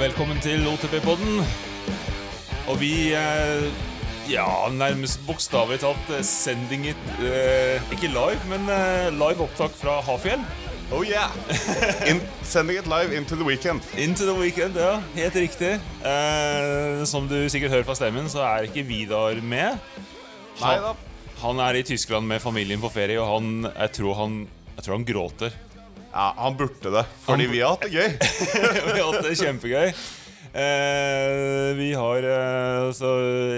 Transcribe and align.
velkommen 0.00 0.40
til 0.42 0.64
OTP-podden. 0.66 1.42
Og 2.72 2.78
vi 2.80 3.12
eh, 3.14 3.66
ja, 4.26 4.46
nærmest 4.74 5.20
bokstavelig 5.26 5.78
talt 5.84 6.10
eh, 6.10 6.24
sending 6.26 6.88
it 6.90 7.10
eh, 7.22 7.82
Ikke 7.94 8.10
live, 8.10 8.40
men 8.50 8.66
eh, 8.72 9.10
live 9.14 9.44
opptak 9.44 9.76
fra 9.78 10.00
Hafjell. 10.02 10.42
Oh 10.92 11.04
yeah! 11.06 11.30
In, 12.10 12.20
sending 12.42 12.78
it 12.80 12.88
live 12.90 13.14
into 13.14 13.36
the 13.36 13.46
weekend. 13.46 13.86
Into 13.96 14.26
the 14.26 14.34
weekend, 14.34 14.76
ja. 14.76 14.98
Helt 15.14 15.36
riktig. 15.36 15.76
Eh, 16.02 17.04
som 17.06 17.28
du 17.30 17.38
sikkert 17.52 17.76
hører 17.76 17.86
fra 17.86 17.96
stemmen, 17.98 18.26
så 18.32 18.42
er 18.48 18.66
ikke 18.66 18.86
Vidar 18.88 19.38
med. 19.42 19.78
Nei 20.62 20.74
da. 20.82 20.94
Han 21.44 21.62
er 21.62 21.78
i 21.78 21.86
Tyskland 21.86 22.26
med 22.26 22.42
familien 22.42 22.82
på 22.82 22.90
ferie, 22.90 23.20
og 23.22 23.30
han, 23.36 23.70
jeg, 23.70 23.94
tror 24.00 24.18
han, 24.24 24.42
jeg 24.74 24.86
tror 24.86 24.98
han 24.98 25.08
gråter. 25.08 25.56
Ja, 26.14 26.28
han 26.38 26.54
burde 26.58 26.90
det, 26.94 27.00
fordi 27.24 27.48
vi 27.50 27.58
har 27.64 27.72
hatt 27.74 27.82
det 27.88 27.90
gøy. 27.90 28.12
vi 28.94 29.00
har 29.00 29.08
hatt 29.08 29.24
det 29.26 29.34
kjempegøy. 29.40 29.88
Eh, 30.54 31.72
vi 31.74 31.88
har 31.98 32.22
eh, 32.30 32.84
Så 32.94 33.08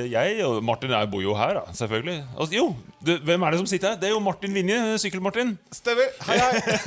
jeg 0.09 0.39
og 0.47 0.63
Martin 0.65 0.95
jeg 0.97 1.11
bor 1.13 1.21
jo 1.21 1.35
her, 1.37 1.59
da, 1.59 1.75
selvfølgelig. 1.77 2.23
Altså, 2.33 2.57
jo, 2.57 2.65
du, 3.05 3.11
hvem 3.29 3.45
er 3.45 3.53
det 3.53 3.59
som 3.61 3.69
sitter 3.69 3.93
her? 3.93 3.99
Det 4.01 4.09
er 4.09 4.15
jo 4.15 4.23
Martin 4.25 4.57
Vinje. 4.57 4.79
Sykkel-Martin. 5.03 5.53
Stemmer. 5.77 6.09
Hei, 6.31 6.39
hei. 6.41 6.79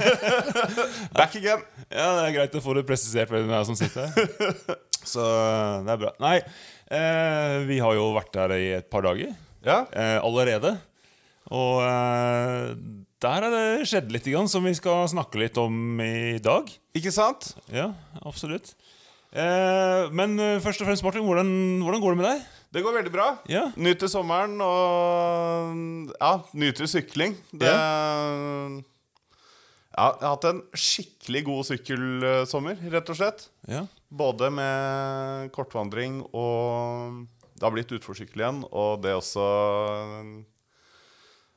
Back 1.20 1.38
again. 1.38 1.62
Ja, 1.94 2.08
Det 2.18 2.26
er 2.26 2.34
greit 2.40 2.58
å 2.58 2.64
få 2.66 2.74
det 2.80 2.88
presisert 2.90 3.30
hvem 3.30 3.46
det 3.52 3.60
er 3.60 3.70
som 3.70 3.78
sitter 3.78 4.10
her. 4.10 4.50
Så 5.14 5.22
eh, 5.22 5.76
det 5.86 5.94
er 5.94 6.02
bra. 6.08 6.16
Nei, 6.26 6.36
eh, 6.98 7.56
vi 7.70 7.78
har 7.86 7.94
jo 8.00 8.10
vært 8.18 8.42
her 8.42 8.56
i 8.58 8.66
et 8.82 8.90
par 8.90 9.06
dager 9.06 9.30
Ja. 9.70 9.84
eh, 9.94 10.18
allerede. 10.26 10.74
Og 11.54 11.84
eh, 11.86 12.74
der 13.24 13.46
er 13.48 13.52
det 13.52 13.88
skjedd 13.90 14.14
litt 14.16 14.28
grann, 14.30 14.48
som 14.52 14.64
vi 14.64 14.72
skal 14.78 15.08
snakke 15.12 15.42
litt 15.42 15.58
om 15.60 16.00
i 16.04 16.38
dag. 16.44 16.70
Ikke 16.96 17.12
sant? 17.12 17.52
Ja, 17.74 17.90
absolutt. 18.24 18.72
Eh, 19.30 20.08
men 20.16 20.40
eh, 20.42 20.62
først 20.64 20.82
og 20.82 20.88
fremst, 20.88 21.04
Martin, 21.06 21.26
hvordan, 21.28 21.50
hvordan 21.84 22.02
går 22.02 22.16
det 22.16 22.20
med 22.22 22.30
deg? 22.30 22.46
Det 22.74 22.84
går 22.86 22.96
veldig 22.96 23.12
bra. 23.14 23.28
Ja. 23.50 23.66
Nyter 23.82 24.10
sommeren 24.10 24.56
og 24.62 26.14
ja, 26.16 26.32
nyter 26.54 26.90
sykling. 26.90 27.36
Det 27.52 27.74
ja, 30.00 30.06
jeg 30.16 30.24
har 30.24 30.36
hatt 30.38 30.46
en 30.48 30.62
skikkelig 30.78 31.42
god 31.50 31.66
sykkelsommer, 31.68 32.78
rett 32.94 33.10
og 33.12 33.18
slett. 33.20 33.50
Ja. 33.68 33.84
Både 34.08 34.48
med 34.54 35.50
kortvandring 35.54 36.22
og 36.32 37.26
Det 37.60 37.68
har 37.68 37.74
blitt 37.76 37.92
utforsykkel 37.92 38.40
igjen, 38.40 38.62
og 38.72 39.02
det 39.04 39.18
også 39.18 39.44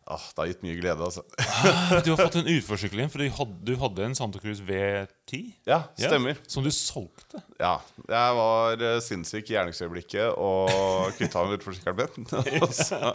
ah, 0.06 0.22
Det 0.32 0.42
har 0.42 0.50
gitt 0.50 0.64
mye 0.66 0.78
glede, 0.78 1.08
altså. 1.08 1.22
Du 2.04 2.12
har 2.12 2.22
fått 2.24 2.38
en 2.40 2.50
utforsykling, 2.56 3.10
for 3.12 3.22
du 3.22 3.28
hadde, 3.38 3.58
du 3.68 3.74
hadde 3.80 4.06
en 4.06 4.16
Santa 4.18 4.40
Cruz 4.42 4.62
V10 4.64 5.42
Ja, 5.68 5.82
stemmer. 5.98 6.40
som 6.46 6.64
du 6.64 6.70
solgte. 6.74 7.42
Ja. 7.60 7.76
Jeg 8.08 8.38
var 8.38 8.82
eh, 8.88 8.98
sinnssyk 9.04 9.50
i 9.50 9.56
gjerningsøyeblikket 9.58 10.34
og 10.36 11.12
kvitta 11.18 11.44
meg 11.44 11.54
med 11.54 11.62
utforsykkelen 11.62 12.02
min. 12.02 12.32
Og 12.62 12.74
så, 12.86 13.14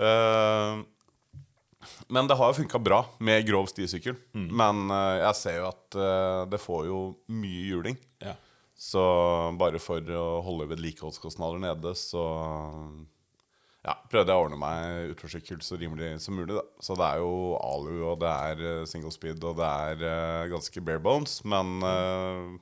eh, 0.00 0.80
men 2.10 2.26
det 2.28 2.36
har 2.36 2.50
jo 2.50 2.58
funka 2.60 2.80
bra 2.82 3.00
med 3.22 3.46
grov 3.46 3.68
stisykkel. 3.70 4.16
Men 4.34 4.88
uh, 4.90 5.16
jeg 5.22 5.36
ser 5.38 5.60
jo 5.60 5.68
at 5.70 5.98
uh, 5.98 6.42
det 6.50 6.60
får 6.60 6.86
jo 6.88 7.00
mye 7.32 7.66
juling. 7.70 7.98
Ja. 8.22 8.34
Så 8.80 9.02
bare 9.60 9.80
for 9.82 10.04
å 10.16 10.40
holde 10.44 10.70
vedlikeholdskostnader 10.72 11.60
nede, 11.62 11.92
så 11.98 12.24
ja, 13.80 13.94
prøvde 14.12 14.28
jeg 14.28 14.36
å 14.36 14.44
ordne 14.44 14.58
meg 14.60 15.14
utforsykkel 15.14 15.62
så 15.64 15.78
rimelig 15.80 16.12
som 16.24 16.36
mulig. 16.36 16.52
Da. 16.58 16.64
Så 16.84 16.96
det 17.00 17.06
er 17.06 17.22
jo 17.22 17.56
alu, 17.56 17.94
og 18.10 18.18
det 18.20 18.30
er 18.30 18.64
eh, 18.72 18.86
single 18.88 19.12
speed, 19.14 19.40
og 19.46 19.56
det 19.60 19.68
er 19.68 20.04
uh, 20.04 20.50
ganske 20.52 20.82
bare 20.84 21.00
bones. 21.04 21.38
Men 21.48 21.80
uh, 21.80 22.58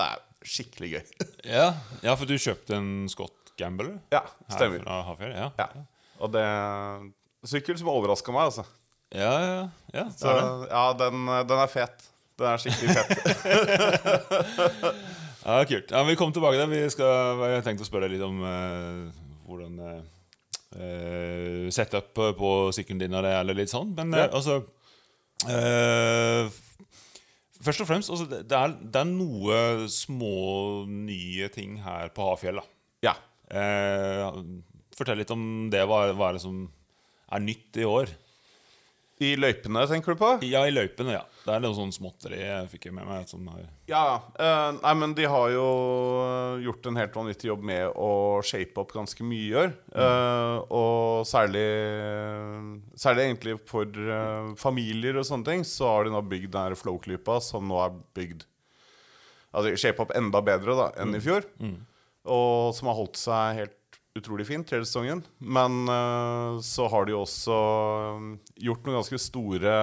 det 0.00 0.06
er 0.06 0.26
skikkelig 0.48 0.94
gøy. 0.96 1.04
Ja. 1.50 1.70
ja, 2.04 2.12
for 2.20 2.28
du 2.28 2.36
kjøpte 2.36 2.76
en 2.76 3.08
Scott 3.08 3.54
Gambler? 3.58 3.94
ja, 4.12 4.20
her 4.22 4.56
stemmer. 4.56 4.82
Fra 4.84 5.00
Havfjell, 5.08 5.32
ja. 5.36 5.48
Ja. 5.58 5.68
Og 6.20 6.28
det 6.34 6.44
Sykkel 7.48 7.78
som 7.80 7.88
overraska 7.88 8.32
meg, 8.34 8.50
altså. 8.50 8.66
Ja, 9.16 9.32
ja, 9.40 9.62
ja, 9.96 10.04
Så 10.12 10.28
ja, 10.68 10.82
den, 11.00 11.24
den 11.48 11.62
er 11.64 11.70
fet. 11.72 12.04
Den 12.38 12.52
er 12.52 12.60
skikkelig 12.60 12.92
fet. 13.00 13.08
Ja, 15.44 15.64
kult. 15.64 15.90
Ja, 15.90 16.02
vi 16.04 16.16
kommer 16.16 16.32
tilbake 16.36 16.58
til 16.58 16.70
det. 16.70 16.82
Vi 16.84 16.90
skal, 16.92 17.40
jeg 17.48 17.56
har 17.56 17.64
tenkt 17.64 17.80
å 17.80 17.88
spørre 17.88 18.08
deg 18.08 18.18
litt 18.18 18.26
om 18.26 18.42
uh, 18.44 19.08
hvordan 19.48 19.78
eh, 19.86 20.02
eh, 20.76 21.68
setup 21.74 22.12
på 22.38 22.50
sykkelen 22.76 23.00
din 23.02 23.16
det, 23.16 23.32
eller 23.40 23.54
litt 23.58 23.72
sånn. 23.72 23.94
Men 23.96 24.14
eh, 24.14 24.26
Ja. 24.26 24.30
altså 24.36 24.60
eh, 25.48 26.50
Først 27.60 27.82
og 27.84 27.88
fremst, 27.90 28.08
altså, 28.08 28.24
det, 28.30 28.56
er, 28.56 28.72
det 28.80 29.00
er 29.02 29.08
noe 29.10 29.88
små 29.92 30.86
nye 30.88 31.48
ting 31.52 31.74
her 31.84 32.08
på 32.16 32.24
Hafjell. 32.30 32.60
ja. 33.04 33.12
Eh, 33.50 34.30
fortell 34.96 35.18
litt 35.18 35.30
om 35.34 35.42
det. 35.72 35.80
Hva, 35.88 36.12
hva 36.14 36.28
er 36.30 36.36
det 36.38 36.42
som 36.44 36.62
er 37.34 37.40
nytt 37.42 37.76
i 37.80 37.84
år? 37.88 38.08
I 39.20 39.34
løypene, 39.36 39.82
tenker 39.84 40.14
du 40.14 40.20
på? 40.20 40.28
Ja, 40.48 40.62
i 40.64 40.72
løypene, 40.72 41.12
ja. 41.12 41.24
Det 41.44 41.52
er 41.52 41.60
noe 41.60 41.76
sånn 41.76 41.92
småtteri 41.92 42.38
jeg 42.40 42.68
fikk 42.72 42.86
med 42.96 43.04
meg. 43.04 43.66
Ja, 43.90 44.02
uh, 44.16 44.70
nei, 44.78 44.92
men 44.96 45.12
de 45.16 45.26
har 45.28 45.50
jo 45.52 45.66
gjort 46.64 46.88
en 46.88 47.00
helt 47.00 47.18
vanvittig 47.18 47.50
jobb 47.50 47.66
med 47.68 47.98
å 48.00 48.40
shape 48.46 48.80
opp 48.80 48.94
ganske 48.96 49.24
mye 49.26 49.42
i 49.44 49.56
år. 49.60 49.74
Eh, 49.92 50.56
og 50.76 51.26
særlig 51.28 51.66
Særlig 53.00 53.26
egentlig 53.26 53.56
for 53.68 53.88
uh, 53.88 54.52
familier 54.60 55.18
og 55.20 55.26
sånne 55.28 55.48
ting, 55.48 55.66
så 55.68 55.88
har 55.90 56.06
de 56.06 56.14
nå 56.14 56.22
bygd 56.30 56.54
den 56.56 56.78
Flow-klypa, 56.80 57.38
som 57.44 57.68
nå 57.68 57.80
er 57.84 58.00
bygd 58.16 58.46
Altså 59.50 59.74
shape 59.82 60.04
opp 60.04 60.12
enda 60.14 60.40
bedre 60.46 60.76
da 60.78 60.90
enn 61.02 61.16
i 61.18 61.22
fjor. 61.22 61.44
Og 62.30 62.72
som 62.76 62.88
har 62.90 62.98
holdt 63.00 63.18
seg 63.18 63.56
helt 63.58 63.76
utrolig 64.18 64.46
fint 64.48 64.72
hele 64.74 64.86
sesongen. 64.86 65.22
Men 65.38 65.84
uh, 65.88 66.58
så 66.64 66.88
har 66.90 67.06
de 67.06 67.16
også 67.16 67.56
eh, 67.56 68.28
gjort 68.66 68.84
noen 68.86 69.00
ganske 69.00 69.22
store 69.22 69.78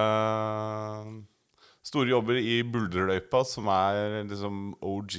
Store 1.88 2.10
jobber 2.10 2.36
i 2.36 2.58
Buldreløypa, 2.68 3.40
som 3.48 3.70
er 3.72 4.18
liksom 4.28 4.74
OG 4.84 5.14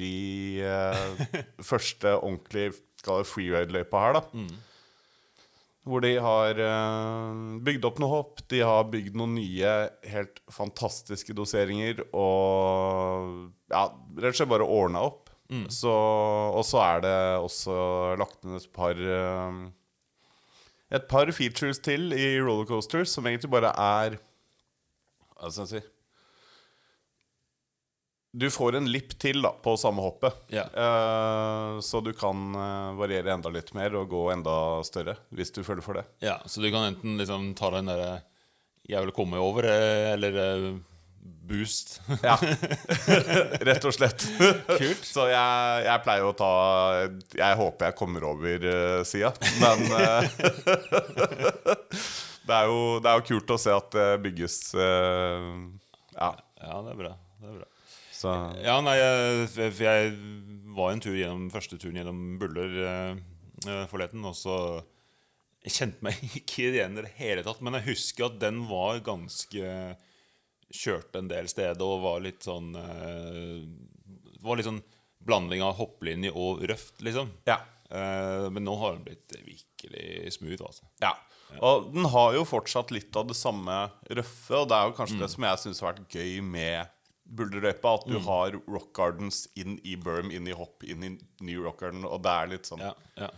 uh, 0.62 1.22
Første 1.72 2.12
ordentlig 2.20 2.75
skal 3.00 3.24
freeride-løypa 3.25 4.02
her, 4.03 4.20
da. 4.20 4.22
Hvor 5.90 6.03
de 6.03 6.12
har 6.22 6.59
uh, 6.62 7.40
bygd 7.66 7.88
opp 7.90 8.02
noe 8.03 8.12
hopp. 8.12 8.44
De 8.52 8.59
har 8.62 8.86
bygd 8.91 9.18
noen 9.18 9.34
nye, 9.40 9.72
helt 10.12 10.44
fantastiske 10.53 11.34
doseringer. 11.34 12.03
Og 12.12 13.47
ja, 13.72 13.88
rett 14.20 14.36
og 14.36 14.38
slett 14.38 14.53
bare 14.53 14.70
ordna 14.70 15.08
opp. 15.08 15.28
Så, 15.74 15.90
og 15.90 16.62
så 16.68 16.82
er 16.84 17.00
det 17.02 17.18
også 17.42 17.76
lagt 18.22 18.44
ned 18.46 18.60
et 18.60 18.74
par 18.76 19.00
eh, 19.02 19.62
Et 20.94 21.08
par 21.10 21.32
features 21.34 21.82
til 21.86 22.14
i 22.14 22.36
rollercoaster 22.38 23.08
som 23.10 23.26
egentlig 23.26 23.50
bare 23.50 23.72
er 23.74 24.20
Hva 25.40 25.50
skal 25.50 25.66
jeg 25.66 25.72
si 25.72 25.82
Du 28.38 28.46
får 28.54 28.78
en 28.78 28.92
lipp 28.94 29.16
til 29.18 29.42
da, 29.42 29.50
på 29.58 29.74
samme 29.82 30.06
hoppet. 30.06 30.38
Yeah. 30.54 30.70
Uh, 30.78 31.80
så 31.82 31.98
du 32.06 32.12
kan 32.14 32.54
eh, 32.54 32.92
variere 33.00 33.34
enda 33.34 33.50
litt 33.50 33.74
mer 33.74 33.96
og 33.98 34.12
gå 34.14 34.28
enda 34.36 34.54
større 34.86 35.18
hvis 35.34 35.50
du 35.56 35.64
føler 35.66 35.82
for 35.82 35.98
det. 35.98 36.06
Ja, 36.22 36.38
Så 36.46 36.62
du 36.62 36.70
kan 36.70 36.92
enten 36.92 37.18
liksom 37.18 37.56
ta 37.58 37.72
den 37.74 37.90
derre 37.90 38.22
'jeg 38.90 39.06
vil 39.06 39.14
komme 39.14 39.38
over', 39.38 39.66
eh, 39.66 40.14
eller 40.14 40.80
boost. 41.50 42.02
Ja, 42.22 42.35
rett 43.69 43.85
og 43.88 43.94
slett. 43.96 44.22
Kult. 44.68 45.06
Så 45.07 45.28
jeg, 45.31 45.85
jeg 45.88 46.03
pleier 46.06 46.25
å 46.28 46.34
ta 46.38 46.52
Jeg 47.34 47.57
håper 47.59 47.85
jeg 47.90 47.97
kommer 47.97 48.22
over 48.30 48.57
uh, 48.69 49.02
sida, 49.07 49.31
men 49.62 49.78
uh, 49.90 50.22
det, 52.47 52.53
er 52.53 52.66
jo, 52.69 52.79
det 53.02 53.09
er 53.09 53.16
jo 53.18 53.28
kult 53.31 53.50
å 53.56 53.62
se 53.62 53.72
at 53.74 53.90
det 53.97 54.22
bygges 54.28 54.56
uh, 54.78 55.41
Ja, 56.13 56.31
ja, 56.61 56.76
det 56.85 56.91
er 56.94 56.97
bra. 57.02 57.14
Det 57.40 57.47
er 57.49 57.53
bra. 57.61 57.67
så 58.14 58.28
Ja, 58.61 58.76
nei, 58.85 58.97
jeg, 58.99 59.73
jeg 59.79 60.05
var 60.79 60.94
en 60.94 61.03
tur 61.03 61.17
gjennom 61.17 61.49
første 61.53 61.79
turen 61.79 61.99
gjennom 61.99 62.22
Buller 62.41 62.78
eh, 62.85 63.20
eh, 63.67 63.85
forleden, 63.91 64.26
og 64.28 64.38
så 64.38 64.55
Jeg 65.66 65.76
kjente 65.76 66.05
meg 66.05 66.20
ikke 66.40 66.70
igjen 66.70 66.99
i 66.99 67.05
det 67.05 67.16
hele 67.20 67.46
tatt, 67.46 67.64
men 67.66 67.79
jeg 67.79 67.90
husker 67.94 68.29
at 68.29 68.40
den 68.41 68.64
var 68.70 69.02
ganske 69.05 69.73
Kjørte 70.70 71.22
en 71.22 71.32
del 71.32 71.50
steder 71.50 71.86
og 71.86 72.04
var 72.04 72.22
litt 72.22 72.46
sånn 72.46 72.76
uh, 72.78 73.64
Var 74.44 74.60
litt 74.60 74.68
sånn 74.70 74.84
blanding 75.26 75.64
av 75.66 75.76
hopplinje 75.76 76.32
og 76.32 76.62
røft, 76.70 77.02
liksom. 77.04 77.34
Ja. 77.50 77.60
Uh, 77.92 78.48
men 78.54 78.64
nå 78.64 78.76
har 78.80 78.96
den 78.96 79.04
blitt 79.08 79.34
virkelig 79.44 80.32
smooth, 80.38 80.64
altså. 80.64 80.88
Ja. 81.04 81.12
Og 81.66 81.90
den 81.92 82.06
har 82.14 82.38
jo 82.38 82.46
fortsatt 82.48 82.94
litt 82.94 83.16
av 83.20 83.28
det 83.30 83.36
samme 83.38 83.82
røffe, 84.06 84.62
og 84.62 84.70
det 84.70 84.78
er 84.78 84.88
jo 84.88 84.96
kanskje 85.00 85.20
det 85.20 85.30
som 85.34 85.46
jeg 85.48 85.62
syns 85.64 85.84
har 85.84 85.92
vært 85.92 86.16
gøy 86.16 86.40
med 86.46 86.96
Bulderløypa, 87.30 87.94
at 88.00 88.08
du 88.10 88.18
har 88.26 88.56
rock 88.70 88.90
gardens 88.98 89.44
inn 89.60 89.78
i 89.86 89.96
berm, 90.02 90.32
inn 90.34 90.48
i 90.50 90.56
hopp, 90.56 90.86
inn 90.86 91.06
i 91.06 91.12
New 91.46 91.66
Rock 91.66 91.84
Garden, 91.84 92.08
og 92.08 92.24
det 92.26 92.34
er 92.34 92.52
litt 92.56 92.70
sånn 92.70 92.82
Ja, 92.86 92.96
ja. 93.20 93.30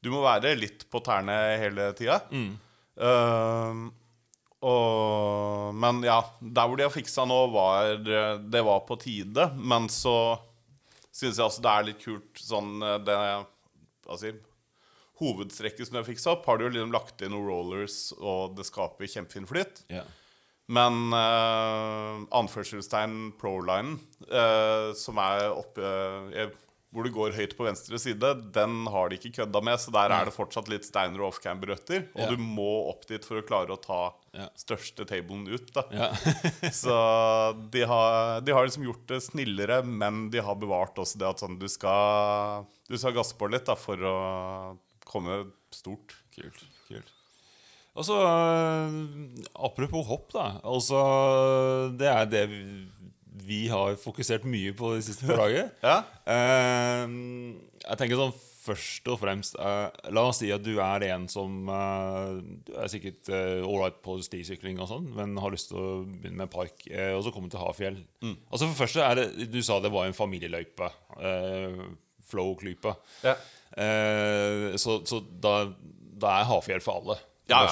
Du 0.00 0.08
må 0.14 0.22
være 0.24 0.54
litt 0.56 0.86
på 0.90 1.02
tærne 1.04 1.34
hele 1.60 1.90
tida. 1.98 2.22
Ehm, 2.32 3.82
og, 4.60 5.72
men 5.80 6.02
ja, 6.04 6.18
der 6.40 6.68
hvor 6.68 6.76
de 6.76 6.84
har 6.84 6.92
fiksa 6.92 7.24
nå, 7.24 7.38
var 7.54 7.96
Det 8.04 8.60
var 8.66 8.82
på 8.84 8.98
tide. 9.00 9.46
Men 9.56 9.88
så 9.88 10.36
syns 11.08 11.38
jeg 11.38 11.46
altså 11.46 11.64
det 11.64 11.72
er 11.72 11.88
litt 11.88 12.04
kult 12.04 12.40
sånn 12.40 12.84
eh, 12.84 13.00
det 13.04 13.16
si 14.20 14.32
Hovedstrekket 15.20 15.88
som 15.88 15.98
jeg 15.98 16.08
fiksa 16.14 16.32
opp, 16.32 16.46
har 16.48 16.56
de 16.56 16.64
jo 16.64 16.72
liksom 16.72 16.94
lagt 16.94 17.20
inn 17.20 17.34
noen 17.34 17.50
rollers, 17.50 17.96
og 18.16 18.54
det 18.56 18.64
skaper 18.64 19.10
kjempefin 19.10 19.48
flyt. 19.48 19.82
Yeah. 19.92 20.08
Men 20.70 21.10
uh, 21.12 22.22
anførselstegn 22.38 23.34
pro-linen, 23.40 23.98
eh, 24.30 24.92
som 24.96 25.18
er 25.18 25.48
oppe 25.50 25.82
eh, 26.30 26.52
Hvor 26.90 27.04
det 27.06 27.12
går 27.14 27.36
høyt 27.36 27.52
på 27.54 27.62
venstre 27.68 27.98
side, 28.02 28.28
den 28.50 28.80
har 28.90 29.08
de 29.12 29.14
ikke 29.20 29.30
kødda 29.36 29.60
med. 29.62 29.78
Så 29.78 29.92
der 29.94 30.10
er 30.10 30.24
det 30.26 30.34
fortsatt 30.34 30.66
litt 30.72 30.82
Steiner 30.88 31.20
og 31.22 31.28
Offcamber-røtter. 31.36 32.08
Og 32.16 32.24
Ja. 32.24 32.30
du 32.32 32.36
må 32.42 32.88
opp 32.90 33.06
dit 33.06 33.22
for 33.24 33.38
å 33.38 33.46
klare 33.46 33.70
å 33.70 33.80
ta 33.80 34.12
Ja. 34.34 34.48
største 34.58 35.06
tablen 35.06 35.46
ut. 35.46 35.70
da 35.72 35.84
Ja. 35.92 36.08
Så 36.74 36.90
de 37.70 37.84
har, 37.86 38.40
de 38.40 38.52
har 38.52 38.66
liksom 38.66 38.82
gjort 38.88 39.06
det 39.06 39.20
snillere, 39.22 39.84
men 39.86 40.30
de 40.30 40.38
har 40.42 40.56
bevart 40.56 40.96
også 40.98 41.18
det 41.18 41.28
at 41.30 41.38
sånn, 41.38 41.58
du 41.60 41.68
skal 41.68 42.66
Du 42.88 42.98
skal 42.98 43.12
gasse 43.14 43.38
på 43.38 43.48
litt 43.48 43.66
da 43.66 43.76
for 43.76 43.96
å 43.96 44.76
komme 45.06 45.46
stort. 45.70 46.16
Kult. 46.34 46.64
kult. 46.88 47.06
Altså, 47.94 48.18
Apropos 49.54 50.06
hopp, 50.06 50.32
da. 50.32 50.60
Altså, 50.64 51.00
det 51.98 52.08
er 52.10 52.26
det 52.30 52.42
vi, 52.50 52.60
vi 53.50 53.64
har 53.72 53.98
fokusert 54.00 54.46
mye 54.48 54.70
på 54.78 54.94
de 54.96 55.02
siste 55.04 55.26
par 55.28 55.40
dager. 55.44 55.72
Ja. 55.82 55.98
uh, 56.30 57.18
jeg 57.82 58.00
tenker 58.00 58.20
sånn 58.20 58.36
først 58.60 59.08
og 59.08 59.16
fremst 59.22 59.54
uh, 59.56 59.88
La 60.12 60.26
oss 60.28 60.40
si 60.42 60.50
at 60.52 60.62
du 60.64 60.74
er 60.84 61.06
en 61.08 61.22
som 61.32 61.68
uh, 61.72 62.36
Du 62.66 62.74
er 62.76 62.90
sikkert 62.92 63.30
uh, 63.32 63.64
ålreit 63.66 64.00
på 64.04 64.18
stisykling 64.24 64.80
og 64.82 64.90
sånn, 64.90 65.06
men 65.16 65.32
har 65.40 65.54
lyst 65.54 65.70
til 65.72 65.80
å 65.80 65.86
begynne 66.04 66.42
med 66.42 66.52
park, 66.52 66.84
eh, 66.92 67.14
og 67.16 67.24
så 67.24 67.32
kommer 67.32 67.48
du 67.50 67.56
til 67.56 67.64
Hafjell. 67.64 67.96
Altså 68.50 68.66
For 68.66 68.74
det 68.74 68.80
første 68.82 69.06
er 69.06 69.20
det 69.20 69.48
Du 69.54 69.58
sa 69.64 69.80
det 69.80 69.92
var 69.94 70.08
en 70.10 70.16
familieløype. 70.16 70.90
Uh, 71.16 71.88
Flow-klype. 72.30 72.92
Ja. 73.24 73.32
Eh, 73.80 74.76
så 74.78 75.00
så 75.08 75.18
da, 75.42 75.54
da 76.20 76.36
er 76.42 76.50
Hafjell 76.52 76.84
for 76.84 77.00
alle. 77.00 77.16
for 77.16 77.50
Ja, 77.50 77.64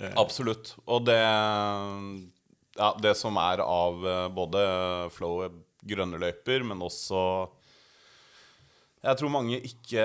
ja. 0.00 0.10
Absolutt. 0.18 0.72
Og 0.88 1.04
det 1.06 1.20
Ja, 2.80 2.94
det 2.96 3.12
som 3.20 3.36
er 3.36 3.60
av 3.60 4.06
eh, 4.08 4.26
både 4.32 4.60
flow 5.12 5.42
grønne 5.84 6.20
løyper, 6.20 6.64
men 6.64 6.80
også 6.84 7.20
Jeg 9.00 9.16
tror 9.16 9.30
mange 9.32 9.56
ikke 9.64 10.02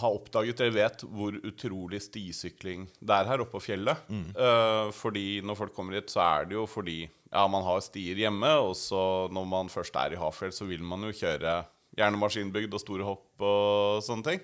har 0.00 0.14
oppdaget 0.16 0.60
eller 0.64 0.76
vet 0.78 1.02
hvor 1.04 1.34
utrolig 1.44 1.98
stisykling 2.00 2.86
det 2.96 3.12
er 3.12 3.28
her 3.28 3.42
oppe 3.44 3.58
på 3.58 3.64
fjellet. 3.66 4.06
Eh, 4.32 4.86
fordi 4.96 5.40
når 5.44 5.58
folk 5.58 5.74
kommer 5.76 5.98
hit, 5.98 6.08
så 6.12 6.22
er 6.24 6.48
det 6.48 6.56
jo 6.56 6.64
fordi 6.68 7.02
ja, 7.04 7.44
man 7.52 7.62
har 7.66 7.82
stier 7.84 8.16
hjemme, 8.18 8.48
og 8.64 8.72
så 8.76 9.28
når 9.30 9.44
man 9.52 9.68
først 9.70 9.96
er 10.00 10.16
i 10.16 10.20
Hafjell, 10.20 10.52
så 10.56 10.64
vil 10.66 10.80
man 10.82 11.04
jo 11.06 11.12
kjøre 11.12 11.58
gjerne 11.98 12.18
maskinbygd 12.22 12.72
og 12.74 12.80
store 12.82 13.04
hopp 13.06 13.44
og 13.44 14.00
sånne 14.06 14.24
ting. 14.32 14.40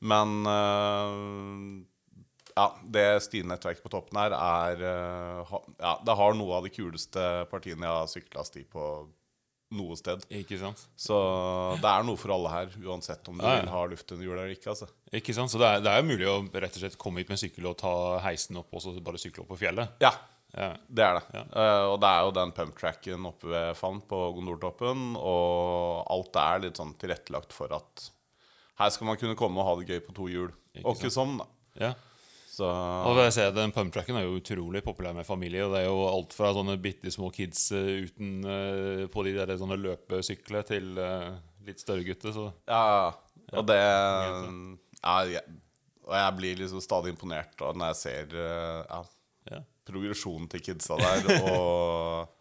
Men 0.00 0.32
eh, 0.48 1.84
ja, 2.56 2.66
det 2.84 3.06
stinettverket 3.24 3.82
på 3.84 3.90
toppen 3.92 4.18
her 4.20 4.34
er 4.36 4.82
eh, 4.82 5.54
Ja, 5.80 5.94
det 6.04 6.16
har 6.18 6.34
noe 6.38 6.56
av 6.58 6.66
de 6.66 6.70
kuleste 6.74 7.24
partiene 7.50 7.86
jeg 7.86 7.96
har 8.00 8.10
sykla 8.10 8.44
sti 8.46 8.64
på 8.70 8.84
noe 9.78 9.94
sted. 9.94 10.24
Ikke 10.34 10.56
sant? 10.58 10.80
Så 10.98 11.14
det 11.78 11.86
er 11.86 12.02
noe 12.02 12.18
for 12.18 12.32
alle 12.34 12.50
her, 12.50 12.72
uansett 12.82 13.28
om 13.30 13.36
du 13.38 13.44
Ja, 13.46 13.52
ja. 13.54 13.60
vil 13.62 13.70
ha 13.70 13.84
luft 13.92 14.10
under 14.10 14.26
hjulet 14.26 14.42
eller 14.42 14.56
ikke. 14.56 14.72
altså. 14.72 14.88
Ikke 15.14 15.34
sant? 15.36 15.52
Så 15.52 15.60
det 15.62 15.68
er, 15.68 15.84
det 15.84 15.92
er 15.94 16.02
mulig 16.08 16.26
å 16.26 16.40
rett 16.50 16.74
og 16.74 16.82
slett 16.82 16.98
komme 16.98 17.22
hit 17.22 17.30
med 17.30 17.38
sykkel 17.38 17.68
og 17.70 17.76
ta 17.78 17.92
heisen 18.24 18.58
opp 18.58 18.74
og 18.74 18.82
så 18.82 18.96
bare 18.98 19.20
sykle 19.22 19.44
opp 19.44 19.52
på 19.54 19.60
fjellet. 19.62 19.92
Ja, 20.02 20.10
Ja. 20.50 20.72
det 20.90 21.04
er 21.06 21.20
det. 21.20 21.44
Eh, 21.54 21.84
og 21.92 22.00
det 22.02 22.08
er 22.10 22.24
jo 22.26 22.32
den 22.34 22.50
pumptracken 22.56 23.26
oppe 23.30 23.46
ved 23.52 23.76
Favn 23.78 24.00
på 24.10 24.18
Gondortoppen, 24.34 25.12
og 25.14 26.02
alt 26.10 26.34
er 26.42 26.64
litt 26.66 26.80
sånn 26.82 26.96
tilrettelagt 26.98 27.54
for 27.54 27.70
at 27.78 28.08
her 28.80 28.90
skal 28.90 29.06
man 29.06 29.20
kunne 29.20 29.36
komme 29.38 29.60
og 29.62 29.68
ha 29.68 29.76
det 29.78 29.86
gøy 29.92 30.00
på 30.08 30.14
to 30.18 30.26
hjul. 30.32 30.50
Ikke 30.74 30.88
Og 30.88 30.96
ikke 30.98 31.12
sånn, 31.14 31.38
da. 31.38 31.46
Så 32.60 32.68
Og 32.68 33.20
jeg 33.24 33.34
ser 33.36 33.54
Den 33.56 33.72
pumptracken 33.74 34.18
er 34.18 34.26
jo 34.26 34.38
utrolig 34.40 34.82
populær 34.84 35.16
med 35.16 35.28
familie. 35.28 35.64
Og 35.66 35.74
det 35.74 35.82
er 35.82 35.88
jo 35.88 36.02
alt 36.08 36.36
fra 36.36 36.52
sånne 36.56 36.76
bitte 36.82 37.12
små 37.12 37.30
kids 37.34 37.70
eh, 37.76 38.06
uten 38.06 38.34
eh, 38.44 39.06
på 39.12 39.24
de 39.26 39.36
der 39.38 39.54
sånne 39.60 39.78
løpesykler 39.80 40.66
til 40.68 41.00
eh, 41.00 41.30
litt 41.68 41.82
større 41.82 42.04
gutter. 42.06 42.34
Så 42.36 42.50
Ja, 42.68 43.12
og 43.56 43.66
det 43.68 43.78
ja, 43.80 45.14
jeg, 45.30 45.44
Og 46.04 46.14
jeg 46.18 46.36
blir 46.36 46.60
liksom 46.60 46.84
stadig 46.84 47.14
imponert 47.14 47.56
da, 47.58 47.72
når 47.72 47.92
jeg 47.92 48.00
ser 48.00 48.36
ja, 48.36 49.00
ja. 49.50 49.62
progresjonen 49.88 50.50
til 50.50 50.62
kidsa 50.68 50.98
der, 51.00 51.32
og 51.40 52.28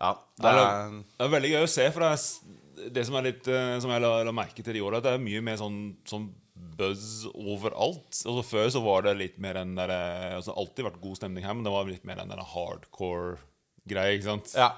Ja, 0.00 0.14
det 0.40 0.48
er 0.48 0.56
er 0.56 0.92
Det 0.96 1.26
er 1.26 1.32
veldig 1.34 1.48
gøy 1.52 1.64
å 1.66 1.68
se, 1.68 1.84
for 1.92 2.06
det, 2.06 2.10
er, 2.16 2.92
det 2.96 3.02
som 3.04 3.18
er 3.18 3.26
litt 3.26 3.48
Som 3.84 3.90
jeg 3.92 4.00
la, 4.00 4.12
la 4.24 4.32
merke 4.32 4.64
til 4.64 4.78
i 4.78 4.80
år, 4.80 4.96
at 4.96 5.04
det 5.04 5.12
er 5.12 5.20
mye 5.20 5.42
mer 5.44 5.58
sånn, 5.60 5.82
sånn 6.08 6.30
buzz 6.80 7.24
overalt. 7.34 8.10
Altså 8.12 8.44
Før 8.46 8.68
så 8.74 8.82
var 8.84 9.06
det 9.06 9.16
litt 9.18 9.40
mer 9.42 9.60
enn 9.62 9.74
der, 9.78 9.92
eh, 9.94 10.36
altså 10.38 10.54
Alltid 10.56 10.86
vært 10.88 11.00
god 11.02 11.20
stemning 11.20 11.46
her, 11.46 11.56
men 11.56 11.66
det 11.66 11.74
var 11.74 11.88
litt 11.88 12.06
mer 12.08 12.22
enn 12.22 12.32
der 12.32 12.44
hardcore-greia, 12.54 14.16
ikke 14.16 14.28
sant? 14.28 14.52
Ja, 14.56 14.72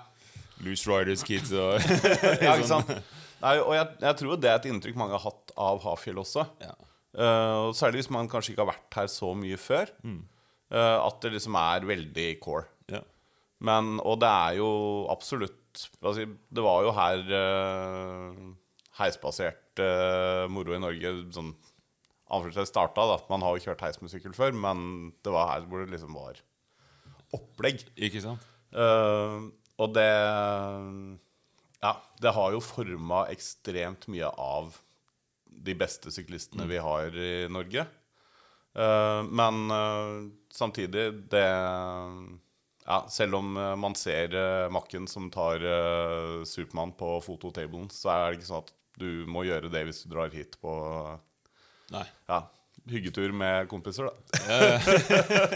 Loose 0.63 0.89
Riders 0.91 1.25
Kids 1.27 1.53
og 1.55 1.83
ja 2.45 2.57
ikke 2.57 2.71
sant? 2.71 2.93
Nei, 3.43 3.57
og 3.59 3.75
jeg, 3.75 3.89
jeg 4.05 4.19
tror 4.21 4.39
det 4.39 4.51
er 4.51 4.61
et 4.61 4.69
inntrykk 4.71 4.99
mange 4.99 5.17
har 5.19 5.25
hatt 5.25 5.55
av 5.59 5.81
Hafjell 5.83 6.21
også. 6.23 6.47
Ja. 6.63 6.77
Uh, 7.13 7.69
og 7.69 7.73
særlig 7.77 8.03
hvis 8.03 8.13
man 8.15 8.31
kanskje 8.31 8.55
ikke 8.55 8.65
har 8.65 8.71
vært 8.71 9.01
her 9.01 9.09
så 9.11 9.33
mye 9.37 9.59
før. 9.61 9.91
eh, 10.73 10.99
at 11.03 11.19
det 11.25 11.35
liksom 11.35 11.59
er 11.59 11.89
veldig 11.89 12.29
core. 12.45 12.69
Ja. 12.93 13.03
Men, 13.67 13.99
og 14.01 14.21
det 14.23 14.31
er 14.31 14.57
jo 14.61 14.71
absolutt 15.13 15.59
altså, 16.03 16.27
Det 16.27 16.65
var 16.65 16.87
jo 16.87 16.95
her 16.97 17.21
uh, 17.33 18.41
heisbasert 18.99 19.83
uh, 19.83 20.49
moro 20.53 20.75
i 20.77 20.81
Norge 20.83 21.13
sånn 21.35 21.53
anførselstegn 22.33 22.71
starta. 22.71 23.05
da 23.11 23.19
Man 23.31 23.45
har 23.45 23.57
jo 23.57 23.67
kjørt 23.67 23.85
heis 23.85 24.01
med 24.03 24.13
sykkel 24.13 24.35
før, 24.37 24.55
men 24.57 25.13
det 25.25 25.35
var 25.35 25.51
her 25.53 25.67
hvor 25.69 25.85
det 25.85 25.95
liksom 25.95 26.17
var 26.17 26.41
opplegg. 27.37 27.85
Ikke 27.97 28.23
sant? 28.25 28.49
Uh, 28.73 29.53
og 29.81 29.93
det 29.97 30.09
Ja, 31.83 31.97
det 32.23 32.33
har 32.37 32.53
jo 32.55 32.63
forma 32.63 33.27
ekstremt 33.33 34.07
mye 34.13 34.29
av 34.39 34.79
de 35.53 35.75
beste 35.77 36.13
syklistene 36.15 36.69
vi 36.71 36.79
har 36.81 37.11
i 37.19 37.49
Norge. 37.53 37.85
Uh, 38.73 39.21
men 39.29 39.67
uh, 39.71 40.31
samtidig, 40.53 41.11
det 41.33 41.49
ja, 42.83 43.05
Selv 43.13 43.37
om 43.37 43.53
man 43.79 43.95
ser 43.95 44.33
uh, 44.35 44.71
Makken 44.73 45.05
som 45.07 45.29
tar 45.31 45.63
uh, 45.63 46.45
Supermann 46.49 46.95
på 46.99 47.21
fototablen, 47.23 47.91
så 47.93 48.11
er 48.11 48.25
det 48.25 48.41
ikke 48.41 48.49
sånn 48.49 48.65
at 48.65 48.73
du 48.99 49.27
må 49.31 49.45
gjøre 49.47 49.71
det 49.73 49.85
hvis 49.87 50.03
du 50.05 50.11
drar 50.15 50.33
hit 50.33 50.57
på 50.61 50.73
Nei. 51.93 52.07
ja, 52.31 52.41
hyggetur 52.93 53.33
med 53.37 53.69
kompiser, 53.71 54.09
da. 54.09 54.13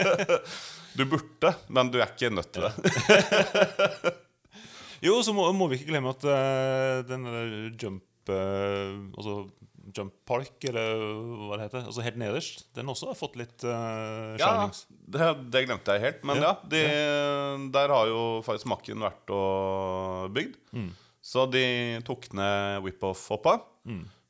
du 0.97 1.03
burde, 1.09 1.53
men 1.73 1.91
du 1.93 1.99
er 2.01 2.09
ikke 2.13 2.31
nødt 2.33 2.53
til 2.55 2.67
det. 2.67 2.73
Jo, 5.05 5.19
så 5.21 5.29
må, 5.35 5.43
må 5.53 5.67
vi 5.69 5.77
ikke 5.77 5.91
glemme 5.91 6.09
at 6.09 6.23
uh, 6.25 7.03
den 7.05 7.25
der 7.27 7.51
jump 7.77 8.31
uh, 8.33 8.95
Altså 9.13 9.35
Jump 9.95 10.15
Park, 10.27 10.57
eller 10.67 11.03
hva 11.47 11.55
det 11.59 11.67
heter, 11.67 11.85
altså 11.87 12.03
helt 12.03 12.17
nederst, 12.19 12.65
den 12.75 12.89
også 12.91 13.11
har 13.11 13.15
fått 13.19 13.37
litt 13.39 13.63
uh, 13.63 14.33
Ja, 14.41 14.49
det, 14.89 15.27
det 15.53 15.61
glemte 15.67 15.95
jeg 15.95 16.03
helt. 16.03 16.25
Men 16.27 16.41
ja, 16.41 16.49
Ja, 16.49 16.55
de, 16.73 16.81
der 17.71 17.93
har 17.93 18.09
jo 18.09 18.23
faktisk 18.45 18.67
Makken 18.73 19.05
vært 19.05 19.31
og 19.31 20.33
bygd. 20.35 20.57
Så 21.23 21.45
de 21.51 21.63
tok 22.07 22.27
ned 22.35 22.83
Whip-Off-hoppa. 22.83 23.55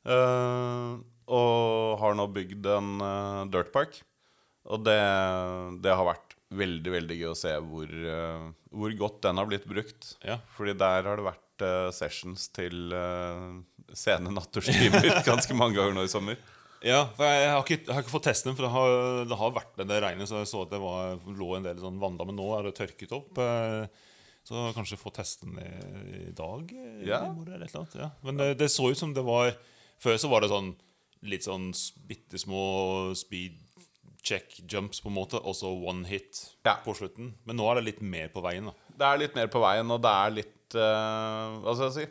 Eh, 0.08 0.92
og 1.28 1.98
har 2.00 2.16
nå 2.18 2.26
bygd 2.34 2.66
en 2.74 2.90
uh, 3.04 3.44
dirtpark. 3.52 4.00
Og 4.68 4.82
det, 4.84 4.98
det 5.84 5.94
har 5.96 6.04
vært 6.08 6.34
veldig 6.58 6.92
veldig 6.94 7.16
gøy 7.20 7.30
å 7.30 7.36
se 7.36 7.52
hvor, 7.60 7.88
uh, 7.92 8.48
hvor 8.72 8.94
godt 9.00 9.22
den 9.26 9.40
har 9.40 9.48
blitt 9.48 9.66
brukt. 9.68 10.14
Ja. 10.24 10.38
Fordi 10.56 10.74
der 10.80 11.08
har 11.08 11.20
det 11.20 11.26
vært 11.28 11.64
uh, 11.64 11.88
sessions 11.94 12.48
til 12.56 12.92
uh, 12.96 13.58
sene 13.96 14.32
natterstimer 14.34 15.08
ganske 15.28 15.56
mange 15.56 15.76
ganger 15.78 15.96
nå 15.96 16.04
i 16.08 16.12
sommer. 16.12 16.40
Ja, 16.84 17.06
for 17.16 17.26
jeg, 17.26 17.46
har 17.50 17.64
ikke, 17.64 17.78
jeg 17.88 17.90
har 17.96 18.04
ikke 18.04 18.12
fått 18.12 18.28
testet 18.28 18.50
den, 18.52 18.56
for 18.58 18.68
det 18.68 18.70
har, 18.70 18.92
det 19.26 19.38
har 19.40 19.54
vært 19.56 19.80
en 19.82 19.88
del 19.90 20.02
regn. 20.04 20.20
Så 20.30 20.38
jeg 20.44 20.50
så 20.52 20.60
at 20.62 20.70
det 20.70 20.78
var, 20.82 21.16
lå 21.40 21.48
en 21.56 21.64
del 21.66 21.80
sånn 21.82 21.96
vanndam, 21.98 22.28
men 22.30 22.38
nå 22.38 22.46
er 22.54 22.68
det 22.68 22.76
tørket 22.78 23.14
opp. 23.16 23.40
eh, 23.42 23.88
Så 24.46 24.68
kanskje 24.76 25.00
få 25.00 25.10
testen 25.16 25.56
i, 25.58 25.66
i 26.28 26.34
dag? 26.38 26.70
eh, 26.70 27.00
Ja. 27.08 27.18
i 27.26 27.32
morgen 27.34 27.56
eller 27.56 27.66
et 27.66 27.72
eller 27.74 27.82
annet, 27.82 27.96
ja. 27.98 28.10
Men 28.22 28.38
det, 28.38 28.46
det 28.62 28.68
så 28.70 28.92
ut 28.92 29.00
som 29.00 29.10
det 29.16 29.24
var 29.26 29.50
Før 29.98 30.20
så 30.22 30.30
var 30.30 30.44
det 30.46 30.52
sånn 30.52 30.70
litt 31.22 31.46
sånn 31.46 31.70
bitte 32.08 32.38
små 32.38 33.14
speed 33.18 33.56
check 34.28 34.58
jumps, 34.68 35.00
på 35.00 35.08
en 35.10 35.16
måte, 35.16 35.38
og 35.40 35.54
så 35.56 35.70
one 35.70 36.06
hit 36.08 36.40
Ja. 36.66 36.76
på 36.84 36.94
slutten. 36.96 37.34
Men 37.46 37.56
nå 37.56 37.68
er 37.70 37.78
det 37.78 37.84
litt 37.84 38.00
mer 38.02 38.28
på 38.28 38.42
veien. 38.44 38.66
da 38.66 38.74
Det 38.98 39.06
er 39.06 39.18
litt 39.22 39.34
mer 39.38 39.46
på 39.48 39.60
veien, 39.62 39.90
og 39.90 40.02
det 40.02 40.10
er 40.10 40.30
litt 40.34 40.74
uh, 40.74 41.60
Hva 41.62 41.74
skal 41.74 41.86
jeg 41.88 41.94
si? 41.94 42.06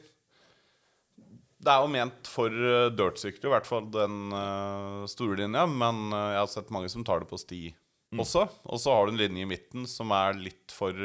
Det 1.59 1.73
er 1.73 1.81
jo 1.83 1.89
ment 1.91 2.29
for 2.29 2.53
uh, 2.53 2.87
dirtsykler, 2.93 3.49
i 3.49 3.53
hvert 3.55 3.67
fall 3.67 3.89
den 3.91 4.31
uh, 4.31 5.03
store 5.09 5.37
linja. 5.41 5.65
Men 5.67 6.07
uh, 6.13 6.31
jeg 6.33 6.41
har 6.41 6.51
sett 6.53 6.73
mange 6.73 6.89
som 6.89 7.03
tar 7.03 7.21
det 7.23 7.29
på 7.29 7.39
sti 7.41 7.61
også. 8.17 8.45
Og 8.71 8.79
så 8.79 8.93
har 8.95 9.05
du 9.05 9.11
en 9.11 9.19
linje 9.19 9.43
i 9.43 9.49
midten 9.49 9.87
som 9.89 10.13
er 10.15 10.37
litt 10.39 10.71
for, 10.71 10.95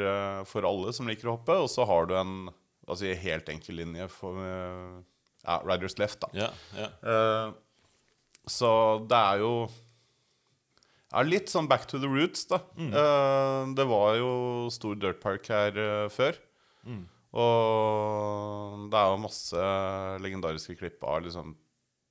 for 0.47 0.62
alle 0.68 0.92
som 0.94 1.09
liker 1.11 1.26
å 1.26 1.35
hoppe. 1.35 1.56
Og 1.59 1.66
så 1.73 1.87
har 1.88 2.06
du 2.06 2.16
en 2.18 2.50
Altså 2.82 3.12
helt 3.14 3.47
enkel 3.49 3.76
linje 3.78 4.09
for 4.11 4.35
ja, 4.42 5.54
Riders 5.62 5.94
Left, 6.00 6.18
da. 6.25 6.28
Ja, 6.35 6.49
ja. 6.75 6.88
Så 8.50 8.70
det 9.08 9.18
er 9.18 9.42
jo 9.42 9.54
er 11.12 11.28
litt 11.28 11.50
sånn 11.52 11.68
back 11.68 11.84
to 11.90 12.00
the 12.00 12.08
roots, 12.08 12.46
da. 12.50 12.62
Eh, 12.78 13.72
det 13.76 13.87
var 13.88 14.16
jo 14.18 14.32
stor 14.72 14.96
dirtpark 14.99 15.49
her 15.52 15.76
uh, 15.76 16.06
før. 16.12 16.38
Og 17.32 18.88
det 18.92 19.00
er 19.00 19.11
jo 19.11 19.20
masse 19.22 19.66
legendariske 20.25 20.76
klipp 20.76 21.04
av 21.08 21.22
liksom 21.25 21.54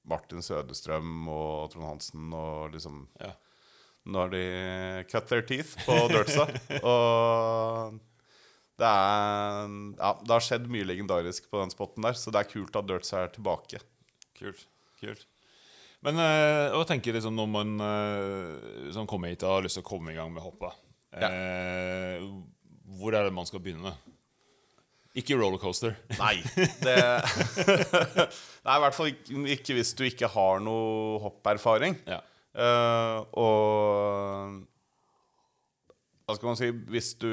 Martin 0.10 0.42
Sødestrøm 0.42 1.28
og 1.30 1.74
Trond 1.74 1.86
Hansen 1.92 2.32
og 2.34 2.74
liksom 2.74 3.04
ja. 3.22 3.36
Når 4.10 4.32
de 4.34 4.46
cut 5.12 5.28
their 5.30 5.44
teeth 5.46 5.76
på 5.86 5.94
dirtsa. 6.10 6.48
og 6.90 8.00
det 8.82 8.90
er 8.90 9.76
Ja, 10.00 10.16
det 10.24 10.34
har 10.34 10.48
skjedd 10.48 10.66
mye 10.74 10.88
legendarisk 10.90 11.52
på 11.52 11.62
den 11.62 11.74
spotten 11.74 12.08
der, 12.08 12.18
så 12.18 12.34
det 12.34 12.42
er 12.42 12.50
kult 12.50 12.82
at 12.82 12.90
dirtsa 12.90 13.28
er 13.28 13.36
tilbake. 13.36 13.84
Kult. 14.40 14.66
kult 14.98 15.28
Men 16.02 16.18
øh, 16.18 16.74
hva 16.74 16.86
tenker 16.90 17.14
liksom 17.14 17.36
når 17.38 17.50
man 17.52 17.76
øh, 17.86 18.88
som 18.94 19.10
kommer 19.10 19.30
hit 19.30 19.44
og 19.46 19.60
har 19.60 19.68
lyst 19.68 19.78
til 19.78 19.86
å 19.86 19.90
komme 19.92 20.14
i 20.14 20.18
gang 20.18 20.32
med 20.34 20.42
hoppet? 20.42 20.80
Eh, 21.14 22.24
hvor 22.98 23.14
er 23.14 23.28
det 23.28 23.36
man 23.36 23.46
skal 23.46 23.62
begynne? 23.62 23.94
Ikke 25.18 25.36
rollercoaster. 25.36 25.98
Nei. 26.16 26.38
Det 26.56 26.96
Nei, 28.66 28.76
i 28.78 28.82
hvert 28.86 28.96
fall 28.96 29.12
ikke, 29.12 29.76
hvis 29.76 29.92
du 30.00 30.06
ikke 30.08 30.30
har 30.32 30.62
noe 30.64 31.20
hopperfaring. 31.22 31.98
Ja. 32.08 32.22
Uh, 32.52 33.18
og 33.40 34.58
Hva 36.28 36.36
skal 36.36 36.50
man 36.50 36.58
si 36.60 36.68
Hvis 36.92 37.14
du 37.22 37.30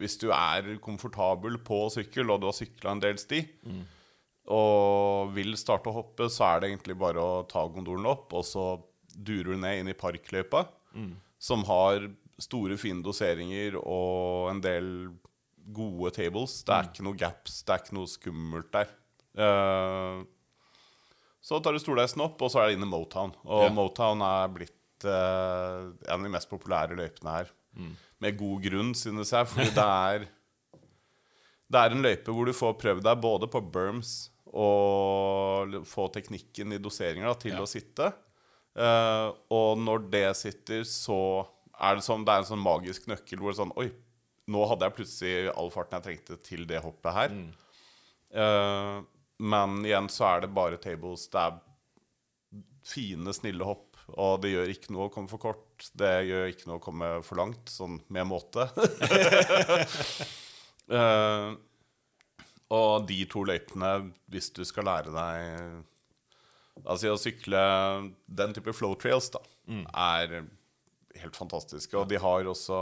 Hvis 0.00 0.16
du 0.22 0.30
er 0.32 0.70
komfortabel 0.80 1.58
på 1.60 1.82
sykkel, 1.92 2.32
og 2.32 2.40
du 2.40 2.48
har 2.48 2.56
sykla 2.56 2.94
en 2.96 3.02
del 3.04 3.20
sti, 3.20 3.42
og 4.52 5.30
vil 5.36 5.54
starte 5.56 5.88
å 5.88 5.94
hoppe, 5.96 6.26
så 6.28 6.44
er 6.50 6.60
det 6.60 6.68
egentlig 6.72 6.96
bare 7.00 7.22
å 7.22 7.42
ta 7.48 7.62
gondolen 7.72 8.06
opp, 8.10 8.32
og 8.36 8.44
så 8.44 8.64
durer 9.14 9.54
du 9.54 9.60
ned 9.62 9.80
inn 9.80 9.88
i 9.92 9.96
parkløypa, 9.96 10.66
som 11.38 11.64
har 11.68 12.10
store, 12.42 12.76
fine 12.80 13.02
doseringer 13.04 13.76
og 13.80 14.50
en 14.50 14.60
del 14.64 14.88
gode 15.74 16.10
tables. 16.16 16.58
Det 16.66 16.74
er 16.74 16.88
ikke 16.90 17.04
noe 17.06 17.16
gaps, 17.16 17.62
det 17.64 17.72
er 17.76 17.82
ikke 17.84 17.96
noe 17.96 18.10
skummelt 18.10 18.70
der. 18.74 18.90
Uh, 19.38 20.24
så 21.44 21.60
tar 21.60 21.72
du 21.76 21.80
stordeisen 21.82 22.22
opp, 22.24 22.40
og 22.42 22.50
så 22.52 22.60
er 22.62 22.68
det 22.70 22.78
inn 22.78 22.86
i 22.86 22.90
Motown. 22.90 23.32
Og 23.44 23.64
Ja. 23.66 23.72
Motown 23.72 24.22
er 24.24 24.48
blitt 24.52 25.06
uh, 25.08 25.92
en 26.08 26.18
av 26.18 26.24
de 26.26 26.32
mest 26.32 26.50
populære 26.50 26.96
løypene 26.98 27.38
her. 27.38 27.50
Med 28.22 28.36
god 28.38 28.62
grunn, 28.62 28.92
synes 28.94 29.32
jeg, 29.34 29.46
fordi 29.50 29.72
det 29.74 29.88
er 29.88 30.28
Det 31.74 31.80
er 31.80 31.94
en 31.96 32.04
løype 32.04 32.30
hvor 32.30 32.46
du 32.46 32.52
får 32.54 32.76
prøvd 32.78 33.02
deg 33.02 33.20
både 33.24 33.48
på 33.50 33.60
berms 33.72 34.30
og 34.54 35.74
få 35.90 36.06
teknikken 36.14 36.76
i 36.76 36.78
doseringer 36.82 37.26
da, 37.26 37.34
til 37.42 37.56
Ja. 37.56 37.62
å 37.64 37.68
sitte. 37.70 38.12
Uh, 38.74 39.30
og 39.54 39.78
når 39.82 40.08
det 40.10 40.24
sitter, 40.38 40.82
så 40.86 41.46
er 41.78 41.96
det 41.98 42.04
som 42.06 42.24
Det 42.26 42.32
er 42.32 42.42
en 42.42 42.48
sånn 42.48 42.62
magisk 42.62 43.06
nøkkel 43.10 43.38
hvor 43.38 43.50
det 43.52 43.56
er 43.58 43.62
sånn 43.64 43.76
Oi, 43.78 43.88
nå 44.50 44.64
hadde 44.70 44.86
jeg 44.86 44.94
plutselig 44.96 45.52
all 45.56 45.70
farten 45.74 45.98
jeg 45.98 46.04
trengte 46.06 46.36
til 46.46 46.66
det 46.70 46.80
hoppet 46.84 47.14
her. 47.16 47.34
Eh, 48.34 48.98
men 49.40 49.76
igjen 49.86 50.08
så 50.12 50.26
er 50.28 50.44
det 50.44 50.50
bare 50.54 50.76
tables. 50.82 51.24
Det 51.32 51.40
er 51.40 51.56
fine, 52.84 53.32
snille 53.34 53.64
hopp. 53.66 53.96
Og 54.20 54.42
det 54.42 54.50
gjør 54.52 54.70
ikke 54.74 54.92
noe 54.92 55.08
å 55.08 55.12
komme 55.14 55.30
for 55.32 55.40
kort. 55.40 55.86
Det 55.96 56.12
gjør 56.28 56.50
ikke 56.52 56.68
noe 56.68 56.76
å 56.76 56.84
komme 56.84 57.08
for 57.24 57.40
langt, 57.40 57.72
sånn 57.72 58.00
med 58.12 58.28
måte. 58.30 58.68
Eh, 60.84 61.54
og 62.74 63.06
de 63.08 63.20
to 63.30 63.44
løypene, 63.46 63.90
hvis 64.32 64.50
du 64.56 64.64
skal 64.68 64.88
lære 64.90 65.14
deg 65.14 65.82
Altså 66.82 67.12
å 67.14 67.18
sykle 67.22 67.60
den 68.26 68.54
type 68.56 68.72
flow 68.74 68.96
trails, 68.98 69.28
da, 69.30 69.38
er 69.94 70.40
helt 71.20 71.36
fantastiske. 71.38 71.94
Og 71.96 72.08
de 72.10 72.18
har 72.18 72.48
også 72.50 72.80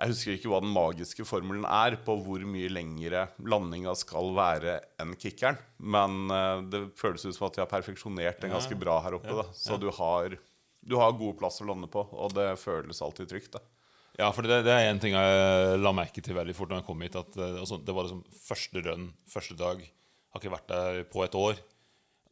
Jeg 0.00 0.10
husker 0.10 0.34
ikke 0.34 0.50
hva 0.50 0.58
den 0.64 0.72
magiske 0.74 1.24
formelen 1.28 1.66
er 1.68 1.94
på 2.02 2.16
hvor 2.24 2.42
mye 2.48 2.70
lengre 2.72 3.26
landinga 3.38 3.92
skal 3.94 4.32
være 4.34 4.78
enn 5.02 5.12
kickeren, 5.20 5.60
men 5.78 6.32
eh, 6.32 6.62
det 6.72 6.80
føles 6.98 7.26
ut 7.28 7.36
som 7.36 7.46
at 7.46 7.58
de 7.58 7.62
har 7.62 7.70
perfeksjonert 7.70 8.40
den 8.42 8.54
ganske 8.56 8.74
bra 8.80 8.96
her 9.04 9.18
oppe. 9.20 9.36
Da. 9.36 9.44
Så 9.54 9.76
du 9.78 9.90
har, 9.94 10.34
du 10.80 10.96
har 10.98 11.14
god 11.20 11.38
plass 11.38 11.60
å 11.62 11.68
lande 11.68 11.86
på, 11.92 12.02
og 12.10 12.34
det 12.34 12.48
føles 12.58 13.02
alltid 13.04 13.30
trygt. 13.30 13.52
Da. 13.54 13.62
Ja, 14.20 14.28
for 14.34 14.44
det, 14.44 14.60
det 14.66 14.72
er 14.74 14.90
en 14.90 15.00
ting 15.00 15.14
jeg 15.16 15.76
la 15.80 15.92
merke 15.96 16.20
til 16.24 16.36
veldig 16.36 16.54
fort 16.56 16.72
når 16.72 16.82
jeg 16.82 16.88
kom 16.88 17.04
hit. 17.04 17.18
At 17.18 17.36
eh, 17.38 17.60
altså, 17.62 17.78
Det 17.80 17.94
var 17.96 18.08
liksom 18.08 18.24
første 18.44 18.82
run, 18.84 19.06
første 19.30 19.56
dag. 19.58 19.84
Har 20.32 20.42
ikke 20.42 20.52
vært 20.52 20.72
der 20.72 21.04
på 21.12 21.24
et 21.24 21.38
år. 21.38 21.62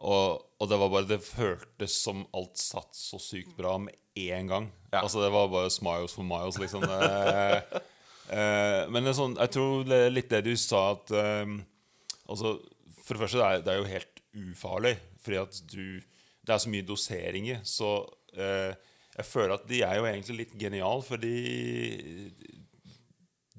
Og, 0.01 0.45
og 0.61 0.69
det 0.69 0.79
var 0.81 0.93
bare 0.93 1.09
Det 1.09 1.21
føltes 1.25 1.97
som 2.05 2.23
alt 2.37 2.61
satt 2.61 2.97
så 2.97 3.21
sykt 3.21 3.57
bra 3.59 3.77
med 3.81 3.97
én 4.19 4.49
gang. 4.51 4.71
Ja. 4.93 5.03
Altså 5.03 5.25
Det 5.25 5.33
var 5.33 5.51
bare 5.53 5.73
smiles 5.73 6.17
for 6.17 6.27
miles, 6.27 6.61
liksom. 6.61 6.85
Eh, 6.85 7.81
eh, 8.37 8.83
men 8.93 9.09
sånn, 9.17 9.39
jeg 9.41 9.55
tror 9.57 9.85
det 9.89 10.05
er 10.07 10.15
litt 10.15 10.31
det 10.33 10.45
du 10.49 10.55
sa, 10.61 10.91
at 10.97 11.13
eh, 11.17 11.59
Altså, 12.31 12.61
for 13.03 13.17
det 13.17 13.25
første, 13.25 13.41
det 13.41 13.47
er, 13.47 13.63
det 13.67 13.73
er 13.73 13.81
jo 13.81 13.91
helt 13.91 14.21
ufarlig. 14.53 14.93
Fordi 15.25 15.41
at 15.41 15.57
du 15.73 15.85
Det 16.47 16.55
er 16.55 16.61
så 16.63 16.71
mye 16.73 16.87
doseringer. 16.87 17.65
Så 17.67 17.89
eh, 18.37 18.73
jeg 19.17 19.26
føler 19.26 19.57
at 19.57 19.67
de 19.69 19.83
er 19.85 19.99
jo 19.99 20.07
egentlig 20.09 20.37
litt 20.45 20.57
geniale, 20.59 21.02
fordi 21.05 21.35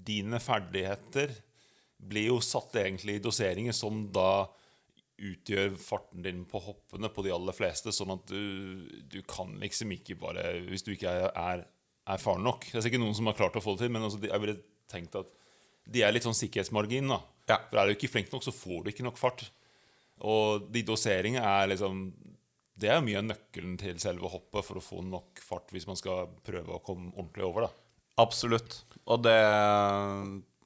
dine 0.02 0.40
ferdigheter 0.42 1.34
blir 2.02 2.32
jo 2.32 2.40
satt 2.44 2.76
egentlig 2.82 3.20
i 3.20 3.24
doseringer 3.24 3.76
som 3.76 4.08
da 4.14 4.48
utgjør 5.22 5.76
farten 5.78 6.24
din 6.26 6.46
på 6.50 6.62
hoppene 6.66 7.12
på 7.14 7.24
de 7.26 7.34
aller 7.36 7.54
fleste, 7.54 7.94
sånn 7.94 8.16
at 8.16 8.32
du, 8.32 8.88
du 9.06 9.20
kan 9.30 9.54
liksom 9.62 9.92
ikke 9.94 10.18
bare 10.18 10.48
Hvis 10.66 10.82
du 10.88 10.96
ikke 10.96 11.12
er, 11.14 11.28
er 11.30 11.62
erfaren 12.10 12.42
nok 12.42 12.66
Det 12.72 12.80
er 12.80 12.86
sikkert 12.88 13.04
noen 13.04 13.14
som 13.14 13.30
har 13.30 13.38
klart 13.38 13.60
å 13.60 13.62
få 13.62 13.76
det 13.76 13.86
til, 13.86 13.94
men 13.94 14.08
altså, 14.08 14.18
jeg 14.26 14.42
ville 14.42 14.58
tenkt 14.90 15.20
at 15.20 15.30
de 15.92 16.02
er 16.06 16.14
litt 16.14 16.26
sånn 16.26 16.38
sikkerhetsmargin. 16.38 17.10
da 17.10 17.22
Ja. 17.50 17.60
For 17.70 17.82
er 17.82 17.90
du 17.90 17.96
ikke 17.96 18.10
flink 18.12 18.34
nok, 18.34 18.44
så 18.46 18.54
får 18.54 18.84
du 18.84 18.90
ikke 18.92 19.06
nok 19.06 19.18
fart. 19.20 19.48
Og 20.22 20.68
de 20.74 20.84
doseringene 20.86 21.42
er 21.42 21.72
liksom 21.72 22.04
Det 22.80 22.90
er 22.90 23.04
mye 23.04 23.20
av 23.20 23.28
nøkkelen 23.28 23.76
til 23.82 24.00
selve 24.02 24.30
hoppet 24.32 24.66
for 24.66 24.80
å 24.80 24.84
få 24.84 25.02
nok 25.06 25.42
fart 25.44 25.74
hvis 25.74 25.88
man 25.90 26.00
skal 26.00 26.32
prøve 26.46 26.78
å 26.78 26.84
komme 26.84 27.12
ordentlig 27.16 27.46
over. 27.48 27.68
da 27.68 28.24
Absolutt. 28.24 28.82
Og 29.06 29.24
det 29.26 29.40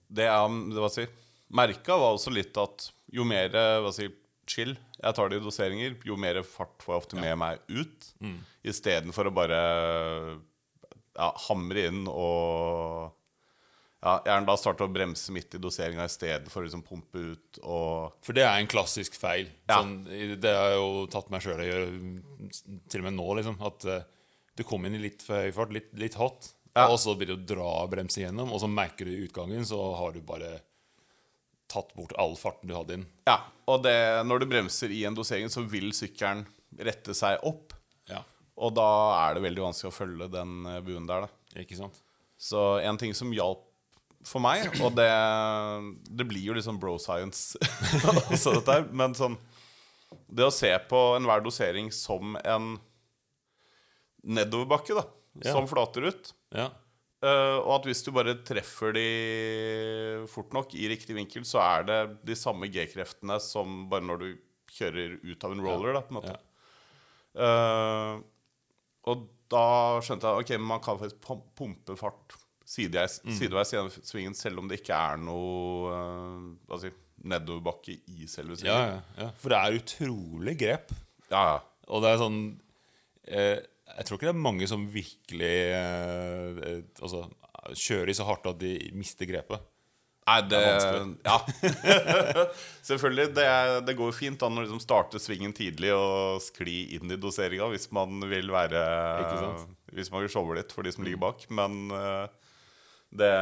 Det 0.08 0.28
det 0.28 0.82
var 0.82 0.94
si, 0.94 1.08
merka, 1.50 1.98
var 1.98 2.14
også 2.14 2.34
litt 2.34 2.58
at 2.58 2.92
jo 3.12 3.26
mer 3.26 3.50
hva 3.82 3.92
si, 3.94 4.10
chill 4.46 4.76
jeg 5.06 5.16
tar 5.18 5.30
det 5.30 5.40
i 5.40 5.44
doseringer, 5.44 5.96
jo 6.06 6.16
mer 6.18 6.40
fart 6.48 6.82
får 6.84 6.94
jeg 6.94 7.02
ofte 7.04 7.20
med 7.20 7.38
meg 7.38 7.60
ut. 7.70 8.08
Mm. 8.24 8.40
Istedenfor 8.66 9.30
å 9.30 9.34
bare 9.36 9.60
ja, 11.16 11.30
hamre 11.48 11.88
inn 11.90 12.06
og 12.10 13.12
ja, 14.06 14.20
gjerne 14.28 14.46
da 14.46 14.54
starte 14.60 14.86
å 14.86 14.92
bremse 14.94 15.34
midt 15.34 15.56
i 15.58 15.62
doseringa 15.62 16.06
for 16.52 16.62
å 16.62 16.66
liksom 16.68 16.84
pumpe 16.86 17.22
ut 17.34 17.60
og 17.64 18.20
For 18.26 18.38
det 18.38 18.44
er 18.46 18.60
en 18.62 18.70
klassisk 18.70 19.16
feil. 19.18 19.48
Ja. 19.66 19.80
Sånn, 19.80 20.04
det 20.06 20.52
har 20.54 20.76
jeg 20.76 20.78
jo 20.78 21.08
tatt 21.10 21.32
meg 21.34 21.42
sjøl 21.42 21.64
i 21.64 21.66
å 21.66 21.72
gjøre, 21.72 21.88
til 22.92 23.02
og 23.02 23.08
med 23.08 23.18
nå, 23.18 23.26
liksom. 23.40 23.58
At 23.66 23.88
uh, 23.90 24.04
du 24.56 24.64
kommer 24.68 24.92
inn 24.92 25.00
i 25.00 25.08
litt 25.08 25.26
for 25.26 25.42
høy 25.42 25.50
fart, 25.56 25.74
litt, 25.74 25.90
litt 25.98 26.20
hot, 26.22 26.52
Ja. 26.76 26.86
og 26.92 27.00
så 27.02 27.16
blir 27.18 27.32
det 27.34 27.40
å 27.40 27.46
dra 27.56 27.72
bremse 27.90 28.22
gjennom, 28.22 28.54
og 28.54 28.62
så 28.62 28.70
merker 28.70 29.08
du 29.10 29.14
i 29.16 29.26
utgangen, 29.26 29.66
så 29.66 29.82
har 29.98 30.14
du 30.14 30.22
bare 30.22 30.60
tatt 31.72 31.94
bort 31.98 32.14
all 32.22 32.36
farten 32.38 32.70
du 32.70 32.76
hadde 32.78 33.00
inn. 33.00 33.06
Ja, 33.26 33.40
og 33.66 33.82
det, 33.88 33.96
når 34.30 34.44
du 34.44 34.50
bremser 34.54 34.92
i 34.94 35.02
en 35.10 35.18
dosering, 35.18 35.50
så 35.50 35.66
vil 35.66 35.90
sykkelen 35.98 36.46
rette 36.78 37.16
seg 37.18 37.42
opp. 37.48 37.74
Ja, 38.12 38.22
Og 38.62 38.76
da 38.78 38.86
er 39.26 39.34
det 39.36 39.48
veldig 39.50 39.66
vanskelig 39.66 39.90
å 39.90 39.96
følge 39.96 40.28
den 40.32 40.60
eh, 40.70 40.82
buen 40.86 41.08
der, 41.10 41.26
da. 41.26 41.62
ikke 41.64 41.80
sant? 41.80 41.98
Så 42.38 42.78
en 42.86 43.00
ting 43.02 43.16
som 43.18 43.34
hjalp 43.34 43.66
for 44.26 44.42
meg, 44.42 44.68
og 44.82 44.96
det, 44.98 45.10
det 46.10 46.26
blir 46.28 46.48
jo 46.50 46.56
liksom 46.58 46.80
bro 46.82 46.96
science 47.02 47.60
også 48.34 48.56
dette 48.58 48.78
her, 48.80 48.88
men 48.90 49.14
sånn 49.18 49.36
Det 50.26 50.48
å 50.48 50.54
se 50.54 50.72
på 50.90 51.02
enhver 51.18 51.44
dosering 51.46 51.92
som 51.94 52.34
en 52.42 52.76
nedoverbakke, 54.26 54.96
da, 54.98 55.06
Ja. 55.44 55.52
som 55.54 55.68
flater 55.70 56.08
ut. 56.10 56.32
Ja. 56.56 56.70
Uh, 57.26 57.58
og 57.62 57.72
at 57.80 57.88
hvis 57.90 58.02
du 58.06 58.12
bare 58.16 58.36
treffer 58.46 58.94
de 58.96 59.06
fort 60.32 60.54
nok 60.56 60.74
i 60.78 60.88
riktig 60.92 61.16
vinkel, 61.18 61.46
så 61.48 61.62
er 61.64 61.86
det 61.88 62.00
de 62.28 62.36
samme 62.38 62.70
G-kreftene 62.72 63.38
som 63.44 63.86
bare 63.92 64.06
når 64.06 64.22
du 64.22 64.28
kjører 64.76 65.18
ut 65.24 65.46
av 65.48 65.54
en 65.56 65.64
roller, 65.66 65.94
da, 65.98 66.02
på 66.06 66.14
en 66.14 66.20
måte. 66.20 66.36
Ja. 66.36 66.42
Uh, 67.36 68.24
og 69.12 69.28
da 69.52 69.66
skjønte 70.06 70.32
jeg 70.32 70.46
ok, 70.46 70.56
man 70.66 70.82
kan 70.84 70.98
faktisk 71.02 71.22
pumpe 71.58 71.98
fart 72.00 72.38
sideveis, 72.66 73.20
Mm. 73.24 73.36
sideveis 73.38 73.72
gjennom 73.74 73.92
svingen, 74.04 74.34
selv 74.38 74.60
om 74.64 74.68
det 74.72 74.80
ikke 74.82 74.98
er 74.98 75.18
noe 75.22 75.94
uh, 75.94 76.78
si, 76.82 76.90
nedoverbakke 77.24 77.96
i 78.10 78.26
selve 78.30 78.58
svingen. 78.58 78.74
Ja, 78.74 78.98
ja, 78.98 79.26
ja. 79.26 79.30
For 79.42 79.54
det 79.54 79.60
er 79.62 79.78
utrolig 79.80 80.58
grep. 80.60 80.92
ja, 81.32 81.44
ja. 81.56 81.60
Og 81.88 82.02
det 82.02 82.10
er 82.16 82.18
sånn 82.18 82.38
eh, 83.30 83.60
Jeg 83.96 84.06
tror 84.08 84.18
ikke 84.18 84.26
det 84.26 84.34
er 84.34 84.42
mange 84.42 84.66
som 84.68 84.88
virkelig 84.90 85.52
eh, 85.78 86.64
eh, 86.66 86.80
altså, 87.06 87.28
kjører 87.78 88.14
så 88.18 88.26
hardt 88.26 88.48
at 88.50 88.58
de 88.62 88.72
mister 88.98 89.30
grepet. 89.30 89.62
Nei, 90.26 90.40
det, 90.50 90.62
Det 90.82 91.04
Ja. 91.30 91.38
Selvfølgelig. 92.90 93.28
Det, 93.38 93.46
er- 93.46 93.82
det 93.86 93.96
går 94.00 94.16
fint 94.18 94.42
an 94.46 94.58
å 94.58 94.64
liksom 94.66 94.82
starte 94.82 95.22
svingen 95.22 95.54
tidlig 95.54 95.92
og 95.94 96.42
skli 96.42 96.96
inn 96.98 97.14
i 97.14 97.20
doseringa 97.22 97.68
hvis 97.74 97.92
man 97.94 98.18
vil 98.30 98.50
være? 98.54 98.82
Hvis 99.94 100.10
man 100.12 100.26
vil 100.26 100.34
showe 100.34 100.58
litt 100.58 100.74
for 100.74 100.82
de 100.86 100.92
som 100.96 101.06
ligger 101.06 101.22
bak. 101.22 101.46
Men 101.54 101.78
eh, 101.94 102.26
det, 103.16 103.34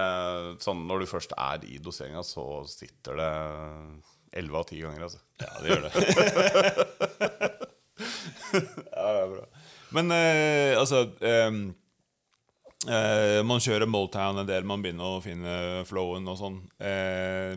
sånn, 0.63 0.83
når 0.89 1.03
du 1.03 1.09
først 1.09 1.33
er 1.37 1.63
i 1.69 1.79
doseringa, 1.81 2.23
så 2.25 2.63
sitter 2.69 3.17
det 3.19 3.31
elleve 4.41 4.59
av 4.59 4.67
ti 4.69 4.81
ganger. 4.81 5.07
Altså. 5.07 5.21
Ja, 5.41 5.51
det 5.61 5.67
gjør 5.69 5.81
det. 5.85 5.91
ja, 8.97 9.07
det 9.07 9.21
er 9.21 9.31
bra. 9.33 9.47
Men 9.93 10.09
eh, 10.15 10.73
altså 10.79 11.03
eh, 11.21 11.51
Man 13.45 13.61
kjører 13.61 13.85
Motown 13.89 14.41
en 14.41 14.49
del, 14.49 14.65
man 14.65 14.81
begynner 14.83 15.17
å 15.17 15.23
finne 15.23 15.83
flowen 15.89 16.25
og 16.29 16.39
sånn. 16.39 16.57
Eh, 16.81 17.53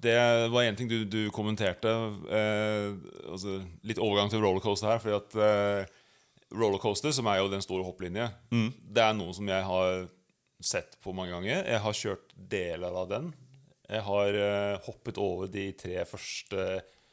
det 0.00 0.16
var 0.52 0.64
én 0.64 0.76
ting 0.78 0.88
du, 0.88 1.02
du 1.04 1.22
kommenterte. 1.34 1.90
Eh, 2.32 2.92
altså 3.28 3.58
litt 3.84 4.00
overgang 4.00 4.30
til 4.32 4.40
rollercoaster 4.44 4.94
her. 4.94 5.02
Fordi 5.02 5.16
at 5.18 5.36
eh, 5.44 5.82
rollercoaster, 6.56 7.12
som 7.16 7.28
er 7.28 7.42
jo 7.42 7.50
den 7.52 7.64
store 7.64 7.84
hopplinje, 7.84 8.30
det 8.50 9.04
er 9.04 9.18
noe 9.18 9.34
som 9.36 9.48
jeg 9.50 9.66
har 9.66 10.08
sett 10.60 10.96
på 11.02 11.14
mange 11.16 11.34
ganger. 11.34 11.64
Jeg 11.64 11.82
har 11.84 11.96
kjørt 11.96 12.34
deler 12.36 12.96
av 13.02 13.08
den. 13.10 13.30
Jeg 13.90 14.04
har 14.06 14.38
uh, 14.38 14.80
hoppet 14.86 15.18
over 15.20 15.50
de 15.50 15.70
tre 15.78 16.04
første 16.06 16.70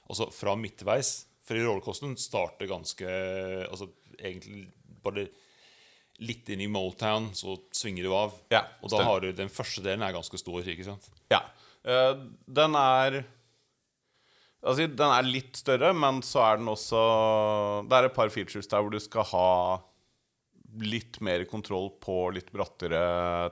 Altså 0.07 0.29
fra 0.31 0.53
midtveis. 0.55 1.25
For 1.43 1.59
i 1.59 1.63
rollercoasteren 1.65 2.13
starter 2.19 2.69
ganske 2.69 3.07
Altså 3.67 3.89
egentlig 4.15 4.69
bare 5.03 5.25
litt 6.23 6.47
inn 6.49 6.63
i 6.63 6.69
Motown, 6.71 7.29
så 7.37 7.57
svinger 7.75 8.07
du 8.07 8.13
av. 8.15 8.37
Ja, 8.49 8.63
og 8.81 8.89
da 8.89 9.03
har 9.05 9.21
du 9.21 9.29
Den 9.35 9.51
første 9.53 9.83
delen 9.85 10.05
er 10.05 10.15
ganske 10.15 10.39
stor, 10.39 10.61
ikke 10.63 10.87
sant? 10.87 11.09
Ja. 11.33 11.43
Uh, 11.85 12.29
den 12.47 12.77
er 12.79 13.23
Altså, 14.67 14.87
den 14.89 15.11
er 15.13 15.27
litt 15.27 15.59
større, 15.59 15.91
men 15.93 16.23
så 16.25 16.41
er 16.43 16.57
den 16.59 16.71
også 16.71 17.01
Det 17.87 17.97
er 17.97 18.07
et 18.07 18.15
par 18.15 18.31
features 18.33 18.69
der 18.71 18.81
hvor 18.81 18.93
du 18.93 18.99
skal 18.99 19.27
ha 19.29 19.49
litt 20.83 21.17
mer 21.25 21.47
kontroll 21.49 21.89
på 22.03 22.27
litt 22.35 22.51
brattere 22.53 22.99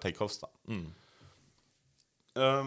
takeoffs, 0.04 0.44
da. 0.44 0.52
Eh, 2.36 2.66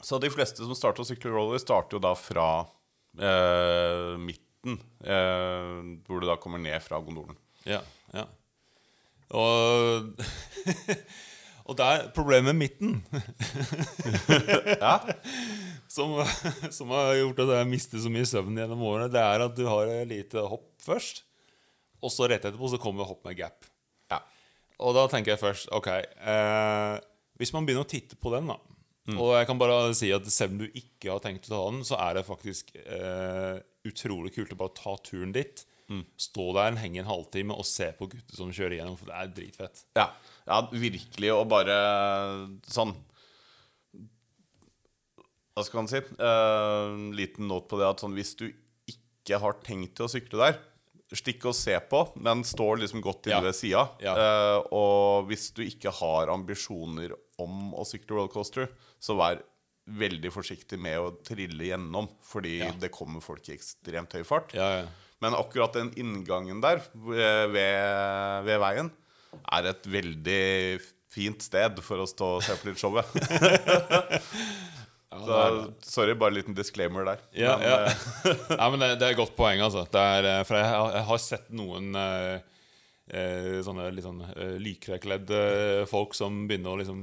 så 0.00 0.18
de 0.22 0.30
fleste 0.32 0.64
som 0.64 0.76
starter 0.76 1.04
å 1.04 1.08
sykle 1.08 1.32
roller, 1.34 1.60
starter 1.60 1.98
jo 1.98 2.04
da 2.04 2.14
fra 2.16 2.46
eh, 3.20 4.14
midten, 4.20 4.78
eh, 5.04 5.72
hvor 6.06 6.22
du 6.22 6.28
da 6.30 6.38
kommer 6.40 6.62
ned 6.62 6.80
fra 6.84 7.00
gondolen. 7.04 7.36
Ja, 7.68 7.82
ja. 8.16 8.28
Og 9.36 10.14
Og 11.70 11.78
er 11.84 12.08
problemet 12.10 12.50
med 12.50 12.56
midten 12.64 12.96
som, 15.94 16.16
som 16.74 16.90
har 16.90 17.12
gjort 17.20 17.42
at 17.44 17.52
jeg 17.60 17.68
mister 17.70 18.02
så 18.02 18.10
mye 18.10 18.26
søvn 18.26 18.58
gjennom 18.58 18.82
årene, 18.88 19.06
det 19.12 19.22
er 19.22 19.44
at 19.44 19.54
du 19.54 19.62
har 19.68 19.86
lite 20.08 20.42
hopp 20.50 20.66
først, 20.82 21.22
og 22.00 22.12
så 22.12 22.28
rett 22.30 22.44
etterpå 22.48 22.70
så 22.72 22.80
kommer 22.80 23.08
hopp 23.08 23.24
med 23.28 23.38
gap. 23.38 23.66
Ja. 24.10 24.20
Og 24.80 24.94
da 24.96 25.04
tenker 25.12 25.34
jeg 25.34 25.42
først 25.42 25.68
Ok, 25.76 25.86
eh, 25.92 26.94
hvis 27.40 27.52
man 27.54 27.66
begynner 27.68 27.84
å 27.84 27.90
titte 27.90 28.16
på 28.20 28.32
den, 28.34 28.48
da 28.50 28.56
Og 29.18 29.34
jeg 29.36 29.46
kan 29.48 29.58
bare 29.60 29.92
si 29.96 30.10
at 30.14 30.26
selv 30.32 30.54
om 30.54 30.62
du 30.62 30.68
ikke 30.70 31.10
har 31.10 31.20
tenkt 31.24 31.48
å 31.48 31.52
ta 31.52 31.60
den, 31.72 31.82
så 31.86 31.98
er 31.98 32.14
det 32.18 32.26
faktisk 32.28 32.72
eh, 32.78 33.58
utrolig 33.88 34.32
kult 34.36 34.52
å 34.54 34.58
bare 34.60 34.76
ta 34.76 34.96
turen 35.02 35.32
dit. 35.34 35.64
Stå 36.20 36.44
der, 36.54 36.76
henge 36.78 37.00
en 37.02 37.08
halvtime 37.08 37.50
og 37.56 37.66
se 37.66 37.88
på 37.98 38.06
gutter 38.12 38.36
som 38.38 38.52
kjører 38.54 38.76
gjennom, 38.78 38.94
for 39.00 39.10
det 39.10 39.16
er 39.18 39.32
dritfett. 39.34 39.80
Ja, 39.98 40.04
ja 40.46 40.60
virkelig. 40.70 41.32
Og 41.34 41.48
bare 41.50 41.78
sånn 42.70 42.94
Hva 45.56 45.64
skal 45.66 45.80
man 45.82 45.90
si? 45.90 45.98
Eh, 45.98 46.84
En 46.94 47.10
liten 47.18 47.48
note 47.50 47.66
på 47.72 47.80
det 47.80 47.88
at 47.88 48.04
sånn, 48.04 48.14
hvis 48.14 48.36
du 48.38 48.46
ikke 48.88 49.40
har 49.42 49.58
tenkt 49.66 49.96
til 49.98 50.06
å 50.06 50.12
sykle 50.12 50.38
der, 50.44 50.60
stikk 51.18 51.44
og 51.50 51.54
se 51.58 51.74
på, 51.90 52.04
men 52.22 52.44
står 52.46 52.78
liksom 52.84 53.00
godt 53.02 53.22
til 53.24 53.32
Ja. 53.32 53.40
ved 53.40 53.54
sida. 53.58 53.88
Ja. 54.00 54.14
Uh, 54.14 54.58
og 54.72 55.26
hvis 55.30 55.48
du 55.56 55.62
ikke 55.64 55.90
har 55.90 56.28
ambisjoner 56.30 57.14
om 57.38 57.72
å 57.74 57.82
sykle 57.88 58.16
rollercoaster, 58.20 58.68
så 59.00 59.16
vær 59.18 59.40
veldig 59.90 60.30
forsiktig 60.30 60.78
med 60.78 60.98
å 61.02 61.08
trille 61.26 61.66
gjennom, 61.72 62.06
fordi 62.22 62.58
Ja. 62.60 62.70
det 62.78 62.92
kommer 62.94 63.20
folk 63.20 63.48
i 63.48 63.56
ekstremt 63.56 64.12
høy 64.12 64.22
fart. 64.24 64.54
Ja, 64.54 64.82
ja. 64.82 64.86
Men 65.20 65.34
akkurat 65.34 65.72
den 65.74 65.90
inngangen 65.96 66.60
der 66.62 66.80
ved, 66.94 67.50
ved 67.52 68.60
veien 68.60 68.90
er 69.52 69.66
et 69.68 69.82
veldig 69.84 70.80
fint 71.10 71.42
sted 71.42 71.76
for 71.82 71.98
å 71.98 72.06
stå 72.08 72.36
og 72.38 72.42
se 72.46 72.54
på 72.56 72.70
litt 72.70 72.78
showet. 72.78 73.04
Så, 75.10 75.36
sorry, 75.82 76.14
bare 76.14 76.30
en 76.30 76.36
liten 76.38 76.54
disclaimer 76.54 77.04
der. 77.08 77.22
Ja, 77.34 77.56
Men, 77.58 77.66
ja. 77.66 77.78
eh, 77.90 78.42
Nei, 78.60 78.68
men 78.70 78.82
det, 78.84 78.90
det 79.00 79.08
er 79.08 79.14
et 79.16 79.18
godt 79.18 79.32
poeng, 79.38 79.58
altså. 79.64 79.82
Det 79.90 80.04
er, 80.18 80.28
eh, 80.36 80.42
for 80.46 80.58
jeg, 80.60 80.68
har- 80.70 80.92
jeg 81.00 81.06
har 81.08 81.18
sett 81.24 81.48
noen 81.58 81.88
eh, 81.98 82.36
eh, 83.10 83.48
sånne 83.66 83.88
litt 83.96 84.06
sånn 84.06 84.20
lykrøykledde 84.62 85.40
folk 85.90 86.14
som 86.14 86.44
begynner 86.46 86.76
å 86.76 86.78
liksom 86.82 87.02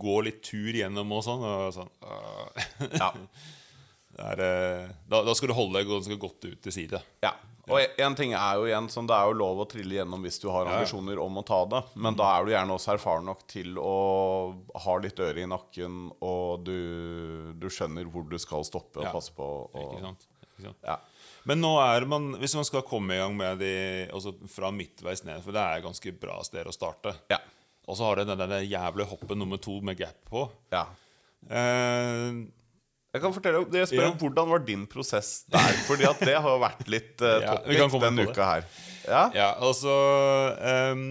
gå 0.00 0.16
litt 0.24 0.40
tur 0.48 0.72
gjennom 0.80 1.12
og 1.18 1.22
sånn. 1.26 1.44
Og 1.44 1.68
sånn 1.76 1.92
ja, 2.96 3.10
det 4.18 4.24
er, 4.32 4.42
da, 5.12 5.20
da 5.28 5.34
skal 5.36 5.52
du 5.52 5.56
holde 5.58 5.78
deg 5.82 5.90
ganske 5.92 6.16
godt 6.24 6.48
ut 6.48 6.58
til 6.64 6.74
side. 6.80 7.02
ja. 7.24 7.34
Og 7.68 8.00
en 8.04 8.16
ting 8.18 8.32
er 8.36 8.56
jo 8.58 8.66
igjen 8.68 8.88
sånn, 8.92 9.06
Det 9.08 9.16
er 9.16 9.28
jo 9.28 9.36
lov 9.38 9.62
å 9.64 9.66
trille 9.68 9.98
gjennom 9.98 10.22
hvis 10.24 10.40
du 10.42 10.48
har 10.52 10.70
ambisjoner 10.70 11.20
om 11.22 11.40
å 11.40 11.44
ta 11.46 11.60
det. 11.68 11.82
Men 11.96 12.16
da 12.18 12.30
er 12.36 12.46
du 12.46 12.52
gjerne 12.54 12.76
også 12.78 12.94
erfaren 12.96 13.28
nok 13.28 13.44
til 13.50 13.78
å 13.82 13.94
ha 14.84 14.96
litt 15.02 15.20
øre 15.20 15.44
i 15.44 15.48
nakken, 15.50 16.00
og 16.24 16.64
du, 16.66 16.78
du 17.58 17.68
skjønner 17.72 18.08
hvor 18.08 18.26
du 18.28 18.38
skal 18.40 18.66
stoppe 18.66 19.02
og 19.04 19.12
passe 19.12 19.34
på. 19.36 19.48
Ikke 19.74 20.02
sant? 20.06 20.28
Ikke 20.48 20.66
sant? 20.70 20.82
ja. 20.88 20.98
Men 21.48 21.62
nå 21.62 21.70
er 21.80 22.04
man, 22.10 22.32
hvis 22.40 22.56
man 22.58 22.66
skal 22.68 22.82
komme 22.84 23.14
i 23.14 23.20
gang 23.20 23.36
med 23.38 23.60
de 23.62 23.72
altså 24.12 24.34
fra 24.52 24.72
midtveis 24.74 25.22
ned, 25.24 25.40
for 25.44 25.56
det 25.56 25.62
er 25.62 25.84
ganske 25.84 26.12
bra 26.20 26.40
sted 26.44 26.68
å 26.68 26.74
starte 26.74 27.14
Ja. 27.32 27.38
Og 27.88 27.96
så 27.96 28.04
har 28.04 28.18
det 28.20 28.26
den 28.28 28.42
der 28.42 28.66
jævla 28.68 29.06
hoppet 29.08 29.38
nummer 29.38 29.56
to 29.56 29.78
med 29.80 29.96
gap 29.96 30.18
på. 30.28 30.48
ja. 30.74 30.84
Eh, 31.48 32.44
Jeg 33.18 33.24
kan 33.26 33.34
fortelle, 33.34 33.64
jeg 33.74 33.90
spør 33.90 34.10
om 34.12 34.18
Hvordan 34.22 34.52
var 34.54 34.64
din 34.64 34.86
prosess 34.90 35.42
der? 35.50 35.74
Fordi 35.88 36.06
at 36.08 36.22
det 36.22 36.36
har 36.38 36.60
vært 36.62 36.86
litt 36.88 37.22
uh, 37.26 37.58
vi 37.66 37.76
kan 37.80 37.90
komme 37.90 38.08
denne 38.08 38.28
uka 38.30 38.46
her. 38.54 38.68
Ja? 39.08 39.22
Ja, 39.34 39.48
altså 39.58 39.92
um, 40.94 41.02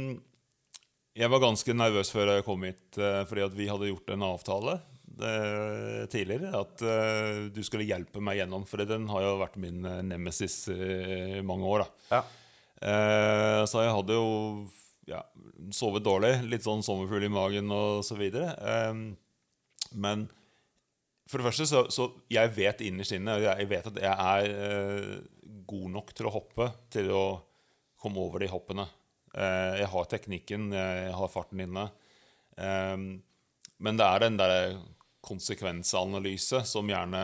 Jeg 1.17 1.31
var 1.33 1.43
ganske 1.43 1.75
nervøs 1.75 2.13
før 2.13 2.37
jeg 2.37 2.45
kom 2.47 2.63
hit, 2.67 2.85
uh, 3.01 3.25
fordi 3.27 3.43
at 3.45 3.57
vi 3.57 3.67
hadde 3.69 3.91
gjort 3.91 4.15
en 4.15 4.25
avtale 4.31 4.79
eh, 5.21 6.05
tidligere. 6.11 6.51
At 6.53 6.81
uh, 6.85 7.47
du 7.53 7.61
skulle 7.65 7.87
hjelpe 7.87 8.21
meg 8.23 8.41
gjennom, 8.41 8.65
for 8.69 8.83
den 8.85 9.07
har 9.11 9.25
jo 9.25 9.37
vært 9.41 9.59
min 9.61 9.85
eh, 9.85 10.03
nemesis 10.05 10.67
i 10.73 11.41
mange 11.45 11.69
år. 11.77 11.87
Ja. 12.11 12.23
Uh, 12.77 13.63
Så 13.65 13.81
jeg 13.81 13.93
hadde 13.95 14.17
jo 14.17 14.27
ja, 15.09 15.23
sovet 15.73 16.05
dårlig, 16.05 16.35
litt 16.51 16.65
sånn 16.65 16.83
sommerfugl 16.85 17.25
i 17.25 17.33
magen 17.33 17.71
og 17.73 18.03
så 18.05 18.17
videre. 18.19 18.53
Um, 18.91 19.15
Men 19.95 20.27
for 21.27 21.39
det 21.39 21.47
første 21.47 21.67
så, 21.69 21.83
så 21.93 22.09
jeg 22.31 22.53
vet 22.55 22.83
innerst 22.85 23.15
inne 23.15 23.37
Jeg 23.43 23.69
vet 23.69 23.89
at 23.91 23.99
jeg 24.01 24.13
er 24.13 24.51
uh, 24.53 25.55
god 25.67 25.87
nok 25.95 26.13
til 26.15 26.29
å 26.29 26.33
hoppe 26.33 26.69
til 26.93 27.11
å 27.11 27.25
komme 27.97 28.21
over 28.21 28.43
de 28.43 28.49
hoppene. 28.51 28.85
Uh, 29.33 29.75
jeg 29.81 29.89
har 29.91 30.11
teknikken, 30.11 30.69
jeg 30.75 31.15
har 31.17 31.33
farten 31.33 31.63
inne. 31.65 31.87
Um, 32.55 33.09
men 33.83 33.99
det 33.99 34.05
er 34.05 34.23
den 34.23 34.37
der 34.39 34.77
konsekvensanalyse 35.25 36.61
som 36.65 36.87
gjerne 36.89 37.21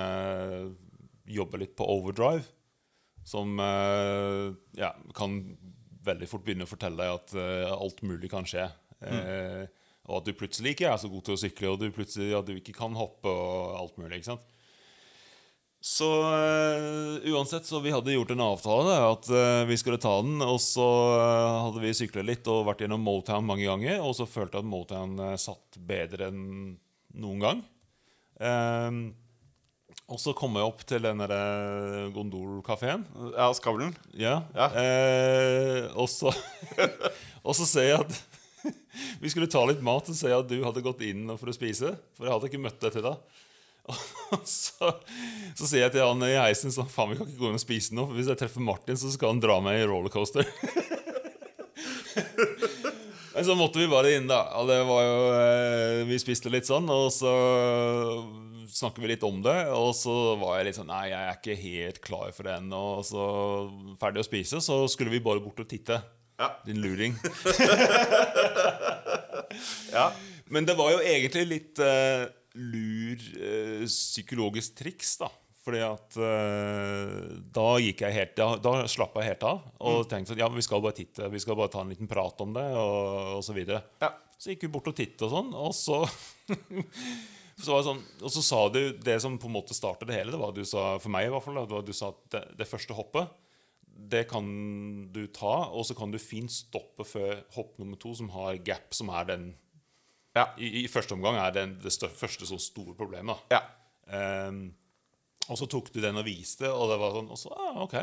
jobber 1.30 1.62
litt 1.62 1.78
på 1.78 1.88
overdrive. 1.88 2.46
Som 3.24 3.56
uh, 3.62 4.52
ja, 4.76 4.92
kan 5.16 5.39
veldig 6.04 6.28
fort 6.28 6.44
begynne 6.44 6.68
å 6.68 6.74
fortelle 6.74 7.00
deg 7.00 7.13
at 7.16 7.78
alt 7.78 8.02
mulig 8.04 8.28
kan 8.34 8.44
skje. 8.44 8.66
Eh, 9.04 9.63
og 10.04 10.20
at 10.20 10.28
du 10.28 10.36
plutselig 10.36 10.74
ikke 10.74 10.89
er 10.92 10.98
så 11.00 11.10
god 11.12 11.24
til 11.24 11.36
å 11.36 11.39
sykle, 11.39 11.70
og 11.72 11.80
du 11.80 11.88
plutselig 11.96 12.34
at 12.36 12.48
du 12.48 12.58
ikke 12.58 12.76
kan 12.76 12.96
hoppe 12.98 13.32
og 13.32 13.78
alt 13.80 14.02
mulig. 14.02 14.20
ikke 14.20 14.34
sant? 14.34 14.50
Så 15.84 16.08
eh, 16.08 17.32
uansett, 17.34 17.66
så 17.68 17.82
vi 17.84 17.92
hadde 17.92 18.13
gjort 18.13 18.30
en 18.32 18.44
avtale 18.46 18.86
da, 18.88 19.00
at 19.12 19.28
eh, 19.28 19.63
vi 19.68 19.76
skulle 19.76 20.00
ta 20.00 20.13
den. 20.24 20.38
Og 20.39 20.62
så 20.63 20.86
eh, 21.18 21.56
hadde 21.66 21.84
vi 21.84 21.92
sykla 22.00 22.24
litt 22.24 22.48
og 22.48 22.70
vært 22.70 22.86
gjennom 22.86 23.04
Motown 23.04 23.44
mange 23.44 23.68
ganger. 23.68 24.00
Og 24.00 24.16
så 24.16 24.28
følte 24.28 24.62
jeg 24.62 24.63
at 24.63 24.72
Motown 24.72 25.18
satt 25.36 25.80
bedre 25.84 26.30
enn 26.32 26.46
noen 27.20 27.44
gang. 27.44 27.60
Um, 28.39 29.02
og 30.08 30.22
så 30.24 30.32
kom 30.36 30.56
jeg 30.56 30.72
opp 30.72 30.86
til 30.88 31.04
den 31.04 31.20
derre 31.20 32.08
gondolkafeen. 32.16 33.04
ja, 33.36 33.50
Skavlen. 33.56 33.92
Ja. 34.16 34.38
Ja. 34.56 34.70
Og, 36.00 36.08
så, 36.12 36.32
og 37.46 37.60
så 37.60 37.68
ser 37.68 37.89
jeg 37.89 38.06
at 38.06 38.33
vi 39.23 39.32
skulle 39.32 39.49
ta 39.52 39.63
litt 39.67 39.84
mat, 39.86 40.10
og 40.10 40.17
si 40.17 40.32
at 40.32 40.49
du 40.49 40.58
hadde 40.63 40.86
gått 40.86 41.04
inn 41.08 41.28
for 41.39 41.52
å 41.52 41.56
spise. 41.56 41.95
For 42.17 42.28
jeg 42.28 42.36
hadde 42.36 42.52
ikke 42.52 42.63
møtt 42.63 42.80
deg 42.84 42.95
til 42.95 43.06
da. 43.06 43.17
Så, 44.47 44.88
så 45.60 45.67
sier 45.67 45.82
jeg 45.84 45.91
til 45.91 46.06
han 46.08 46.23
i 46.23 46.38
heisen 46.39 46.71
sånn 46.71 46.88
Faen, 46.88 47.12
vi 47.12 47.17
kan 47.19 47.28
ikke 47.28 47.41
gå 47.41 47.49
inn 47.49 47.60
og 47.60 47.62
spise 47.62 47.91
nå, 47.91 48.06
for 48.08 48.15
hvis 48.15 48.30
jeg 48.32 48.39
treffer 48.39 48.63
Martin, 48.63 48.95
så 48.95 49.12
skal 49.12 49.34
han 49.34 49.41
dra 49.43 49.58
meg 49.63 49.82
i 49.82 49.88
rollercoaster. 49.89 50.47
Men 53.34 53.45
så 53.45 53.56
måtte 53.58 53.82
vi 53.82 53.89
bare 53.91 54.13
inn, 54.15 54.30
da. 54.30 54.39
Og 54.60 54.69
det 54.69 54.80
var 54.88 55.02
jo 55.04 55.19
eh, 55.34 56.04
Vi 56.08 56.19
spiste 56.21 56.52
litt 56.54 56.69
sånn, 56.69 56.86
og 56.93 57.10
så 57.12 57.34
snakket 58.73 59.04
vi 59.04 59.10
litt 59.13 59.26
om 59.26 59.41
det. 59.43 59.58
Og 59.73 59.91
så 59.97 60.13
var 60.41 60.60
jeg 60.60 60.69
litt 60.69 60.80
sånn 60.80 60.91
Nei, 60.91 61.08
jeg 61.12 61.30
er 61.30 61.39
ikke 61.39 61.62
helt 61.63 62.02
klar 62.06 62.34
for 62.36 62.47
det 62.47 62.58
ennå. 62.60 62.84
Og 62.99 63.08
så 63.08 63.23
ferdig 64.02 64.23
å 64.23 64.28
spise, 64.28 64.62
så 64.63 64.84
skulle 64.91 65.13
vi 65.13 65.23
bare 65.23 65.43
bort 65.43 65.63
og 65.63 65.69
titte. 65.69 65.99
Ja. 66.38 66.52
Din 66.65 66.82
luring. 66.82 67.17
Ja. 69.93 70.12
Men 70.50 70.65
det 70.65 70.74
var 70.78 70.91
jo 70.93 71.02
egentlig 71.06 71.43
litt 71.46 71.82
uh, 71.82 72.26
lur 72.58 73.22
uh, 73.38 73.86
psykologisk 73.86 74.78
triks, 74.80 75.15
da. 75.22 75.30
Fordi 75.63 75.80
at 75.86 76.17
uh, 76.19 77.38
da 77.56 77.67
helt 77.78 78.34
Da, 78.36 78.48
da 78.60 78.74
slapp 78.91 79.15
jeg 79.22 79.30
helt 79.30 79.46
av 79.48 79.62
og 79.80 80.10
tenkte 80.12 80.36
at 80.36 80.41
Ja, 80.41 80.50
vi 80.52 80.65
skal 80.65 80.84
bare 80.84 80.98
titte. 80.98 81.30
Vi 81.32 81.39
skal 81.39 81.56
bare 81.60 81.72
ta 81.72 81.84
en 81.84 81.93
liten 81.93 82.10
prat 82.10 82.41
om 82.43 82.52
det, 82.56 82.65
og, 82.76 83.38
og 83.38 83.46
så 83.46 83.56
videre. 83.56 83.84
Ja. 84.04 84.12
Så 84.38 84.52
gikk 84.52 84.65
vi 84.65 84.74
bort 84.74 84.89
og 84.91 84.98
tittet 84.98 85.22
og 85.24 85.32
sånn, 85.32 85.54
og 85.56 85.72
så 85.78 86.02
så 87.63 87.78
sånn, 87.86 88.02
Og 88.19 88.34
så 88.34 88.41
sa 88.43 88.65
du 88.74 88.82
det 89.00 89.15
som 89.24 89.38
på 89.39 89.48
en 89.48 89.56
måte 89.56 89.78
startet 89.78 90.10
det 90.10 90.17
hele. 90.17 90.34
Det 90.34 90.41
var 90.41 90.52
du 90.52 90.65
sa, 90.67 90.98
for 91.00 91.13
meg 91.13 91.30
i 91.30 91.32
hvert 91.32 91.46
fall, 91.46 91.62
det 91.62 91.78
var 91.78 91.86
du 91.88 91.93
sa 91.96 92.12
at 92.12 92.22
det, 92.34 92.43
det 92.60 92.67
første 92.67 92.98
hoppet 92.98 93.32
det 93.93 94.23
kan 94.29 94.47
du 95.13 95.25
ta, 95.34 95.69
og 95.69 95.86
så 95.88 95.95
kan 95.97 96.13
du 96.13 96.19
fint 96.21 96.51
stoppe 96.51 97.06
før 97.08 97.43
hopp 97.56 97.77
nummer 97.82 97.99
to, 98.01 98.13
som 98.17 98.32
har 98.34 98.58
gap, 98.65 98.93
som 98.95 99.12
er 99.13 99.29
den 99.29 99.51
Ja. 100.34 100.47
I, 100.58 100.84
i 100.84 100.88
første 100.89 101.13
omgang 101.13 101.38
er 101.38 101.51
den 101.53 101.75
det 101.84 101.91
større, 101.93 102.15
første 102.17 102.47
så 102.49 102.58
store 102.58 102.95
problemet. 102.97 103.38
Ja. 103.53 103.62
Ehm, 104.10 104.73
og 105.45 105.60
så 105.60 105.67
tok 105.69 105.91
du 105.93 105.99
den 106.01 106.17
og 106.17 106.25
viste, 106.25 106.65
og 106.71 106.89
det 106.89 106.97
var 106.97 107.13
sånn 107.13 107.29
Og 107.29 107.38
så, 107.38 107.51
ah, 107.53 107.77
ok. 107.84 107.95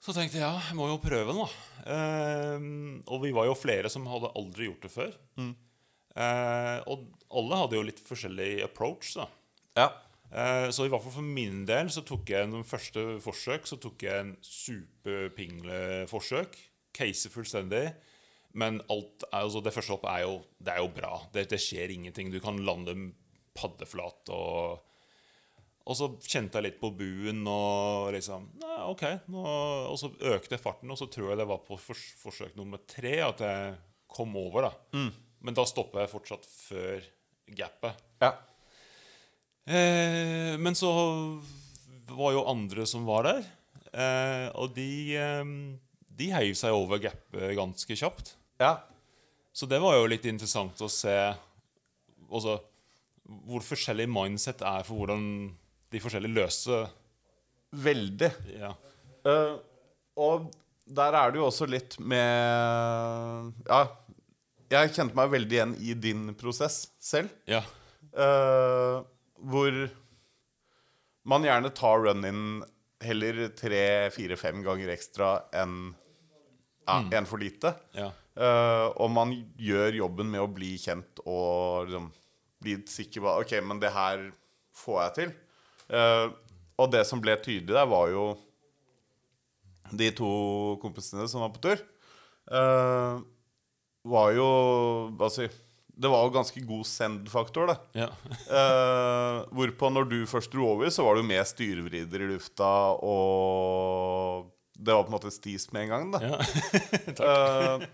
Så 0.00 0.12
tenkte 0.16 0.38
jeg 0.38 0.44
ja, 0.44 0.52
jeg 0.68 0.76
må 0.76 0.90
jo 0.90 1.00
prøve 1.00 1.32
den, 1.32 1.40
da. 1.40 2.54
Um, 2.56 3.00
og 3.08 3.24
vi 3.24 3.32
var 3.36 3.48
jo 3.48 3.56
flere 3.56 3.88
som 3.92 4.06
hadde 4.08 4.32
aldri 4.36 4.68
gjort 4.68 4.86
det 4.86 4.92
før. 4.92 5.10
Eh, 6.20 6.78
og 6.90 7.04
alle 7.36 7.58
hadde 7.60 7.76
jo 7.76 7.84
litt 7.86 8.00
forskjellig 8.02 8.64
approach, 8.64 9.12
da. 9.18 9.26
Ja. 9.78 9.88
Eh, 10.30 10.68
Så 10.70 10.84
i 10.86 10.88
hvert 10.92 11.02
fall 11.02 11.16
for 11.18 11.26
min 11.26 11.64
del 11.66 11.88
så 11.90 12.04
tok 12.06 12.28
jeg 12.30 12.46
noen 12.46 12.62
første 12.62 13.02
forsøk 13.24 13.64
Så 13.66 13.80
tok 13.82 14.04
jeg 14.06 14.14
en 14.20 14.36
superpingle 14.46 16.06
forsøk. 16.10 16.54
Case 16.94 17.30
fullstendig. 17.32 17.88
Men 18.58 18.80
alt 18.90 19.24
altså 19.32 19.60
det 19.62 19.72
første 19.74 19.94
hoppet 19.94 20.10
er 20.10 20.24
jo, 20.26 20.36
det 20.58 20.72
er 20.74 20.80
jo 20.82 20.88
bra. 20.94 21.12
Det, 21.34 21.44
det 21.52 21.60
skjer 21.62 21.92
ingenting. 21.94 22.32
Du 22.34 22.40
kan 22.42 22.58
lande 22.66 22.94
paddeflat. 23.54 24.30
Og, 24.34 24.80
og 25.86 25.96
så 25.98 26.08
kjente 26.26 26.58
jeg 26.58 26.66
litt 26.66 26.80
på 26.82 26.90
buen 26.98 27.44
og 27.50 28.10
liksom 28.16 28.48
Nei, 28.62 28.76
OK. 28.90 29.04
Nå, 29.30 29.44
og 29.92 29.96
så 30.02 30.10
økte 30.32 30.56
jeg 30.56 30.62
farten, 30.64 30.90
og 30.90 30.98
så 30.98 31.06
tror 31.10 31.30
jeg 31.32 31.40
det 31.42 31.46
var 31.50 31.62
på 31.66 31.78
fors, 31.78 32.02
forsøk 32.22 32.58
nummer 32.58 32.82
tre 32.90 33.16
at 33.22 33.42
jeg 33.46 33.78
kom 34.10 34.34
over. 34.40 34.66
da 34.66 35.06
Men 35.46 35.54
da 35.56 35.64
stopper 35.70 36.02
jeg 36.04 36.12
fortsatt 36.16 36.46
før 36.50 37.06
gapet. 37.54 38.02
Ja. 38.22 38.34
Eh, 39.68 40.56
men 40.58 40.76
så 40.78 40.90
var 42.10 42.34
jo 42.34 42.46
andre 42.50 42.86
som 42.88 43.04
var 43.08 43.28
der, 43.28 43.44
eh, 43.92 44.46
og 44.58 44.74
de, 44.74 45.16
eh, 45.16 45.52
de 46.20 46.30
heiv 46.34 46.54
seg 46.58 46.74
over 46.74 47.02
gapet 47.02 47.56
ganske 47.58 47.96
kjapt. 47.96 48.34
ja. 48.60 48.78
Så 49.52 49.66
det 49.66 49.80
var 49.82 49.96
jo 49.96 50.06
litt 50.06 50.24
interessant 50.30 50.78
å 50.78 50.86
se 50.88 51.14
også, 52.30 52.52
hvor 53.50 53.64
forskjellig 53.66 54.06
mindset 54.08 54.62
er 54.62 54.84
for 54.86 55.02
hvordan 55.02 55.24
de 55.90 56.00
forskjellige 56.00 56.36
løser 56.36 56.86
Veldig. 57.70 58.30
ja. 58.54 58.70
Uh, 59.26 59.58
og 60.16 60.46
der 60.90 61.14
er 61.18 61.30
det 61.30 61.38
jo 61.38 61.46
også 61.46 61.68
litt 61.70 61.96
med 61.98 63.52
Ja, 63.68 63.82
jeg 64.70 64.94
kjente 64.94 65.18
meg 65.18 65.30
veldig 65.32 65.56
igjen 65.56 65.74
i 65.82 65.94
din 65.98 66.28
prosess 66.38 66.84
selv. 67.02 67.30
Ja. 67.50 67.60
Eh, 68.10 68.96
hvor 69.40 69.76
man 71.30 71.44
gjerne 71.46 71.72
tar 71.76 72.04
run-in 72.04 72.60
heller 73.00 73.48
tre, 73.56 74.10
fire, 74.12 74.36
fem 74.36 74.62
ganger 74.64 74.92
ekstra 74.92 75.32
enn 75.56 75.92
ja, 76.86 77.02
en 77.18 77.28
for 77.28 77.40
lite. 77.40 77.72
Ja. 77.96 78.10
Uh, 78.40 78.88
og 79.02 79.10
man 79.12 79.32
gjør 79.60 79.98
jobben 80.00 80.30
med 80.32 80.42
å 80.42 80.50
bli 80.50 80.74
kjent 80.80 81.20
og 81.26 81.88
liksom 81.90 82.10
bli 82.60 82.76
sikker 82.88 83.24
på 83.24 83.32
Ok, 83.40 83.54
men 83.64 83.80
det 83.82 83.92
her 83.94 84.28
får 84.76 85.00
jeg 85.02 85.16
til. 85.18 85.34
Uh, 85.90 86.32
og 86.80 86.92
det 86.92 87.04
som 87.08 87.20
ble 87.22 87.34
tydelig 87.40 87.74
der, 87.74 87.88
var 87.90 88.12
jo 88.12 88.24
de 89.90 90.10
to 90.14 90.30
kompisene 90.82 91.26
som 91.28 91.42
var 91.44 91.52
på 91.54 91.62
tur. 91.64 91.82
Uh, 92.50 93.20
var 94.08 94.32
jo 94.34 94.46
Altså, 95.20 95.50
det 96.00 96.08
var 96.08 96.24
jo 96.24 96.32
ganske 96.32 96.62
god 96.64 96.86
send-faktor, 96.88 97.70
det. 97.72 97.78
Ja. 98.04 98.08
Eh, 98.60 99.36
hvorpå 99.54 99.90
når 99.92 100.08
du 100.10 100.18
først 100.28 100.52
dro 100.52 100.64
over, 100.72 100.88
så 100.90 101.04
var 101.06 101.14
det 101.16 101.22
jo 101.22 101.28
med 101.28 101.46
styrevrider 101.48 102.24
i 102.24 102.28
lufta, 102.32 102.70
og 103.04 104.48
det 104.80 104.96
var 104.96 105.04
på 105.04 105.12
en 105.12 105.16
måte 105.18 105.32
stis 105.34 105.68
med 105.74 105.86
en 105.86 105.92
gang, 105.94 106.12
da. 106.16 106.20
ja. 106.24 106.38
Eh, 107.30 107.88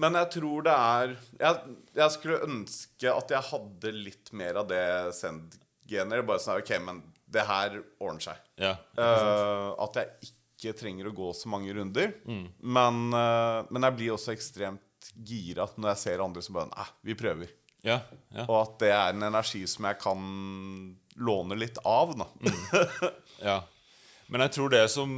men 0.00 0.14
jeg 0.16 0.28
tror 0.32 0.62
det 0.64 0.72
er 0.72 1.10
jeg, 1.42 1.72
jeg 1.98 2.12
skulle 2.14 2.38
ønske 2.46 3.10
at 3.12 3.32
jeg 3.34 3.48
hadde 3.50 3.90
litt 3.92 4.30
mer 4.38 4.60
av 4.62 4.68
det 4.70 4.84
send-gener. 5.18 6.22
Bare 6.24 6.40
sånn 6.40 6.62
OK, 6.62 6.70
men 6.86 7.02
det 7.28 7.44
her 7.44 7.80
ordner 8.00 8.30
seg. 8.30 8.38
ja. 8.62 8.76
Eh, 8.96 9.66
at 9.84 9.98
jeg 10.00 10.30
ikke 10.30 10.76
trenger 10.78 11.10
å 11.10 11.16
gå 11.18 11.28
så 11.36 11.50
mange 11.52 11.74
runder. 11.76 12.14
Men, 12.24 13.02
eh, 13.12 13.58
men 13.68 13.86
jeg 13.90 13.98
blir 13.98 14.14
også 14.16 14.32
ekstremt 14.32 14.80
gira 15.26 15.66
når 15.76 15.92
jeg 15.94 16.02
ser 16.04 16.22
andre 16.24 16.42
som 16.44 16.56
bare 16.58 16.70
Nei, 16.72 16.86
vi 17.10 17.16
prøver. 17.18 17.52
ja. 17.86 18.00
ja. 18.34 18.44
Og 18.46 18.56
at 18.60 18.78
det 18.82 18.90
er 18.94 19.14
en 19.14 19.28
energi 19.30 19.62
som 19.70 19.86
jeg 19.88 19.98
kan 20.02 20.24
låne 21.20 21.56
litt 21.58 21.80
av. 21.84 22.16
Da. 22.16 22.28
Ja. 23.40 23.62
Men 24.28 24.44
jeg 24.44 24.52
tror 24.58 24.68
det 24.72 24.82
som 24.92 25.12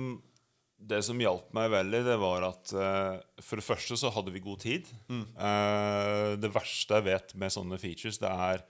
Det 0.78 1.00
som 1.02 1.18
hjalp 1.20 1.50
meg 1.54 1.70
veldig, 1.70 2.00
det 2.06 2.14
var 2.18 2.44
at 2.46 2.70
uh, 2.74 3.18
for 3.42 3.58
det 3.58 3.66
første 3.66 3.96
så 3.98 4.10
hadde 4.14 4.32
vi 4.34 4.42
god 4.42 4.58
tid. 4.62 4.88
Eh, 5.10 6.30
det 6.42 6.50
verste 6.50 6.98
jeg 6.98 7.06
vet 7.06 7.34
med 7.38 7.54
sånne 7.54 7.78
features, 7.78 8.18
det 8.18 8.30
er 8.30 8.64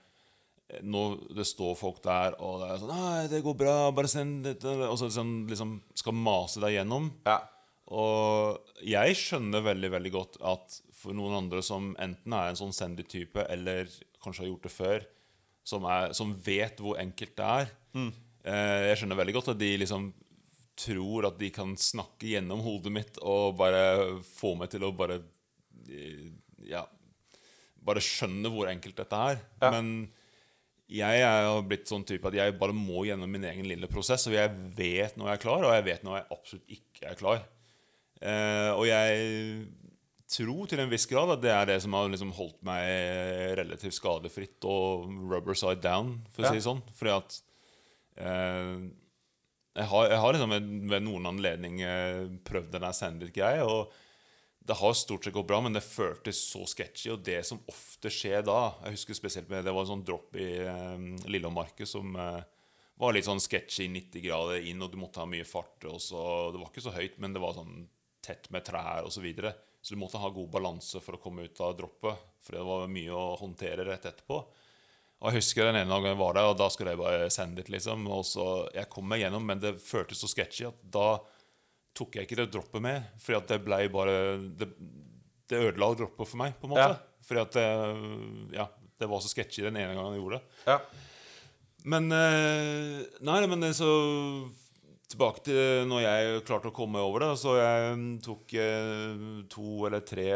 nå 0.85 1.03
det 1.37 1.45
står 1.49 1.75
folk 1.77 2.03
der 2.05 2.37
og 2.41 2.61
det 2.61 2.69
er 2.69 2.79
sånn 2.81 2.93
'Nei, 2.93 3.23
det 3.29 3.41
går 3.45 3.57
bra, 3.61 3.75
bare 3.93 4.09
send 4.09 4.45
dette.' 4.45 4.73
Og 4.89 4.97
så 5.01 5.09
liksom, 5.09 5.33
liksom 5.49 5.73
skal 5.95 6.17
mase 6.17 6.61
deg 6.61 6.79
gjennom. 6.79 7.11
Ja. 7.29 7.39
Og 7.93 8.61
jeg 8.85 9.17
skjønner 9.17 9.65
veldig 9.65 9.91
veldig 9.97 10.13
godt 10.13 10.39
at 10.41 10.79
for 11.03 11.17
noen 11.17 11.35
andre 11.43 11.63
som 11.67 11.93
enten 12.01 12.37
er 12.37 12.51
en 12.51 12.59
sånn 12.59 12.75
Sandy-type, 12.77 13.45
eller 13.51 13.91
kanskje 14.23 14.45
har 14.45 14.51
gjort 14.53 14.67
det 14.69 14.73
før, 14.75 15.07
som, 15.67 15.87
er, 15.87 16.15
som 16.17 16.33
vet 16.47 16.81
hvor 16.83 16.99
enkelt 16.99 17.37
det 17.39 17.47
er 17.47 17.69
eh, 17.95 18.89
Jeg 18.89 18.97
skjønner 18.99 19.19
veldig 19.21 19.35
godt 19.37 19.53
at 19.53 19.61
de 19.61 19.69
liksom 19.79 20.09
tror 20.83 21.29
at 21.29 21.37
de 21.39 21.51
kan 21.55 21.77
snakke 21.79 22.33
gjennom 22.33 22.65
hodet 22.65 22.91
mitt 22.95 23.21
og 23.23 23.55
bare 23.61 23.83
få 24.27 24.57
meg 24.59 24.73
til 24.73 24.87
å 24.89 24.91
bare 24.97 25.21
eh, 25.87 26.33
Ja 26.67 26.83
Bare 27.83 28.03
skjønne 28.03 28.51
hvor 28.55 28.69
enkelt 28.71 28.95
dette 28.95 29.19
er. 29.19 29.41
Ja. 29.59 29.73
Men 29.75 30.05
jeg 30.93 31.23
er 31.27 31.49
blitt 31.67 31.89
sånn 31.91 32.05
type 32.07 32.29
at 32.31 32.37
jeg 32.37 32.55
bare 32.61 32.77
må 32.77 33.03
gjennom 33.09 33.31
min 33.33 33.43
egen 33.49 33.67
lille 33.67 33.89
prosess. 33.91 34.29
Og 34.31 34.37
jeg 34.37 34.53
vet 34.77 35.17
når 35.19 35.33
jeg 35.33 35.39
er 35.41 35.43
klar, 35.43 35.67
og 35.67 35.75
jeg 35.75 35.87
vet 35.89 36.05
når 36.07 36.21
jeg 36.21 36.29
absolutt 36.37 36.77
ikke 36.77 37.09
er 37.11 37.19
klar. 37.19 37.43
Eh, 38.23 38.71
og 38.77 38.87
jeg 38.87 39.65
tror 40.33 40.71
til 40.71 40.83
en 40.83 40.91
viss 40.93 41.07
grad 41.11 41.35
at 41.35 41.43
det 41.45 41.53
er 41.55 41.69
det 41.71 41.79
som 41.85 41.95
har 41.97 42.11
liksom 42.13 42.33
holdt 42.37 42.61
meg 42.67 43.59
relativt 43.59 43.97
skadefritt 43.97 44.69
og 44.69 45.09
rubber 45.31 45.59
side 45.59 45.83
down, 45.85 46.19
for 46.33 46.45
å 46.45 46.53
si 46.53 46.61
det 46.61 46.67
sånn. 46.67 46.83
Fordi 46.99 47.15
at 47.15 47.37
eh, 48.21 48.87
jeg, 49.79 49.89
har, 49.93 50.09
jeg 50.13 50.23
har 50.25 50.37
liksom 50.37 50.55
ved, 50.57 50.71
ved 50.93 51.05
noen 51.07 51.29
anledning 51.33 51.83
eh, 51.87 52.25
prøvd 52.49 52.73
den 52.75 52.87
der 52.87 52.97
Sandwich-greia, 52.97 53.69
og 53.69 53.93
det 54.63 54.79
har 54.79 54.93
stort 54.95 55.25
sett 55.25 55.35
gått 55.35 55.49
bra, 55.51 55.59
men 55.65 55.75
det 55.75 55.83
føltes 55.83 56.39
så 56.53 56.63
sketchy. 56.71 57.11
Og 57.15 57.23
det 57.27 57.41
som 57.47 57.63
ofte 57.71 58.11
skjer 58.13 58.45
da 58.47 58.77
Jeg 58.85 58.95
husker 58.95 59.17
spesielt 59.19 59.49
med 59.51 59.65
Det 59.67 59.73
var 59.75 59.83
en 59.83 59.91
sånn 59.91 60.05
drop 60.07 60.37
i 60.39 60.51
eh, 60.63 61.07
Lillemarket 61.27 61.91
som 61.91 62.15
eh, 62.15 62.45
var 63.03 63.17
litt 63.17 63.27
sånn 63.27 63.43
sketchy 63.43 63.89
90 63.91 64.23
grader 64.23 64.69
inn, 64.71 64.83
og 64.85 64.93
du 64.93 65.01
måtte 65.01 65.23
ha 65.23 65.27
mye 65.27 65.47
fart. 65.49 65.83
Og 65.91 65.99
så, 66.03 66.23
det 66.55 66.61
var 66.61 66.71
ikke 66.71 66.85
så 66.85 66.95
høyt, 66.95 67.19
men 67.23 67.35
det 67.35 67.43
var 67.43 67.57
sånn 67.57 67.89
tett 68.23 68.47
med 68.55 68.63
trær 68.69 69.03
osv. 69.03 69.17
Så, 69.17 69.25
videre. 69.25 69.55
Så 69.83 69.95
du 69.95 69.99
måtte 69.99 70.21
ha 70.23 70.31
god 70.31 70.51
balanse 70.53 71.01
for 71.03 71.19
å 71.19 71.21
komme 71.23 71.49
ut 71.49 71.61
av 71.61 71.75
droppet, 71.79 72.27
for 72.43 72.55
det 72.57 72.67
var 72.67 72.91
mye 72.91 73.15
å 73.19 73.33
håndtere 73.41 73.87
rett 73.89 74.07
etterpå. 74.07 74.39
Og 75.23 75.31
jeg 75.31 75.39
husker 75.39 75.69
den 75.69 75.79
ene 75.81 75.91
gangen 75.91 76.13
jeg 76.13 76.19
var 76.19 76.35
der, 76.39 76.49
og 76.51 76.59
da 76.59 76.67
skulle 76.71 76.95
jeg 76.95 77.01
bare 77.03 77.31
sende 77.31 77.63
det, 77.63 77.71
liksom. 77.71 78.09
Og 78.11 78.25
så, 78.27 78.47
Jeg 78.75 78.91
kom 78.91 79.07
meg 79.07 79.23
gjennom, 79.23 79.45
men 79.47 79.61
det 79.63 79.77
føltes 79.83 80.23
så 80.23 80.31
sketchy 80.31 80.67
at 80.67 80.81
da 80.83 81.21
tok 81.95 82.17
jeg 82.19 82.27
ikke 82.27 82.41
det 82.41 82.49
droppet 82.51 82.83
med. 82.83 83.07
Fordi 83.23 83.39
at 83.39 83.53
det 83.53 83.61
ble 83.63 83.79
bare 83.95 84.17
Det, 84.59 84.69
det 85.51 85.61
ødela 85.69 85.93
droppet 85.99 86.27
for 86.27 86.43
meg, 86.43 86.57
på 86.59 86.67
en 86.67 86.75
måte. 86.75 86.89
Ja. 86.91 87.23
Fordi 87.29 87.43
at 87.45 87.55
det, 87.55 87.69
ja, 88.59 88.67
det 88.99 89.11
var 89.11 89.23
så 89.23 89.31
sketchy 89.31 89.63
den 89.63 89.79
ene 89.79 89.95
gangen 89.95 90.17
jeg 90.17 90.25
gjorde 90.25 90.41
det. 90.41 90.67
Ja. 90.67 90.79
Men 91.95 92.11
eh, 92.15 92.99
Nei, 93.23 93.39
men 93.51 93.63
det 93.63 93.75
så 93.79 93.93
tilbake 95.13 95.45
til 95.47 95.89
når 95.91 96.05
jeg 96.05 96.45
klarte 96.49 96.71
å 96.71 96.75
komme 96.77 97.01
over 97.05 97.25
det. 97.25 97.33
Så 97.41 97.57
jeg 97.59 97.97
mm, 97.99 98.13
tok 98.25 98.55
eh, 98.59 99.25
to 99.53 99.87
eller 99.89 100.05
tre 100.07 100.29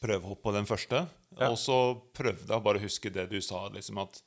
prøvehopp 0.00 0.42
på 0.44 0.54
den 0.56 0.68
første. 0.68 1.04
Ja. 1.36 1.50
Og 1.50 1.58
så 1.60 1.78
prøvde 2.16 2.48
jeg 2.52 2.64
bare 2.64 2.80
å 2.80 2.84
huske 2.84 3.12
det 3.12 3.28
du 3.32 3.38
sa, 3.44 3.66
liksom 3.72 4.00
at 4.02 4.20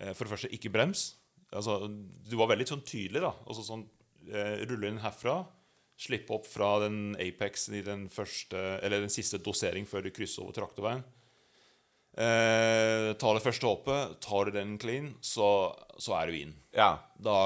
eh, 0.00 0.12
For 0.12 0.24
det 0.24 0.32
første, 0.34 0.52
ikke 0.54 0.72
brems. 0.74 1.12
Altså, 1.48 1.80
du 1.88 2.34
var 2.36 2.50
veldig 2.52 2.66
sånn 2.68 2.84
tydelig, 2.86 3.22
da. 3.24 3.32
Altså 3.48 3.64
sånn 3.64 3.86
eh, 4.28 4.64
Rulle 4.68 4.92
inn 4.92 5.02
herfra. 5.02 5.40
Slippe 5.98 6.36
opp 6.36 6.46
fra 6.46 6.76
den 6.84 7.16
Apex 7.18 7.68
i 7.74 7.80
den 7.82 8.04
første 8.06 8.60
Eller 8.86 9.02
den 9.02 9.10
siste 9.10 9.40
dosering 9.42 9.88
før 9.88 10.04
du 10.06 10.12
krysser 10.14 10.44
over 10.44 10.54
traktorveien. 10.54 11.02
Eh, 12.18 13.12
tar 13.20 13.36
det 13.36 13.44
første 13.44 13.68
hoppet, 13.68 14.16
tar 14.24 14.48
du 14.48 14.56
den 14.56 14.74
clean, 14.82 15.12
så, 15.22 15.70
så 16.02 16.16
er 16.18 16.30
du 16.32 16.38
inn. 16.40 16.56
Ja. 16.74 16.96
Da, 17.14 17.36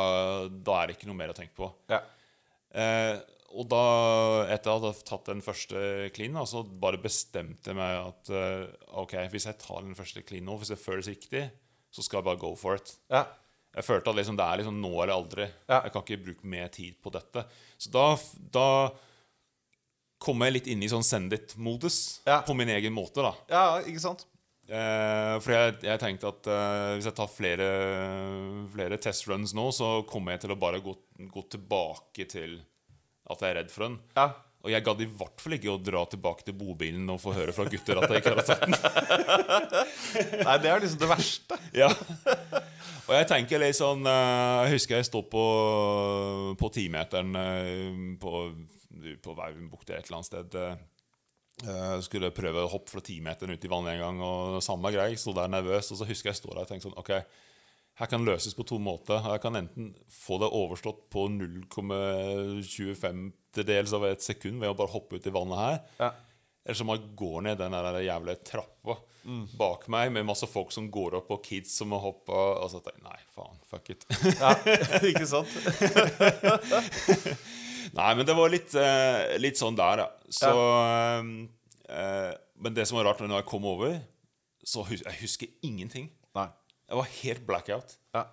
da 0.48 0.78
er 0.80 0.88
det 0.88 0.96
ikke 0.96 1.10
noe 1.10 1.18
mer 1.18 1.34
å 1.34 1.36
tenke 1.36 1.56
på. 1.58 1.68
ja. 1.92 2.00
Eh, 2.72 3.18
og 3.52 3.66
da, 3.68 3.78
etter 4.48 4.54
at 4.56 4.64
jeg 4.64 4.80
hadde 4.80 5.04
tatt 5.04 5.26
den 5.28 5.42
første 5.44 5.80
clean, 6.16 6.32
da, 6.38 6.46
så 6.48 6.62
bare 6.64 6.96
bestemte 7.02 7.68
jeg 7.68 7.76
meg 7.76 7.98
at 7.98 8.30
eh, 8.32 8.62
OK, 8.96 9.12
hvis 9.34 9.44
jeg 9.50 9.58
tar 9.60 9.82
den 9.84 9.98
første 9.98 10.22
clean 10.24 10.46
nå, 10.48 10.54
hvis 10.56 10.72
det 10.72 10.78
føles 10.80 11.10
riktig, 11.12 11.42
så 11.92 12.00
skal 12.00 12.22
jeg 12.22 12.28
bare 12.30 12.40
go 12.40 12.54
for 12.56 12.80
it. 12.80 12.94
ja. 13.12 13.26
Jeg 13.72 13.86
følte 13.86 14.12
at 14.12 14.18
liksom, 14.18 14.36
det 14.36 14.44
er 14.44 14.58
liksom 14.60 14.80
nå 14.82 14.88
eller 15.00 15.14
aldri. 15.14 15.44
Ja. 15.64 15.78
Jeg 15.86 15.92
kan 15.94 16.02
ikke 16.04 16.24
bruke 16.26 16.48
mer 16.52 16.66
tid 16.72 16.96
på 17.00 17.12
dette. 17.12 17.44
Så 17.80 17.88
da, 17.92 18.02
da 18.52 18.64
kom 20.20 20.44
jeg 20.44 20.52
litt 20.58 20.68
inn 20.68 20.84
i 20.84 20.90
sånn 20.92 21.06
send 21.06 21.32
it-modus 21.32 21.96
på 22.24 22.56
min 22.56 22.68
egen 22.74 22.92
måte. 22.92 23.24
da 23.24 23.32
ja, 23.48 23.62
ikke 23.80 24.02
sant? 24.04 24.26
Eh, 24.72 25.34
for 25.44 25.52
jeg, 25.52 25.74
jeg 25.84 26.00
tenkte 26.00 26.30
at 26.30 26.48
eh, 26.48 26.92
hvis 26.96 27.08
jeg 27.10 27.16
tar 27.18 27.28
flere, 27.28 27.66
flere 28.72 28.98
testruns 29.02 29.52
nå, 29.56 29.66
så 29.76 29.98
kommer 30.08 30.36
jeg 30.36 30.46
til 30.46 30.54
å 30.54 30.60
bare 30.60 30.80
gå, 30.84 30.94
gå 31.28 31.42
tilbake 31.52 32.24
til 32.30 32.56
at 33.28 33.44
jeg 33.44 33.52
er 33.52 33.58
redd 33.60 33.72
for 33.74 33.86
den. 33.86 33.98
Ja. 34.16 34.30
Og 34.62 34.70
jeg 34.70 34.84
gadd 34.86 35.00
i 35.02 35.08
hvert 35.10 35.42
fall 35.42 35.56
ikke 35.56 35.72
å 35.72 35.80
dra 35.82 36.04
tilbake 36.08 36.46
til 36.46 36.54
bobilen 36.54 37.10
og 37.10 37.18
få 37.20 37.34
høre 37.34 37.52
fra 37.52 37.66
gutter 37.66 37.98
at 37.98 38.12
jeg 38.14 38.22
ikke 38.22 38.32
hadde 38.36 38.44
tatt 38.46 38.62
den. 38.62 38.76
Nei, 40.46 40.54
det 40.62 40.70
er 40.70 40.84
liksom 40.84 41.02
det 41.02 41.10
verste. 41.10 41.58
Ja. 41.82 41.90
Og 43.02 43.16
jeg 43.16 43.26
tenker 43.26 43.58
litt 43.58 43.74
sånn 43.74 44.06
eh, 44.06 44.58
Jeg 44.62 44.76
husker 44.76 45.00
jeg 45.00 45.08
står 45.08 45.24
på, 45.32 45.44
på 46.60 46.68
timeteren 46.72 47.34
på, 48.22 48.42
på 49.26 49.34
Vauvenbukt 49.36 49.90
et 49.90 50.06
eller 50.06 50.20
annet 50.20 50.30
sted. 50.30 50.56
Eh, 51.64 52.00
skulle 52.04 52.32
prøve 52.34 52.64
å 52.64 52.72
hoppe 52.72 52.90
fra 52.94 53.02
timeteren 53.04 53.54
ut 53.54 53.64
i 53.64 53.70
vannet 53.70 53.94
en 53.94 54.04
gang, 54.04 54.18
og 54.26 54.62
samme 54.64 54.92
greie. 54.94 55.18
Sto 55.20 55.32
der 55.36 55.52
nervøs, 55.52 55.92
og 55.92 55.98
så 56.00 56.08
husker 56.08 56.32
jeg 56.32 56.40
står 56.40 56.54
der 56.56 56.64
og 56.64 56.70
tenker 56.70 56.86
sånn 56.88 57.00
OK, 57.00 57.12
her 58.00 58.08
kan 58.08 58.24
løses 58.24 58.56
på 58.56 58.64
to 58.68 58.78
måter. 58.80 59.20
Jeg 59.34 59.40
kan 59.44 59.58
enten 59.58 59.92
få 60.10 60.38
det 60.40 60.48
overstått 60.48 61.00
på 61.12 61.28
0,25 61.28 63.24
dels 63.62 63.92
av 63.92 64.02
et 64.08 64.24
sekund 64.24 64.56
ved 64.62 64.72
å 64.72 64.78
bare 64.78 64.94
hoppe 64.94 65.16
ut 65.20 65.28
i 65.28 65.34
vannet 65.34 65.60
her. 65.60 65.78
Ja. 66.00 66.10
Eller 66.62 66.78
så 66.78 66.86
må 66.88 66.96
jeg 66.96 67.12
gå 67.18 67.32
ned 67.44 67.58
den 67.60 67.74
der 67.74 68.00
jævla 68.06 68.34
trappa 68.46 68.94
bak 69.58 69.86
meg 69.92 70.10
med 70.14 70.26
masse 70.26 70.46
folk 70.50 70.72
som 70.74 70.88
går 70.90 71.18
opp, 71.20 71.30
og 71.34 71.42
kids 71.46 71.76
som 71.78 71.92
må 71.92 71.98
hoppe. 72.02 72.32
Og 72.34 72.70
så 72.72 72.80
tenker 72.82 73.02
jeg 73.02 73.08
nei, 73.08 73.20
faen, 73.34 73.58
fuck 73.70 73.90
it. 73.92 74.06
ja. 74.40 74.54
ikke 75.10 75.26
sant? 75.30 75.52
nei, 77.98 78.10
men 78.18 78.26
det 78.28 78.36
var 78.36 78.52
litt, 78.52 78.74
eh, 78.78 79.36
litt 79.40 79.60
sånn 79.60 79.78
der, 79.78 80.04
ja. 80.04 80.08
Så 80.32 80.50
eh, 80.52 81.30
eh, 81.92 82.32
Men 82.62 82.76
det 82.76 82.86
som 82.88 82.98
var 82.98 83.10
rart, 83.10 83.22
når 83.24 83.42
jeg 83.42 83.50
kom 83.50 83.66
over, 83.68 83.96
så 84.62 84.84
hus 84.86 85.02
jeg 85.02 85.18
husker 85.22 85.50
ingenting. 85.66 86.10
Nei. 86.38 86.46
Jeg 86.86 87.00
var 87.00 87.10
helt 87.16 87.48
blackout. 87.48 87.96
Ja. 88.14 88.26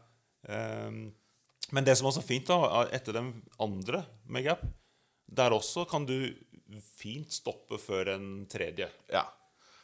Um, 0.50 1.00
men 1.74 1.86
det 1.86 1.96
som 1.98 2.06
var 2.06 2.14
så 2.16 2.22
fint, 2.26 2.46
da, 2.50 2.84
etter 2.94 3.18
den 3.18 3.32
andre 3.62 4.04
med 4.30 4.46
gap, 4.46 4.62
der 5.26 5.56
også 5.56 5.88
kan 5.90 6.06
du 6.06 6.30
fint 7.00 7.34
stoppe 7.34 7.80
før 7.82 8.14
en 8.16 8.30
tredje. 8.52 8.90
Ja. 9.10 9.26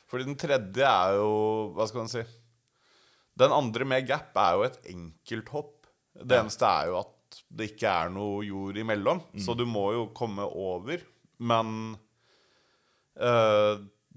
Fordi 0.09 0.27
den 0.27 0.37
tredje 0.37 0.85
er 0.85 1.15
jo 1.17 1.29
Hva 1.73 1.87
skal 1.89 2.03
man 2.03 2.11
si? 2.11 2.21
Den 3.35 3.53
andre 3.55 3.87
med 3.89 4.05
gap 4.07 4.37
er 4.37 4.53
jo 4.55 4.67
et 4.67 4.77
enkelt 4.93 5.49
hopp. 5.51 5.73
Det 6.15 6.37
eneste 6.37 6.67
er 6.69 6.91
jo 6.91 6.99
at 7.01 7.14
det 7.49 7.71
ikke 7.73 7.91
er 7.91 8.09
noe 8.13 8.43
jord 8.45 8.77
imellom. 8.81 9.21
Så 9.41 9.53
du 9.57 9.65
må 9.69 9.91
jo 9.95 10.07
komme 10.17 10.43
over. 10.47 11.03
Men 11.37 11.95
eh, 13.19 13.75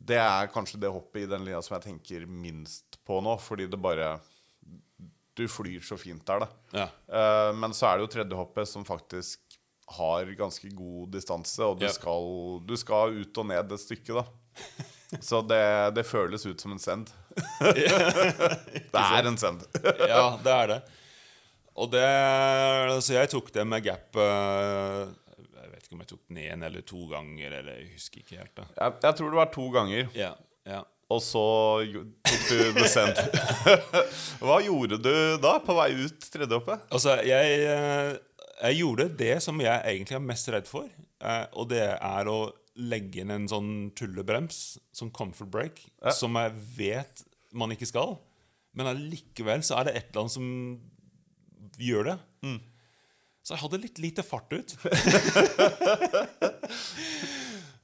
det 0.08 0.18
er 0.22 0.50
kanskje 0.52 0.80
det 0.82 0.90
hoppet 0.94 1.24
i 1.24 1.30
den 1.30 1.44
linja 1.46 1.60
som 1.64 1.76
jeg 1.76 1.88
tenker 1.90 2.26
minst 2.30 2.98
på 3.06 3.20
nå, 3.24 3.36
fordi 3.42 3.66
det 3.70 3.80
bare 3.82 4.18
Du 5.38 5.44
flyr 5.50 5.82
så 5.86 5.94
fint 6.00 6.24
der, 6.26 6.42
da. 6.42 6.48
Ja. 6.74 6.86
Uh, 7.06 7.52
men 7.54 7.70
så 7.76 7.86
er 7.86 7.98
det 7.98 8.08
jo 8.08 8.12
tredje 8.16 8.38
hoppet 8.38 8.66
som 8.66 8.82
faktisk 8.86 9.38
har 9.98 10.26
ganske 10.36 10.68
god 10.74 11.12
distanse, 11.14 11.62
og 11.62 11.78
du, 11.78 11.84
Ja. 11.86 11.92
skal, 11.94 12.58
du 12.66 12.74
skal 12.76 13.14
ut 13.22 13.38
og 13.38 13.46
ned 13.46 13.70
et 13.72 13.80
stykke, 13.84 14.18
da. 14.18 14.24
Så 15.24 15.40
det, 15.46 15.94
det 15.96 16.02
føles 16.04 16.42
ut 16.44 16.60
som 16.60 16.74
en 16.74 16.82
send. 16.82 17.08
det 17.64 18.98
er 19.00 19.28
en 19.30 19.38
send. 19.40 19.62
ja, 20.04 20.24
det 20.42 20.52
er 20.52 20.72
det. 20.74 20.80
Og 21.78 21.90
det 21.92 22.02
Så 23.06 23.14
jeg 23.14 23.30
tok 23.30 23.50
det 23.54 23.64
med 23.70 23.84
gap 23.86 24.16
eh, 24.18 25.06
Jeg 25.54 25.70
vet 25.72 25.84
ikke 25.86 25.94
om 25.96 26.02
jeg 26.02 26.10
tok 26.12 26.22
den 26.28 26.40
én 26.42 26.64
eller 26.66 26.82
to 26.86 27.04
ganger, 27.10 27.54
eller 27.60 27.78
jeg 27.78 27.90
husker 27.94 28.22
ikke 28.24 28.38
helt. 28.40 28.54
da 28.58 28.66
Jeg, 28.80 28.96
jeg 29.06 29.18
tror 29.20 29.30
det 29.34 29.40
var 29.42 29.52
to 29.54 29.66
ganger, 29.74 30.08
Ja, 30.18 30.32
ja. 30.68 30.80
og 31.08 31.22
så 31.24 31.44
tok 32.28 32.74
du 32.76 32.82
send. 32.90 33.16
Hva 34.44 34.58
gjorde 34.64 34.98
du 35.02 35.12
da, 35.42 35.54
på 35.64 35.76
vei 35.78 35.90
ut 36.04 36.26
tredje 36.32 36.58
hoppet? 36.58 36.82
Altså, 36.92 37.14
jeg, 37.26 37.60
eh, 37.72 38.10
jeg 38.58 38.80
gjorde 38.82 39.08
det 39.22 39.36
som 39.44 39.60
jeg 39.62 39.80
egentlig 39.94 40.18
er 40.18 40.26
mest 40.28 40.50
redd 40.52 40.68
for, 40.68 40.88
eh, 41.22 41.44
og 41.54 41.70
det 41.72 41.84
er 41.96 42.28
å 42.32 42.38
legge 42.78 43.22
inn 43.24 43.32
en 43.34 43.48
sånn 43.50 43.70
tullebrems 43.98 44.58
som 44.94 45.10
comfort 45.14 45.50
break, 45.54 45.80
Ja. 46.04 46.12
som 46.14 46.36
jeg 46.38 46.52
vet 46.76 47.24
man 47.56 47.72
ikke 47.74 47.88
skal, 47.88 48.18
men 48.76 48.86
allikevel 48.92 49.64
så 49.66 49.80
er 49.80 49.88
det 49.88 49.96
et 49.96 50.10
eller 50.12 50.26
annet 50.26 50.36
som 50.36 50.50
gjør 51.78 52.12
det. 52.12 52.18
Så 53.48 53.54
jeg 53.54 53.62
hadde 53.62 53.80
litt 53.80 53.98
lite 54.02 54.22
fart 54.26 54.52
ut. 54.52 54.74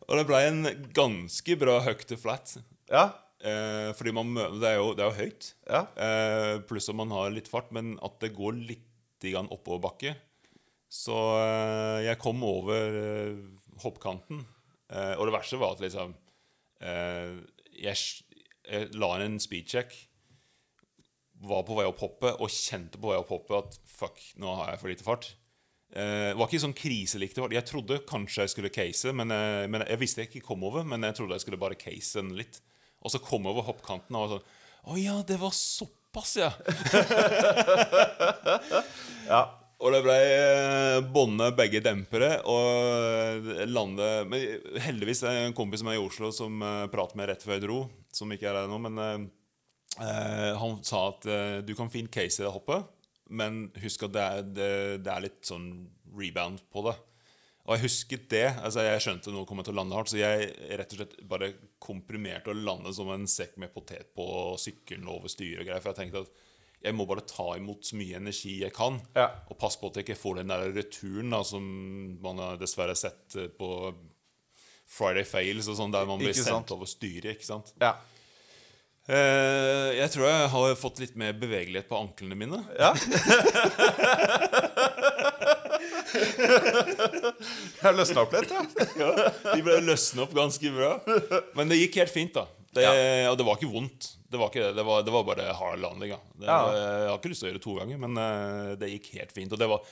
og 0.04 0.16
det 0.18 0.24
ble 0.28 0.40
en 0.44 0.66
ganske 0.96 1.56
bra 1.60 1.78
høy 1.86 1.94
til 2.04 2.20
flat. 2.20 2.58
Ja. 2.92 3.06
Eh, 3.44 3.90
fordi 3.96 4.12
man, 4.16 4.34
det, 4.36 4.68
er 4.68 4.76
jo, 4.76 4.90
det 4.92 5.04
er 5.04 5.08
jo 5.08 5.22
høyt. 5.22 5.48
Ja. 5.64 5.82
Eh, 5.96 6.54
pluss 6.68 6.90
at 6.92 6.98
man 7.00 7.12
har 7.16 7.32
litt 7.32 7.48
fart, 7.48 7.72
men 7.72 7.94
at 8.04 8.20
det 8.20 8.34
går 8.36 8.60
litt 8.60 8.90
oppoverbakke. 9.24 10.12
Så 10.92 11.16
eh, 11.40 12.04
jeg 12.10 12.20
kom 12.20 12.42
over 12.44 12.98
eh, 13.00 13.38
hoppkanten. 13.80 14.42
Eh, 14.92 15.14
og 15.16 15.24
det 15.24 15.34
verste 15.38 15.56
var 15.62 15.72
at 15.78 15.80
liksom 15.80 16.12
eh, 16.84 17.40
jeg, 17.80 17.96
jeg 18.68 18.90
la 19.00 19.14
inn 19.16 19.30
en 19.30 19.40
speedcheck. 19.40 19.96
Var 21.44 21.64
på 21.68 21.76
vei 21.76 21.84
opp 21.88 22.00
hoppet 22.00 22.40
og 22.40 22.52
kjente 22.52 23.00
på 23.00 23.10
vei 23.10 23.18
opp 23.20 23.32
hoppet 23.34 23.56
at 23.58 23.80
fuck, 23.88 24.20
nå 24.40 24.52
har 24.60 24.72
jeg 24.72 24.80
for 24.80 24.92
lite 24.92 25.06
fart. 25.06 25.26
Eh, 25.94 26.32
det 26.32 26.38
var 26.38 26.48
ikke 26.48 26.64
sånn 26.64 26.76
kriselikt. 26.76 27.38
Jeg 27.54 27.66
trodde 27.68 28.00
kanskje 28.08 28.46
jeg 28.46 28.52
skulle 28.54 28.72
case, 28.74 29.12
men, 29.14 29.30
jeg, 29.30 29.68
men 29.70 29.84
jeg 29.86 30.00
visste 30.00 30.24
jeg 30.24 30.30
ikke 30.32 30.48
kom 30.48 30.64
over. 30.66 30.82
Men 30.88 31.06
jeg 31.06 31.14
trodde 31.20 31.34
jeg 31.38 31.44
skulle 31.46 31.60
bare 31.60 31.78
case 31.78 32.18
den 32.18 32.34
litt. 32.38 32.56
Og 33.04 33.12
så 33.12 33.18
kom 33.22 33.44
jeg 33.44 33.54
over 33.54 33.68
hoppkanten 33.68 34.16
og 34.16 34.24
var 34.24 34.32
sånn 34.32 34.48
Å 34.84 34.92
ja, 35.00 35.16
det 35.28 35.38
var 35.40 35.52
såpass, 35.54 36.32
ja. 36.40 36.50
ja. 39.32 39.42
Og 39.84 39.92
det 39.92 40.00
ble 40.06 40.16
eh, 40.16 40.98
bånde 41.12 41.50
begge 41.58 41.80
dempere 41.84 42.38
og 42.48 43.48
eh, 43.52 43.66
lande 43.68 44.06
Men 44.30 44.38
heldigvis 44.80 45.20
er 45.26 45.34
det 45.34 45.42
en 45.50 45.56
kompis 45.56 45.80
som 45.82 45.90
er 45.92 45.98
i 45.98 46.02
Oslo, 46.02 46.30
som 46.32 46.52
prater 46.92 47.16
med 47.20 47.28
rett 47.28 47.44
før 47.44 47.56
jeg 47.58 47.64
dro, 47.66 47.78
som 48.14 48.32
ikke 48.32 48.48
er 48.48 48.56
her 48.62 48.70
nå, 48.70 48.78
men 48.86 48.94
eh, 50.00 50.52
han 50.60 50.78
sa 50.86 51.08
at 51.12 51.26
uh, 51.28 51.58
du 51.64 51.74
kan 51.78 51.92
fint 51.92 52.10
case 52.12 52.42
det 52.42 52.52
hoppet, 52.52 52.86
men 53.34 53.66
husk 53.82 54.06
at 54.06 54.14
det 54.14 54.22
er, 54.22 54.46
det, 54.46 54.70
det 55.06 55.12
er 55.12 55.26
litt 55.26 55.42
sånn 55.48 55.68
rebound 56.14 56.62
på 56.72 56.84
det. 56.88 56.94
Og 57.64 57.78
jeg 57.78 57.86
husket 57.86 58.24
det. 58.28 58.46
altså 58.60 58.82
Jeg 58.84 59.00
skjønte 59.00 59.32
noe 59.32 59.48
kom 59.48 59.62
til 59.64 59.72
å 59.72 59.78
lande 59.78 59.96
hardt, 59.96 60.10
så 60.12 60.18
jeg 60.20 60.50
rett 60.76 60.90
og 60.92 60.98
slett 61.00 61.14
bare 61.28 61.54
komprimerte 61.80 62.52
og 62.52 62.60
landet 62.60 62.96
som 62.96 63.08
en 63.14 63.24
sekk 63.30 63.56
med 63.62 63.72
potet 63.72 64.10
på 64.16 64.26
sykkelen 64.60 65.08
over 65.08 65.32
styret 65.32 65.62
og 65.62 65.70
greier. 65.70 65.80
For 65.80 65.94
jeg 65.94 66.02
tenkte 66.02 66.26
at 66.26 66.42
jeg 66.84 66.96
må 66.96 67.06
bare 67.08 67.24
ta 67.24 67.54
imot 67.56 67.86
så 67.88 67.96
mye 67.96 68.18
energi 68.20 68.58
jeg 68.60 68.74
kan. 68.76 68.98
Ja. 69.16 69.30
Og 69.48 69.56
passe 69.60 69.80
på 69.80 69.88
at 69.88 69.96
jeg 69.96 70.04
ikke 70.04 70.20
får 70.20 70.42
den 70.42 70.52
der 70.52 70.66
returen 70.76 71.32
da, 71.32 71.40
som 71.48 71.64
man 72.24 72.42
har 72.44 72.60
dessverre 72.60 72.96
sett 72.98 73.38
eh, 73.40 73.48
på 73.48 73.70
Friday 74.84 75.24
Fails 75.24 75.70
og 75.72 75.78
sånn, 75.78 75.94
der 75.94 76.04
man 76.08 76.20
blir 76.20 76.36
sendt 76.36 76.74
over 76.76 76.88
styret. 76.88 77.38
ikke 77.38 77.48
sant? 77.48 77.72
Ja. 77.80 77.94
Eh, 79.04 79.90
jeg 79.98 80.08
tror 80.14 80.24
jeg 80.30 80.48
har 80.54 80.74
fått 80.80 81.00
litt 81.02 81.16
mer 81.20 81.34
bevegelighet 81.36 81.88
på 81.90 81.98
anklene 82.00 82.38
mine. 82.40 82.62
ja. 82.80 82.94
Jeg 86.54 87.82
har 87.82 87.96
løsna 87.96 88.22
opp 88.24 88.34
litt, 88.36 88.52
ja. 88.52 88.62
Ja, 89.00 89.08
de 89.54 89.62
ble 89.66 89.78
løsnet 89.84 90.22
opp 90.24 90.34
ganske 90.36 90.70
bra. 90.74 90.92
Men 91.58 91.70
det 91.72 91.78
gikk 91.80 91.98
helt 92.02 92.12
fint, 92.14 92.34
da. 92.36 92.46
Det, 92.74 92.86
Og 93.30 93.36
det 93.38 93.46
var 93.46 93.58
ikke 93.58 93.70
vondt. 93.70 94.08
Det 94.30 94.38
var, 94.40 94.50
ikke 94.50 94.62
det. 94.64 94.72
Det, 94.78 94.84
var, 94.86 95.02
det 95.06 95.12
var 95.14 95.26
bare 95.28 95.50
hard 95.58 95.82
landing. 95.82 96.14
Ja. 96.14 96.20
Det, 96.34 96.46
Ja. 96.48 96.58
Jeg 96.74 97.10
har 97.10 97.18
ikke 97.20 97.30
lyst 97.32 97.42
til 97.44 97.48
å 97.48 97.50
gjøre 97.52 97.60
det 97.60 97.66
to 97.66 97.76
ganger, 97.78 98.00
men 98.06 98.18
eh, 98.24 98.72
det 98.80 98.90
gikk 98.96 99.10
helt 99.18 99.34
fint. 99.36 99.52
Og 99.54 99.60
det 99.60 99.68
var 99.70 99.84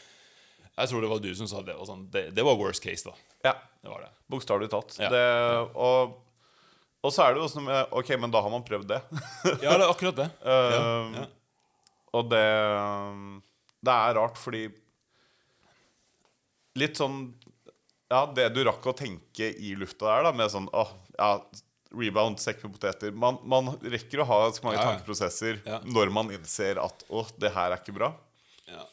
Jeg 0.72 0.88
tror 0.90 1.05
det 1.05 1.11
var 1.12 1.20
du 1.22 1.31
som 1.37 1.48
sa 1.51 1.61
det 1.62 1.77
var 1.77 1.87
sånn 1.88 2.07
Det, 2.11 2.22
det 2.35 2.44
var 2.46 2.57
worst 2.61 2.83
case, 2.85 3.05
da. 3.07 3.14
Ja, 3.51 3.55
Det 3.83 3.90
var 3.92 4.07
det. 4.07 4.11
bokstavelig 4.33 4.70
talt. 4.72 4.96
Ja. 5.03 5.11
Det, 5.12 5.25
og, 5.77 6.16
og 7.02 7.10
så 7.12 7.24
er 7.26 7.34
det 7.34 7.42
jo 7.42 7.48
sånn 7.50 7.64
med 7.66 7.92
Ok, 7.98 8.12
men 8.22 8.30
da 8.30 8.40
har 8.44 8.50
man 8.52 8.62
prøvd 8.66 8.86
det. 8.92 9.00
Ja, 9.64 9.72
det 9.74 9.82
er 9.82 9.88
akkurat 9.90 10.18
det. 10.22 10.28
Ja, 10.46 10.58
Um, 11.02 11.16
ja. 11.18 11.24
Og 12.12 12.28
det 12.30 12.42
Det 13.82 13.92
er 13.94 14.14
rart, 14.18 14.36
fordi 14.38 14.66
Litt 16.80 16.96
sånn 17.00 17.18
Ja, 18.12 18.22
det 18.36 18.50
du 18.54 18.62
rakk 18.68 18.84
å 18.86 18.94
tenke 18.96 19.48
i 19.56 19.74
lufta 19.78 20.08
der, 20.10 20.26
da, 20.28 20.32
med 20.36 20.50
sånn 20.52 20.66
åh, 20.76 20.90
ja, 21.18 21.30
rebound, 21.96 22.38
sekk 22.40 22.62
med 22.64 22.74
poteter 22.76 23.12
man, 23.16 23.38
man 23.48 23.70
rekker 23.82 24.20
å 24.22 24.26
ha 24.28 24.38
så 24.52 24.64
mange 24.66 24.78
Ja, 24.78 24.82
ja. 24.84 24.90
tankeprosesser 24.94 25.62
Ja. 25.68 25.78
når 25.84 26.12
man 26.12 26.30
innser 26.32 26.80
at 26.80 27.04
åh, 27.12 27.28
det 27.40 27.50
her 27.56 27.72
er 27.74 27.80
ikke 27.80 27.94
bra. 27.96 28.12
Ja. 28.68 28.84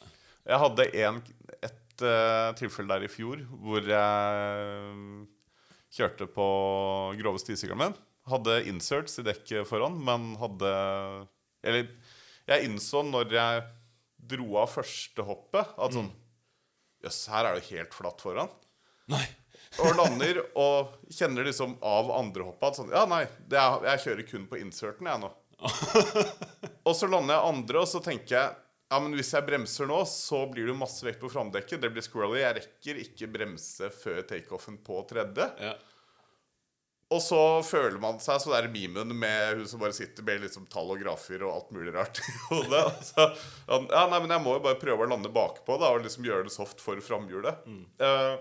Jeg 0.50 0.60
hadde 0.64 0.88
en, 1.04 1.20
et 1.60 2.04
uh, 2.04 2.50
tilfelle 2.60 2.96
der 2.96 3.06
i 3.08 3.12
fjor 3.12 3.44
hvor 3.60 3.84
jeg 3.92 5.28
kjørte 5.94 6.30
på 6.32 6.46
grove 7.20 7.42
stisykkelen 7.42 7.82
min. 7.82 7.98
Hadde 8.30 8.62
inserts 8.70 9.20
i 9.22 9.26
dekket 9.26 9.68
foran, 9.68 9.98
men 10.06 10.34
hadde 10.42 10.72
Eller 11.66 11.90
jeg 12.50 12.66
innså 12.66 13.04
når 13.06 13.34
jeg 13.34 13.66
dro 14.30 14.58
av 14.62 14.72
første 14.74 15.26
hoppet, 15.26 15.76
at 15.78 15.96
sånn 15.96 16.10
Jøss, 17.00 17.22
her 17.32 17.48
er 17.48 17.56
det 17.56 17.70
helt 17.70 17.94
flatt 17.96 18.20
foran. 18.20 18.50
Nei. 19.08 19.24
Og 19.80 19.94
lander 19.96 20.42
og 20.60 20.96
kjenner 21.14 21.46
liksom 21.48 21.78
av 21.86 22.10
andre 22.12 22.48
hoppet 22.48 22.66
at 22.68 22.80
sånn 22.80 22.90
Ja, 22.92 23.06
nei, 23.08 23.22
er, 23.54 23.86
jeg 23.92 24.04
kjører 24.06 24.28
kun 24.28 24.48
på 24.50 24.60
inserten, 24.60 25.08
jeg 25.08 25.22
nå. 25.22 25.30
og 26.88 26.94
så 26.96 27.08
lander 27.08 27.38
jeg 27.38 27.54
andre, 27.54 27.84
og 27.84 27.88
så 27.92 28.02
tenker 28.04 28.36
jeg 28.36 28.58
ja, 28.90 28.98
men 28.98 29.14
hvis 29.14 29.30
jeg 29.36 29.46
bremser 29.46 29.86
nå, 29.90 30.00
så 30.10 30.42
blir 30.50 30.66
det 30.70 30.74
masse 30.78 31.06
vekt 31.06 31.22
på 31.22 31.30
framdekket. 31.30 31.78
Det 31.84 31.92
blir 31.94 32.06
squirrely. 32.06 32.42
Jeg 32.42 32.58
rekker 32.58 33.02
ikke 33.04 33.30
bremse 33.30 33.92
før 33.94 34.24
takeoffen 34.26 34.80
på 34.86 35.04
tredje. 35.10 35.46
Ja. 35.62 35.76
Og 37.10 37.22
så 37.26 37.40
føler 37.66 37.98
man 38.02 38.20
seg 38.22 38.42
så 38.42 38.52
der 38.54 38.68
memen 38.70 39.16
med 39.18 39.60
hun 39.60 39.70
som 39.70 39.82
bare 39.82 39.96
sitter 39.98 40.26
med 40.26 40.44
liksom 40.44 40.68
tall 40.70 40.92
og 40.94 41.00
grafer 41.02 41.42
og 41.42 41.54
alt 41.56 41.72
mulig 41.74 41.94
rart 41.96 42.22
i 42.22 42.34
hodet. 42.52 42.84
Så, 43.10 43.26
ja, 43.66 44.04
nei, 44.12 44.20
men 44.20 44.30
jeg 44.36 44.44
må 44.46 44.54
jo 44.54 44.62
bare 44.68 44.78
prøve 44.78 45.08
å 45.08 45.10
lande 45.10 45.32
bakpå 45.34 45.80
da, 45.82 45.90
og 45.90 46.06
liksom 46.06 46.28
gjøre 46.28 46.46
det 46.46 46.54
soft 46.54 46.84
for 46.86 47.02
framhjulet. 47.02 47.66
Eh, 48.06 48.36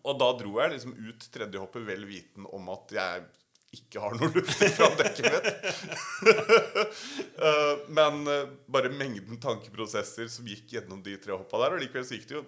og 0.00 0.16
da 0.22 0.30
dro 0.40 0.54
jeg 0.56 0.72
liksom 0.72 0.96
ut 0.96 1.28
tredje 1.34 1.60
hoppet 1.60 1.84
vel 1.84 2.08
viten 2.08 2.48
om 2.48 2.72
at 2.72 2.96
jeg 2.96 3.28
ikke 3.70 4.00
har 4.02 4.16
noe 4.18 4.30
luft 4.34 4.62
fra 4.74 4.88
dekket 4.98 5.30
mitt. 5.30 5.46
Eh, 7.40 7.74
men 7.94 8.18
eh, 8.28 8.48
bare 8.68 8.90
mengden 8.92 9.38
tankeprosesser 9.40 10.26
som 10.32 10.48
gikk 10.50 10.72
gjennom 10.74 10.98
de 11.06 11.14
tre 11.22 11.32
hoppa 11.36 11.60
der, 11.62 11.76
og 11.76 11.80
likevel 11.84 12.04
så 12.08 12.16
gikk 12.18 12.26
det 12.32 12.36
jo 12.40 12.42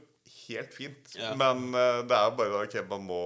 helt 0.49 0.75
fint. 0.75 1.15
Ja. 1.17 1.31
Men 1.39 1.69
eh, 1.79 2.01
det 2.11 2.17
er 2.19 2.35
bare 2.37 2.65
ok, 2.67 2.75
man 2.91 3.07
må, 3.07 3.21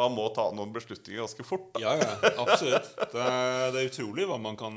man 0.00 0.12
må 0.16 0.26
ta 0.36 0.48
noen 0.56 0.74
beslutninger 0.74 1.22
ganske 1.22 1.46
fort. 1.46 1.70
Da. 1.76 1.84
Ja, 1.86 1.92
ja, 2.02 2.34
absolutt. 2.42 2.90
Det 3.14 3.22
er, 3.22 3.70
det 3.76 3.78
er 3.84 3.88
utrolig 3.92 4.26
hva 4.28 4.38
man 4.42 4.58
kan 4.60 4.74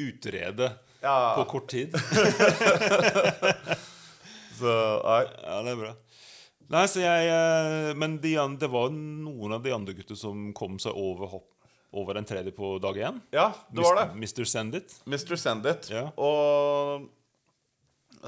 utrede 0.00 0.72
Ja. 1.04 1.16
på 1.36 1.44
kort 1.52 1.68
tid. 1.72 1.92
Så, 4.56 4.72
nei. 5.04 5.24
Ja, 5.44 5.56
det 5.66 5.72
er 5.74 5.80
bra. 5.82 5.90
Nei, 6.72 6.84
så 6.90 6.98
jeg 7.02 7.28
eh, 7.30 7.92
Men 7.94 8.16
de, 8.22 8.32
det 8.58 8.68
var 8.72 8.90
noen 8.90 9.52
av 9.54 9.62
de 9.62 9.70
andre 9.74 9.94
gutta 9.94 10.16
som 10.18 10.48
kom 10.56 10.78
seg 10.82 10.96
over 10.98 11.26
hopp 11.36 11.52
over 11.96 12.18
en 12.18 12.26
tredje 12.28 12.50
på 12.52 12.74
dag 12.82 12.96
én. 12.98 13.20
Ja, 13.32 13.52
det 13.72 13.80
var 13.80 13.94
det. 13.96 14.08
Mr. 14.18 14.44
Send 14.44 14.74
It. 14.76 14.90
Mr. 15.08 15.36
Send 15.40 15.64
It. 15.70 15.86
Ja. 15.94 16.10
Og 16.20 17.06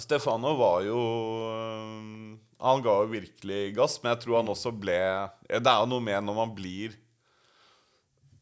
Stefano 0.01 0.55
var 0.57 0.83
jo 0.87 1.01
øh, 1.51 2.39
Han 2.63 2.83
ga 2.87 2.95
jo 3.03 3.11
virkelig 3.11 3.75
gass, 3.77 3.99
men 4.03 4.15
jeg 4.15 4.23
tror 4.25 4.39
han 4.41 4.49
også 4.55 4.73
ble 4.79 4.97
Det 5.51 5.59
er 5.67 5.83
jo 5.83 5.91
noe 5.91 6.05
med 6.07 6.25
når 6.29 6.39
man 6.39 6.55
blir 6.57 6.97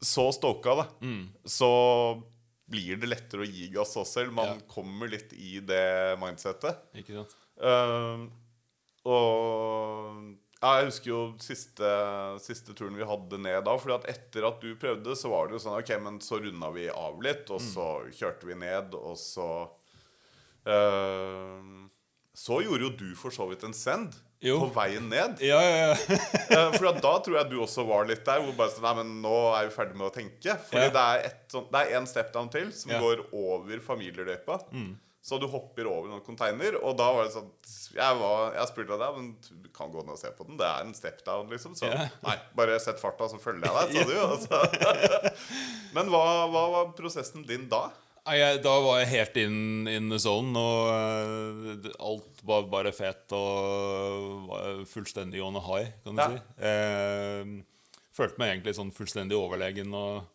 så 0.05 0.27
stoka, 0.31 0.75
da, 0.77 0.83
Mm. 1.01 1.23
så 1.49 1.67
blir 2.69 2.99
det 3.01 3.07
lettere 3.09 3.41
å 3.41 3.49
gi 3.49 3.67
gass 3.73 3.95
også 3.97 4.05
selv. 4.21 4.33
Man 4.37 4.45
Ja. 4.45 4.57
kommer 4.69 5.09
litt 5.09 5.31
i 5.33 5.57
det 5.59 6.19
mindsettet. 6.21 6.77
Ikke 6.93 7.15
sant? 7.17 7.33
Uh, 7.57 8.27
og 9.07 10.35
ja, 10.57 10.71
jeg 10.79 10.87
husker 10.89 11.11
jo 11.11 11.19
siste, 11.43 11.89
siste 12.41 12.73
turen 12.77 12.95
vi 12.97 13.05
hadde 13.05 13.37
ned 13.39 13.59
da. 13.67 13.75
Fordi 13.77 13.93
at 13.99 14.07
etter 14.15 14.47
at 14.49 14.61
du 14.63 14.71
prøvde, 14.81 15.13
så 15.15 15.29
var 15.29 15.47
det 15.51 15.57
jo 15.57 15.63
sånn 15.67 15.77
Ok, 15.79 15.91
men 16.01 16.17
så 16.25 16.39
runda 16.41 16.71
vi 16.73 16.87
av 16.89 17.19
litt, 17.23 17.49
og 17.53 17.61
så 17.61 17.85
kjørte 18.17 18.49
vi 18.49 18.57
ned, 18.57 18.95
og 18.97 19.13
så 19.21 19.49
uh, 20.67 21.61
Så 22.37 22.61
gjorde 22.65 22.87
jo 22.89 22.93
du 22.99 23.11
for 23.17 23.33
så 23.33 23.47
vidt 23.49 23.63
en 23.67 23.73
send 23.77 24.17
Jo. 24.43 24.59
på 24.61 24.67
veien 24.75 25.07
ned. 25.09 25.39
Ja, 25.41 25.57
ja, 25.61 25.77
ja. 25.87 26.17
Uh, 26.51 26.73
for 26.77 26.91
da 27.01 27.13
tror 27.25 27.39
jeg 27.39 27.49
du 27.49 27.55
også 27.63 27.85
var 27.89 28.05
litt 28.09 28.25
der. 28.27 28.43
Hvor 28.45 28.53
bare 28.59 28.73
sånn 28.75 28.85
Nei, 28.85 28.95
men 28.99 29.15
nå 29.23 29.35
er 29.57 29.69
vi 29.69 29.73
ferdig 29.77 29.97
med 29.97 30.09
å 30.11 30.13
tenke. 30.13 30.57
Fordi 30.69 30.85
Ja. 30.89 30.93
det 30.93 31.05
er 31.13 31.25
et 31.31 31.53
sånn, 31.53 31.65
Det 31.73 31.81
er 31.85 31.97
en 32.01 32.09
step 32.09 32.29
down 32.35 32.49
til 32.53 32.69
som 32.73 32.91
Ja. 32.93 32.99
går 33.01 33.23
over 33.33 33.79
familieløypa. 33.81 34.59
Mm. 34.73 34.91
Så 35.27 35.35
du 35.41 35.47
hopper 35.51 35.89
over 35.91 36.07
noen 36.07 36.23
container, 36.23 36.77
og 36.79 36.95
da 36.95 37.09
var 37.11 37.25
det 37.27 37.33
sånn 37.33 37.49
Jeg, 37.97 38.15
var, 38.21 38.53
jeg 38.55 38.69
spurte 38.69 38.95
deg 39.01 39.17
men 39.17 39.25
du 39.43 39.67
kan 39.75 39.91
gå 39.91 39.99
ned 40.05 40.13
og 40.15 40.21
se 40.21 40.31
på 40.31 40.45
den. 40.47 40.55
Det 40.59 40.67
er 40.67 40.85
en 40.85 40.95
step 40.95 41.19
down, 41.27 41.49
liksom. 41.51 41.75
Så 41.75 41.89
yeah. 41.89 42.07
nei, 42.23 42.37
bare 42.55 42.77
sett 42.79 43.01
farta, 43.01 43.27
så 43.27 43.39
følger 43.41 43.67
jeg 43.67 43.91
deg, 43.91 43.97
sa 43.97 44.07
du. 44.07 44.15
Altså. 44.31 45.31
Men 45.97 46.11
hva, 46.13 46.23
hva 46.51 46.63
var 46.71 46.93
prosessen 46.95 47.43
din 47.47 47.67
da? 47.71 47.89
Jeg, 48.27 48.59
da 48.63 48.73
var 48.83 48.97
jeg 48.99 49.11
helt 49.13 49.37
in, 49.39 49.59
in 49.87 50.09
the 50.11 50.17
zone, 50.19 50.51
og 50.59 50.89
eh, 50.91 51.91
alt 52.03 52.41
var 52.47 52.65
bare 52.71 52.91
fett 52.95 53.31
og 53.35 54.49
var 54.49 54.81
fullstendig 54.89 55.39
on 55.43 55.55
a 55.55 55.63
high, 55.63 55.93
kan 56.03 56.17
du 56.17 56.23
Ja. 56.23 56.27
si. 56.33 56.41
Eh, 56.71 57.53
følte 58.17 58.41
meg 58.41 58.55
egentlig 58.55 58.75
sånn 58.75 58.91
fullstendig 58.95 59.37
overlegen 59.37 59.93
og, 59.95 60.25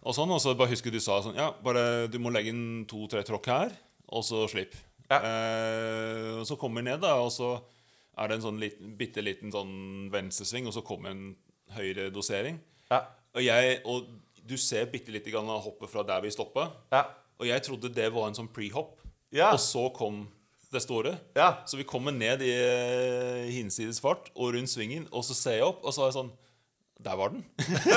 og 0.00 0.16
sånn. 0.16 0.32
Og 0.32 0.40
så 0.40 0.54
bare 0.56 0.72
husker 0.72 0.92
du 0.94 1.00
sa 1.02 1.18
sånn 1.24 1.36
Ja, 1.36 1.50
bare 1.64 2.06
du 2.08 2.16
må 2.22 2.32
legge 2.32 2.54
inn 2.54 2.86
to-tre 2.88 3.24
tråkk 3.26 3.50
her, 3.52 3.74
og 4.10 4.24
så 4.26 4.44
slipp. 4.50 4.74
Ja. 5.10 5.18
Eh, 5.18 6.32
og 6.38 6.46
så 6.48 6.56
kommer 6.58 6.82
vi 6.82 6.90
ned, 6.90 7.02
da, 7.02 7.16
og 7.22 7.32
så 7.34 7.54
er 8.20 8.30
det 8.30 8.38
en 8.38 8.46
sånn 8.48 8.60
liten, 8.60 8.96
bitte 8.98 9.24
liten 9.24 9.52
sånn 9.54 10.10
venstresving, 10.12 10.68
og 10.68 10.76
så 10.76 10.84
kommer 10.86 11.14
en 11.14 11.30
høyere 11.76 12.10
dosering. 12.14 12.58
Ja. 12.90 13.04
Og, 13.34 13.42
jeg, 13.44 13.78
og 13.88 14.10
du 14.46 14.56
ser 14.60 14.90
bitte 14.90 15.14
lite 15.14 15.32
grann 15.32 15.48
av 15.50 15.62
hoppet 15.64 15.90
fra 15.92 16.04
der 16.06 16.22
vi 16.24 16.32
stoppa. 16.34 16.68
Ja. 16.92 17.06
Og 17.40 17.48
jeg 17.48 17.64
trodde 17.64 17.92
det 17.94 18.10
var 18.12 18.28
en 18.28 18.36
sånn 18.36 18.50
pre-hopp. 18.52 18.98
Ja. 19.34 19.52
Og 19.54 19.62
så 19.62 19.86
kom 19.94 20.24
det 20.70 20.82
store. 20.84 21.16
Ja. 21.38 21.62
Så 21.66 21.78
vi 21.80 21.86
kommer 21.88 22.14
ned 22.14 22.44
i 22.46 22.52
eh, 22.52 23.48
hinsides 23.54 24.02
fart 24.02 24.30
og 24.36 24.54
rundt 24.54 24.70
svingen, 24.70 25.08
og 25.10 25.24
så 25.26 25.36
ser 25.38 25.58
jeg 25.58 25.66
opp, 25.66 25.82
og 25.82 25.94
så 25.94 26.04
er 26.04 26.10
jeg 26.10 26.18
sånn 26.20 26.32
Der 27.00 27.16
var 27.16 27.32
den. 27.32 27.42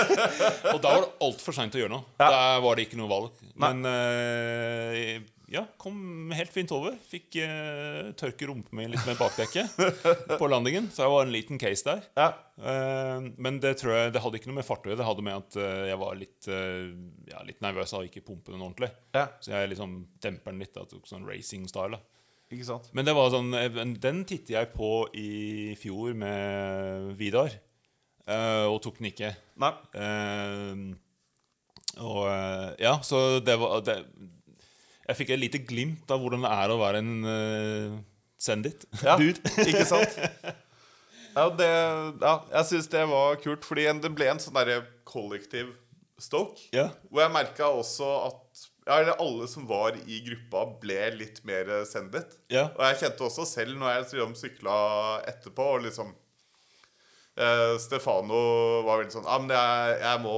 og 0.73 0.79
da 0.79 0.93
var 0.93 1.03
det 1.03 1.11
altfor 1.25 1.57
seint 1.57 1.75
å 1.75 1.81
gjøre 1.81 1.91
noe. 1.91 2.07
Ja. 2.21 2.29
Der 2.31 2.63
var 2.63 2.79
det 2.79 2.87
ikke 2.87 3.01
noe 3.01 3.11
valg. 3.11 3.41
Nei. 3.51 3.57
Men 3.65 3.89
eh, 3.89 5.33
ja, 5.51 5.65
kom 5.77 6.31
helt 6.31 6.51
fint 6.53 6.71
over. 6.71 6.95
Fikk 7.03 7.35
uh, 7.43 8.13
tørke 8.19 8.47
rumpa 8.47 8.75
mi 8.77 8.85
litt 8.87 9.03
med 9.07 9.19
bakdekket 9.19 9.75
på 10.39 10.47
landingen. 10.49 10.87
Så 10.93 11.03
det 11.03 11.09
var 11.11 11.25
en 11.25 11.33
liten 11.35 11.59
case 11.61 11.83
der. 11.87 12.05
Ja. 12.15 12.29
Uh, 12.57 13.27
men 13.41 13.57
det 13.63 13.73
tror 13.81 13.95
jeg 13.95 14.13
Det 14.13 14.21
hadde 14.23 14.39
ikke 14.39 14.51
noe 14.51 14.59
med 14.61 14.67
fart 14.67 14.87
å 14.87 14.91
gjøre. 14.91 15.01
Det 15.01 15.09
hadde 15.09 15.25
med 15.27 15.41
at 15.41 15.59
uh, 15.59 15.83
jeg 15.89 15.99
var 15.99 16.17
litt, 16.19 16.49
ja, 17.29 17.43
litt 17.47 17.61
nervøs 17.65 17.93
av 17.97 18.07
ikke 18.07 18.23
pumpe 18.25 18.53
den 18.53 18.63
ordentlig. 18.63 18.91
ja. 19.17 19.27
Så 19.43 19.53
jeg 19.55 19.73
liksom 19.73 19.99
demper 20.23 20.55
den 20.55 20.63
litt. 20.63 20.73
Da, 20.73 20.87
tok 20.89 21.07
sånn 21.09 21.27
racing-style. 21.27 21.99
Ikke 22.53 22.67
sant? 22.67 22.89
Men 22.95 23.07
det 23.07 23.15
var 23.17 23.31
sånn, 23.33 23.51
den 24.01 24.25
tittet 24.29 24.53
jeg 24.53 24.73
på 24.75 25.07
i 25.17 25.73
fjor 25.79 26.13
med 26.17 27.13
Vidar, 27.17 27.55
og 28.69 28.77
tok 28.83 28.99
den 28.99 29.09
ikke. 29.09 29.31
Nei. 29.63 29.71
Og 31.97 32.21
ja, 32.81 32.93
så 33.01 33.23
det 33.41 33.57
var 33.61 33.81
det, 33.87 33.97
Jeg 35.03 35.19
fikk 35.19 35.33
et 35.35 35.41
lite 35.41 35.61
glimt 35.67 36.11
av 36.13 36.21
hvordan 36.23 36.45
det 36.45 36.51
er 36.55 36.71
å 36.73 36.79
være 36.79 37.01
en 37.03 37.13
uh, 37.27 37.95
send-it. 38.39 38.85
Ja, 39.03 39.17
ikke 39.69 39.87
sant? 39.87 40.19
Ja, 41.33 41.47
det, 41.49 41.69
ja 42.21 42.35
jeg 42.53 42.69
syns 42.69 42.91
det 42.93 43.03
var 43.09 43.39
kult, 43.41 43.65
fordi 43.67 43.87
det 44.03 44.13
ble 44.15 44.29
en 44.31 44.41
sånn 44.41 44.55
derre 44.55 44.83
kollektiv 45.07 45.73
stoke. 46.21 46.61
Ja. 46.75 46.89
Hvor 47.09 47.25
jeg 47.25 47.33
merka 47.35 47.69
også 47.73 48.09
at 48.29 48.63
ja, 48.85 48.99
alle 49.15 49.47
som 49.47 49.67
var 49.67 49.95
i 50.07 50.19
gruppa, 50.25 50.65
ble 50.81 50.99
litt 51.17 51.41
mer 51.47 51.71
sendet. 51.89 52.35
Ja. 52.51 52.67
Og 52.75 52.83
jeg 52.87 52.99
kjente 53.03 53.27
også 53.27 53.47
selv 53.47 53.79
når 53.79 53.93
jeg 53.93 54.03
liksom 54.05 54.35
sykla 54.39 54.75
etterpå, 55.31 55.69
og 55.77 55.85
liksom 55.87 56.11
eh, 57.39 57.75
Stefano 57.81 58.43
var 58.87 59.01
veldig 59.01 59.15
sånn 59.15 59.29
Ja, 59.29 59.39
men 59.41 59.53
jeg, 59.55 59.97
jeg 60.03 60.21
må 60.23 60.35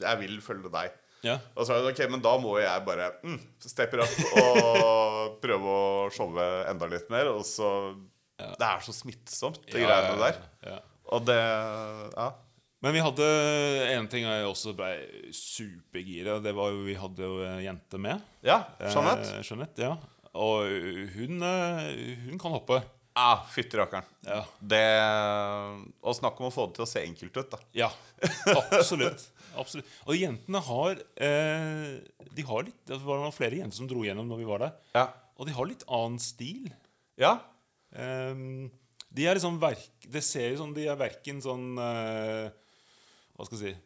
Jeg 0.00 0.20
vil 0.22 0.40
følge 0.44 0.72
deg. 0.72 0.98
Ja. 1.22 1.36
Og 1.56 1.66
så 1.66 1.74
er 1.76 1.82
det 1.84 1.92
ok, 1.94 2.00
men 2.10 2.22
da 2.24 2.32
må 2.42 2.56
jeg 2.58 2.84
bare 2.86 3.10
mm, 3.22 3.38
steppe 3.62 4.00
opp 4.02 4.16
og 4.42 5.36
prøve 5.44 5.74
å 5.78 6.08
showe 6.14 6.46
enda 6.70 6.88
litt 6.90 7.10
mer. 7.14 7.30
Og 7.30 7.44
så 7.46 7.68
Det 8.38 8.66
er 8.66 8.80
så 8.82 8.94
smittsomt, 8.96 9.60
de 9.70 9.82
Ja, 9.84 9.86
greiene 9.86 10.18
der. 10.24 10.40
ja. 10.66 10.78
Og 11.12 11.26
det 11.28 11.36
Ja. 12.16 12.30
Men 12.82 12.96
vi 12.96 13.02
hadde 13.04 13.26
en 13.94 14.08
ting 14.10 14.24
jeg 14.26 14.42
også 14.48 14.72
ble 14.74 14.88
supergira. 15.30 16.40
Det 16.42 16.50
var 16.56 16.72
jo 16.74 16.80
vi 16.82 16.96
hadde 16.98 17.22
jo 17.28 17.36
en 17.46 17.60
jente 17.62 18.00
med. 18.02 18.18
Ja, 18.42 18.56
Jeanette. 18.82 19.36
Eh, 19.36 19.44
Jeanette, 19.46 19.84
ja. 19.86 19.92
Og 20.34 20.66
hun, 21.14 21.42
eh, 21.46 22.16
hun 22.26 22.40
kan 22.42 22.50
hoppe. 22.56 22.80
Ah, 23.14 23.44
Fytti 23.52 23.76
rakkeren. 23.78 24.02
Ja. 24.26 24.40
Det 24.58 24.82
Og 26.02 26.14
snakk 26.16 26.40
om 26.40 26.48
å 26.48 26.52
få 26.54 26.66
det 26.70 26.78
til 26.80 26.86
å 26.86 26.88
se 26.88 27.02
enkelt 27.06 27.36
ut, 27.36 27.50
da. 27.52 27.58
Ja, 27.76 27.90
absolutt. 28.72 29.28
Absolutt. 29.58 29.88
Og 30.06 30.18
jentene 30.18 30.60
har 30.66 31.00
eh, 31.26 31.88
De 32.32 32.44
har 32.48 32.64
litt 32.66 32.78
Det 32.88 32.98
var 33.04 33.20
noen 33.20 33.34
flere 33.34 33.58
jenter 33.60 33.78
som 33.78 33.88
dro 33.90 34.04
gjennom 34.06 34.28
når 34.30 34.40
vi 34.42 34.48
var 34.48 34.64
der. 34.64 34.76
Ja. 34.96 35.06
Og 35.38 35.48
de 35.48 35.56
har 35.56 35.68
litt 35.68 35.84
annen 35.88 36.20
stil. 36.22 36.70
Ja. 37.20 37.36
Um, 37.92 38.70
de 39.12 39.26
er 39.28 39.36
liksom 39.36 39.58
verk, 39.60 40.06
Det 40.08 40.22
ser 40.24 40.54
ut 40.54 40.62
som 40.62 40.70
de 40.72 40.86
er 40.88 40.96
verken 40.96 41.42
sånn 41.44 41.74
uh, 41.76 42.48
Hva 43.36 43.44
skal 43.44 43.58
jeg 43.58 43.74
si 43.74 43.82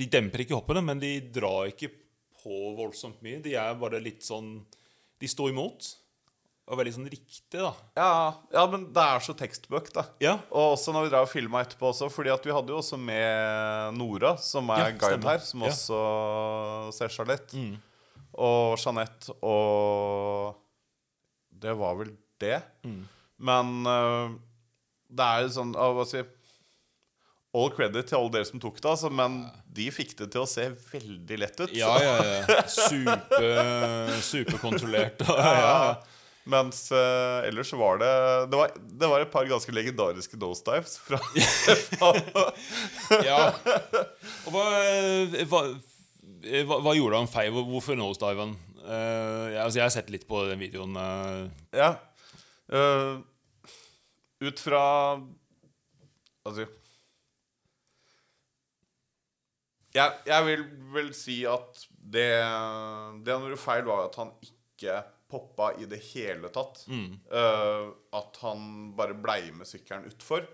De 0.00 0.08
demper 0.10 0.42
ikke 0.42 0.58
hoppene, 0.58 0.82
men 0.82 0.98
de 1.02 1.12
drar 1.30 1.70
ikke 1.70 1.92
på 2.38 2.58
voldsomt 2.78 3.22
mye. 3.22 3.42
De 3.44 3.54
er 3.58 3.78
bare 3.78 4.02
litt 4.02 4.26
sånn 4.26 4.56
De 5.18 5.30
står 5.30 5.54
imot. 5.54 5.92
Og 6.68 6.76
veldig 6.76 6.92
sånn 6.98 7.08
riktig, 7.08 7.56
da. 7.56 7.70
ja. 7.96 8.08
Ja, 8.52 8.62
men 8.68 8.82
det 8.92 9.00
er 9.00 9.22
så 9.24 9.32
tekstbøk, 9.36 9.86
da. 9.94 10.02
Ja. 10.20 10.34
Og 10.52 10.74
også 10.74 10.92
når 10.92 11.06
vi 11.06 11.12
drar 11.14 11.24
og 11.24 11.30
filma 11.32 11.62
etterpå 11.64 11.88
også, 11.94 12.10
Fordi 12.12 12.28
at 12.34 12.44
vi 12.44 12.52
hadde 12.52 12.74
jo 12.74 12.80
også 12.82 12.98
med 13.00 13.96
Nora, 13.96 14.34
som 14.36 14.68
er 14.76 14.82
Ja, 14.82 14.88
guide 15.00 15.24
her, 15.30 15.40
som 15.44 15.64
også 15.64 16.00
ser 16.98 17.08
Charlotte. 17.14 17.62
Og 18.38 18.76
Jeanette 18.78 19.32
og 19.40 20.58
Det 21.48 21.72
var 21.80 21.96
vel 22.02 22.12
det. 22.38 22.60
Men 23.38 23.72
uh, 23.88 24.34
det 25.08 25.24
er 25.24 25.46
jo 25.46 25.54
sånn 25.54 25.72
Hva 25.72 26.04
skal 26.04 26.20
jeg 26.20 26.26
si 26.28 26.34
All 27.58 27.70
credit 27.72 28.10
til 28.10 28.18
alle 28.18 28.30
dere 28.34 28.44
som 28.44 28.60
tok 28.60 28.76
det, 28.76 28.90
altså, 28.90 29.08
men 29.08 29.38
de 29.72 29.86
fikk 29.90 30.10
det 30.18 30.26
til 30.34 30.42
å 30.44 30.46
se 30.46 30.66
veldig 30.92 31.38
lett 31.40 31.62
ut. 31.62 31.72
Ja, 31.72 31.94
ja, 31.96 32.16
ja. 32.44 32.58
Super, 32.68 34.12
superkontrollert. 34.20 35.24
Ja, 35.32 35.54
ja. 35.56 36.17
Mens 36.48 36.86
uh, 36.94 37.44
ellers 37.44 37.72
var 37.76 38.00
det 38.00 38.12
det 38.48 38.56
var, 38.56 38.72
det 39.02 39.10
var 39.10 39.24
et 39.24 39.32
par 39.32 39.48
ganske 39.48 39.72
legendariske 39.74 40.38
nosedives 40.40 40.96
fra 41.04 41.20
ja. 43.28 43.42
Og 44.46 44.54
hva, 44.54 44.64
hva, 45.50 45.62
hva, 46.64 46.78
hva 46.86 46.94
gjorde 46.96 47.20
han 47.20 47.28
feil? 47.28 47.52
Hvorfor 47.52 47.98
nose 48.00 48.22
dive 48.22 48.46
han? 48.46 48.56
Uh, 48.80 49.52
jeg, 49.52 49.60
altså, 49.64 49.76
jeg 49.80 49.84
har 49.84 49.94
sett 49.98 50.12
litt 50.14 50.24
på 50.28 50.46
den 50.48 50.62
videoen. 50.62 50.96
Uh. 50.96 51.50
Ja. 51.76 51.92
Uh, 52.68 53.20
ut 54.44 54.60
fra 54.60 54.82
Altså 56.46 56.68
jeg, 59.96 60.12
jeg 60.28 60.44
vil 60.46 60.64
vel 60.94 61.08
si 61.16 61.38
at 61.48 61.80
det 61.98 62.28
Det 63.24 63.32
han 63.34 63.46
gjorde 63.46 63.60
feil, 63.60 63.86
var 63.88 64.06
at 64.06 64.18
han 64.20 64.32
ikke 64.44 65.00
poppa 65.30 65.72
i 65.80 65.84
det 65.90 65.98
hele 66.12 66.48
tatt. 66.54 66.84
Eh, 66.88 67.88
at 68.16 68.38
han 68.42 68.92
bare 68.96 69.14
blei 69.14 69.50
med 69.52 69.68
sykkelen 69.68 70.06
utfor. 70.08 70.46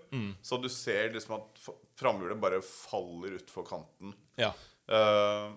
Så 0.43 0.59
du 0.61 0.67
ser 0.69 1.13
liksom 1.15 1.37
at 1.39 1.61
framhjulet 1.99 2.39
bare 2.41 2.59
faller 2.65 3.37
utfor 3.39 3.63
kanten. 3.67 4.13
Ja. 4.39 4.51
Uh, 4.91 5.55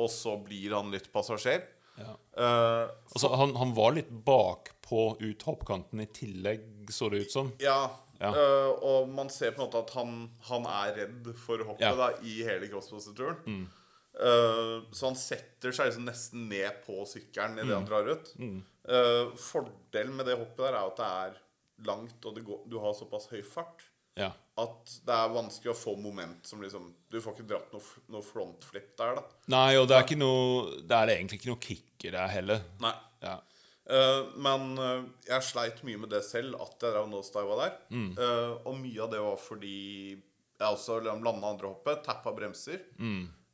og 0.00 0.06
så 0.08 0.36
blir 0.40 0.72
han 0.72 0.88
litt 0.94 1.10
passasjer. 1.12 1.66
ja. 1.98 2.14
Uh, 2.38 2.86
Altså, 3.10 3.28
han, 3.36 3.56
han 3.58 3.74
var 3.76 3.92
litt 3.98 4.08
bakpå 4.24 5.16
ut 5.20 5.42
hoppkanten 5.44 6.00
i 6.00 6.06
tillegg, 6.06 6.62
så 6.94 7.10
det 7.12 7.24
ut 7.26 7.34
som. 7.34 7.50
Ja, 7.60 7.90
Ja. 8.20 8.30
og 8.84 9.08
man 9.08 9.28
ser 9.32 9.52
på 9.56 9.62
en 9.62 9.66
måte 9.66 9.80
at 9.82 9.90
han, 9.96 10.14
han 10.48 10.66
er 10.68 10.94
redd 11.02 11.28
for 11.40 11.62
hoppet 11.64 11.96
da, 11.98 12.08
i 12.22 12.42
hele 12.44 12.68
crossposituren. 12.68 13.66
Uh, 14.18 14.82
så 14.92 15.06
han 15.10 15.16
setter 15.16 15.72
seg 15.72 15.90
liksom 15.90 16.08
nesten 16.08 16.48
ned 16.50 16.80
på 16.86 17.04
sykkelen 17.08 17.60
idet 17.62 17.76
han 17.76 17.86
drar 17.88 18.08
ut. 18.10 18.32
Uh, 18.90 19.30
fordelen 19.38 20.16
med 20.18 20.26
det 20.26 20.34
hoppet 20.40 20.64
der 20.66 20.74
er 20.74 20.88
at 20.88 20.98
det 20.98 21.10
er 21.20 21.38
langt, 21.86 22.18
og 22.26 22.34
det 22.36 22.42
går, 22.44 22.64
du 22.68 22.76
har 22.82 22.96
såpass 22.98 23.30
høy 23.30 23.40
fart 23.46 23.86
Ja. 24.18 24.32
at 24.58 24.90
det 25.06 25.14
er 25.14 25.30
vanskelig 25.32 25.70
å 25.72 25.78
få 25.78 25.94
moment 25.96 26.44
som 26.44 26.60
liksom 26.60 26.90
Du 27.08 27.20
får 27.22 27.38
ikke 27.38 27.46
dratt 27.52 27.70
noe, 27.72 28.02
noe 28.12 28.26
frontflip 28.26 28.90
der, 28.98 29.14
da. 29.20 29.22
Nei, 29.54 29.78
og 29.78 29.86
det 29.88 29.96
er, 29.96 30.04
ikke 30.04 30.18
noe, 30.20 30.80
det 30.82 30.98
er 30.98 31.14
egentlig 31.14 31.38
ikke 31.40 31.52
noe 31.52 31.62
kicker 31.64 32.16
der 32.18 32.34
heller. 32.34 32.60
Nei. 32.82 32.92
Ja. 33.24 33.38
Uh, 33.90 34.28
men 34.38 34.76
eh, 34.78 35.06
jeg 35.26 35.42
sleit 35.48 35.80
mye 35.86 35.98
med 35.98 36.12
det 36.12 36.20
selv, 36.26 36.54
at 36.62 36.76
jeg 36.78 36.92
drev 36.94 37.08
nosediva 37.10 37.56
der. 37.62 37.72
Eh, 37.90 38.52
og 38.68 38.76
mye 38.78 39.00
av 39.02 39.10
det 39.14 39.22
var 39.24 39.40
fordi 39.42 39.78
jeg 40.20 40.68
også 40.68 41.00
landa 41.06 41.32
andre 41.48 41.70
hoppet, 41.72 42.04
tappa 42.06 42.34
bremser. 42.36 42.84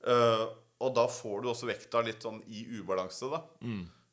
Eh, 0.07 0.44
og 0.80 0.94
da 0.94 1.07
får 1.09 1.42
du 1.42 1.48
også 1.50 1.66
vekta 1.70 2.02
litt 2.04 2.22
sånn 2.22 2.42
i 2.52 2.64
ubalanse, 2.78 3.30
da. 3.32 3.40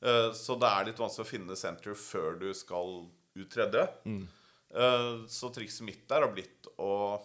Eh, 0.03 0.29
så 0.35 0.55
det 0.59 0.69
er 0.69 0.85
litt 0.89 0.97
vanskelig 0.99 1.25
å 1.27 1.29
finne 1.29 1.55
center 1.59 1.93
før 1.95 2.39
du 2.39 2.49
skal 2.55 3.05
ut 3.35 3.49
tredje. 3.51 3.83
Eh, 4.73 5.11
så 5.27 5.51
trikset 5.53 5.85
mitt 5.85 6.07
der 6.09 6.21
har 6.25 6.31
blitt 6.33 6.67
å 6.81 7.21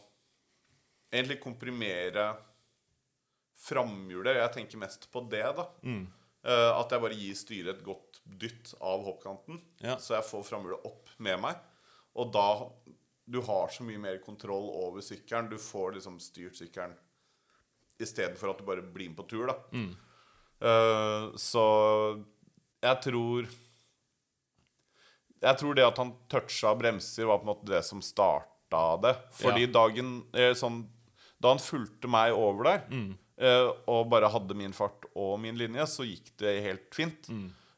egentlig 1.12 1.40
komprimere 1.40 2.36
framhjulet. 3.58 4.36
Jeg 4.38 4.52
tenker 4.54 4.78
mest 4.82 5.08
på 5.12 5.22
det, 5.30 5.44
da. 5.56 5.68
Eh, 6.48 6.70
at 6.78 6.92
jeg 6.94 7.02
bare 7.02 7.16
gir 7.18 7.34
styret 7.38 7.72
et 7.76 7.84
godt 7.86 8.20
dytt 8.24 8.74
av 8.80 9.02
hoppkanten, 9.06 9.60
Ja. 9.80 9.96
så 9.96 10.14
jeg 10.18 10.24
får 10.28 10.44
framhjulet 10.50 10.84
opp 10.86 11.08
med 11.18 11.40
meg. 11.40 11.56
Og 12.16 12.32
da 12.32 12.70
Du 13.30 13.42
har 13.42 13.68
så 13.68 13.82
mye 13.84 13.98
mer 14.00 14.16
kontroll 14.24 14.70
over 14.72 15.02
sykkelen. 15.02 15.50
Du 15.50 15.58
får 15.58 15.92
liksom 15.96 16.18
styrt 16.18 16.56
sykkelen 16.56 16.94
istedenfor 18.00 18.50
at 18.52 18.58
du 18.58 18.64
bare 18.68 18.82
blir 18.82 19.08
med 19.10 19.16
på 19.18 19.26
tur, 19.28 19.46
da. 19.50 19.56
Eh, 20.60 21.28
så 21.38 21.64
jeg 22.82 23.00
tror 23.02 23.46
Jeg 25.40 25.58
tror 25.60 25.74
det 25.78 25.84
at 25.86 25.98
han 26.02 26.12
toucha 26.28 26.72
bremser, 26.74 27.26
var 27.28 27.38
på 27.38 27.46
en 27.46 27.52
måte 27.52 27.68
det 27.70 27.84
som 27.86 28.00
starta 28.02 29.00
det. 29.00 29.12
Fordi 29.38 29.66
Ja. 29.68 29.72
dagen 29.72 30.24
eh, 30.34 30.52
sånn, 30.54 30.88
Da 31.40 31.48
han 31.54 31.58
fulgte 31.62 32.08
meg 32.10 32.32
over 32.34 32.64
der, 32.64 32.82
eh, 33.38 33.70
og 33.86 34.08
bare 34.10 34.28
hadde 34.28 34.56
min 34.56 34.72
fart 34.72 35.04
og 35.14 35.38
min 35.38 35.54
linje, 35.56 35.86
så 35.86 36.02
gikk 36.02 36.32
det 36.38 36.60
helt 36.64 36.90
fint. 36.92 37.28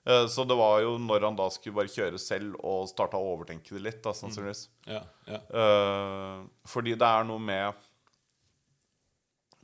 Eh, 0.07 0.25
så 0.27 0.47
det 0.49 0.57
var 0.57 0.81
jo 0.81 0.97
når 0.97 1.21
han 1.21 1.37
da 1.37 1.51
skulle 1.51 1.75
bare 1.77 1.93
kjøre 1.93 2.19
selv 2.19 2.57
og 2.65 2.89
starta 2.89 3.19
å 3.21 3.37
overtenke 3.37 3.69
det 3.77 3.83
litt, 3.83 4.03
da, 4.03 4.13
sannsynligvis. 4.13 4.69
Ja, 4.87 5.03
ja. 5.29 5.37
Eh, 5.53 6.47
fordi 6.67 6.97
det 6.97 7.03
er 7.07 7.25
noe 7.25 7.39
med 7.39 7.75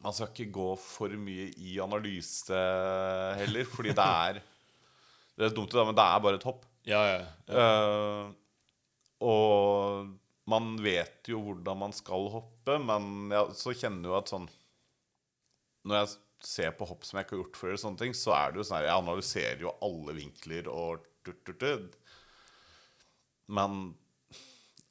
Man 0.06 0.14
skal 0.14 0.30
ikke 0.30 0.52
gå 0.54 0.66
for 0.78 1.14
mye 1.18 1.48
i 1.58 1.76
analyse 1.82 2.58
heller, 3.40 3.66
fordi 3.66 3.94
det 3.96 4.04
er 4.06 4.42
Det 5.36 5.48
er 5.48 5.56
dumt, 5.56 5.72
det, 5.72 5.82
men 5.88 5.96
det 5.98 6.04
er 6.04 6.20
bare 6.22 6.38
et 6.38 6.46
hopp. 6.46 6.62
ja, 6.86 7.00
ja, 7.10 7.16
ja. 7.50 7.64
Uh, 7.66 8.34
og 9.26 10.12
man 10.46 10.76
vet 10.84 11.26
jo 11.26 11.40
hvordan 11.42 11.80
man 11.80 11.94
skal 11.96 12.28
hoppe, 12.30 12.76
men 12.78 13.32
jeg 13.32 13.56
så 13.58 13.74
kjenner 13.74 14.10
jo 14.12 14.16
at 14.18 14.30
sånn 14.30 14.46
Når 15.88 15.98
jeg 15.98 16.12
ser 16.46 16.74
på 16.76 16.86
hopp 16.86 17.06
som 17.06 17.18
jeg 17.18 17.26
ikke 17.26 17.34
har 17.34 17.42
gjort 17.42 17.58
før, 17.58 17.68
eller 17.72 17.82
sånne 17.82 18.02
ting, 18.04 18.14
så 18.14 18.34
er 18.36 18.52
det 18.52 18.60
jo 18.60 18.66
sånn 18.68 18.78
her 18.78 18.88
Jeg 18.90 19.02
analyserer 19.02 19.64
jo 19.64 19.74
alle 19.88 20.16
vinkler 20.20 20.70
og 20.70 21.06
tut, 21.26 21.40
tut, 21.48 21.58
tut. 21.58 21.96
Men 23.50 23.96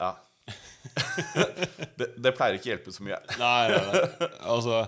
ja. 0.01 0.11
det, 1.99 2.11
det 2.19 2.35
pleier 2.35 2.57
ikke 2.57 2.69
å 2.69 2.73
hjelpe 2.73 2.93
så 2.95 3.05
mye. 3.05 3.21
Nei, 3.39 3.61
nei, 3.71 3.83
nei. 3.87 4.29
Altså 4.43 4.83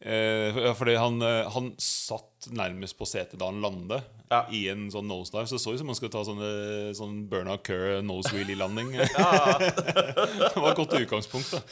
eh, 0.00 0.58
Fordi 0.78 0.94
han, 0.98 1.20
eh, 1.22 1.48
han 1.54 1.72
satt 1.82 2.48
nærmest 2.54 2.96
på 2.98 3.06
setet 3.08 3.38
da 3.40 3.48
han 3.50 3.60
landet 3.64 4.04
Ja. 4.30 4.44
i 4.52 4.68
en 4.68 4.86
sånn 4.92 5.08
nosedive. 5.08 5.46
Så 5.48 5.56
det 5.56 5.62
så 5.64 5.72
ut 5.74 5.80
som 5.80 5.88
han 5.90 5.96
skulle 5.98 6.12
ta 6.14 6.22
sånne, 6.26 6.50
sånn 6.94 7.16
Bernard 7.30 7.64
Kerr 7.66 8.02
nose 8.04 8.30
wheelie-landing. 8.34 8.92
det 8.98 10.54
var 10.54 10.70
et 10.70 10.78
godt 10.82 10.98
utgangspunkt, 11.00 11.50
da. 11.56 11.62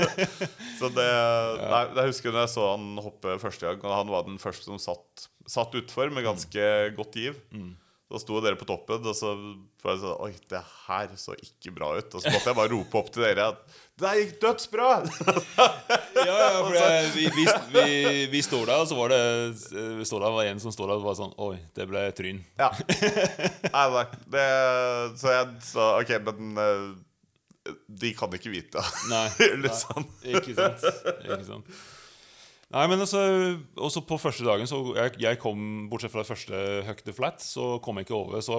Så 0.80 0.88
det, 0.94 1.08
nei, 1.66 1.82
jeg 1.98 2.12
husker 2.14 2.32
når 2.32 2.46
jeg 2.46 2.54
så 2.54 2.70
han 2.76 2.88
hoppe 3.04 3.36
første 3.42 3.66
gang, 3.74 3.92
han 3.92 4.12
var 4.14 4.24
den 4.28 4.40
første 4.40 4.70
som 4.70 4.80
satt, 4.80 5.28
satt 5.50 5.74
utfor 5.76 6.12
med 6.14 6.24
ganske 6.24 6.66
godt 6.96 7.18
giv. 7.20 7.36
Så 8.10 8.18
sto 8.24 8.40
dere 8.42 8.58
på 8.58 8.66
toppen, 8.66 9.04
og 9.06 9.14
så 9.14 9.28
var 9.84 9.92
jeg 9.94 10.00
sånn 10.02 10.16
Oi, 10.26 10.32
det 10.50 10.60
her 10.88 11.12
så 11.14 11.36
ikke 11.38 11.70
bra 11.76 11.92
ut. 11.94 12.08
Og 12.10 12.24
så 12.24 12.32
måtte 12.32 12.50
jeg 12.50 12.58
bare 12.58 12.72
rope 12.72 12.98
opp 12.98 13.12
til 13.14 13.22
dere 13.22 13.44
at 13.52 13.60
det 14.02 14.14
gikk 14.18 14.32
dødsbra! 14.42 14.88
Ja, 16.20 16.34
ja, 16.36 16.48
for 16.60 16.74
jeg, 16.74 17.04
vi, 17.14 17.22
vi, 17.32 17.44
vi, 17.72 17.92
vi 18.32 18.40
står 18.44 18.66
der, 18.68 18.82
og 18.82 18.88
så 18.90 18.96
var 18.98 19.12
det 19.12 19.20
vi 20.00 20.04
stod 20.04 20.20
der, 20.20 20.34
var 20.34 20.48
en 20.50 20.58
som 20.60 20.74
står 20.74 20.90
der 20.90 20.98
og 20.98 21.06
var 21.06 21.14
sånn 21.16 21.32
Oi, 21.40 21.54
det 21.76 21.86
ble 21.88 22.02
tryn. 22.18 22.42
Ja. 22.60 22.68
Nei, 23.70 23.86
nei. 23.94 24.02
Det, 24.34 24.42
så 25.22 25.32
jeg 25.32 25.46
sa 25.64 25.86
OK, 26.02 26.12
men 26.26 26.60
eh, 26.60 26.84
de 28.02 28.12
kan 28.18 28.34
ikke 28.36 28.52
vite. 28.52 28.82
Nei, 29.10 29.24
Litt 29.64 29.78
sånn. 29.80 30.06
Ikke 30.34 30.54
sant. 30.58 30.84
Ikke 31.24 31.44
sant. 31.46 31.72
Nei, 32.70 32.84
men 32.86 33.00
altså, 33.02 33.18
også 33.82 34.04
på 34.06 34.14
første 34.22 34.44
dagen 34.46 34.68
så 34.70 34.78
jeg, 34.94 35.16
jeg 35.18 35.38
kom, 35.42 35.88
Bortsett 35.90 36.12
fra 36.12 36.22
det 36.22 36.28
første 36.28 36.58
Huck 36.86 37.00
the 37.02 37.14
Flat, 37.16 37.42
så 37.42 37.80
kom 37.82 37.98
jeg 37.98 38.06
ikke 38.06 38.14
over. 38.14 38.44
Så 38.46 38.58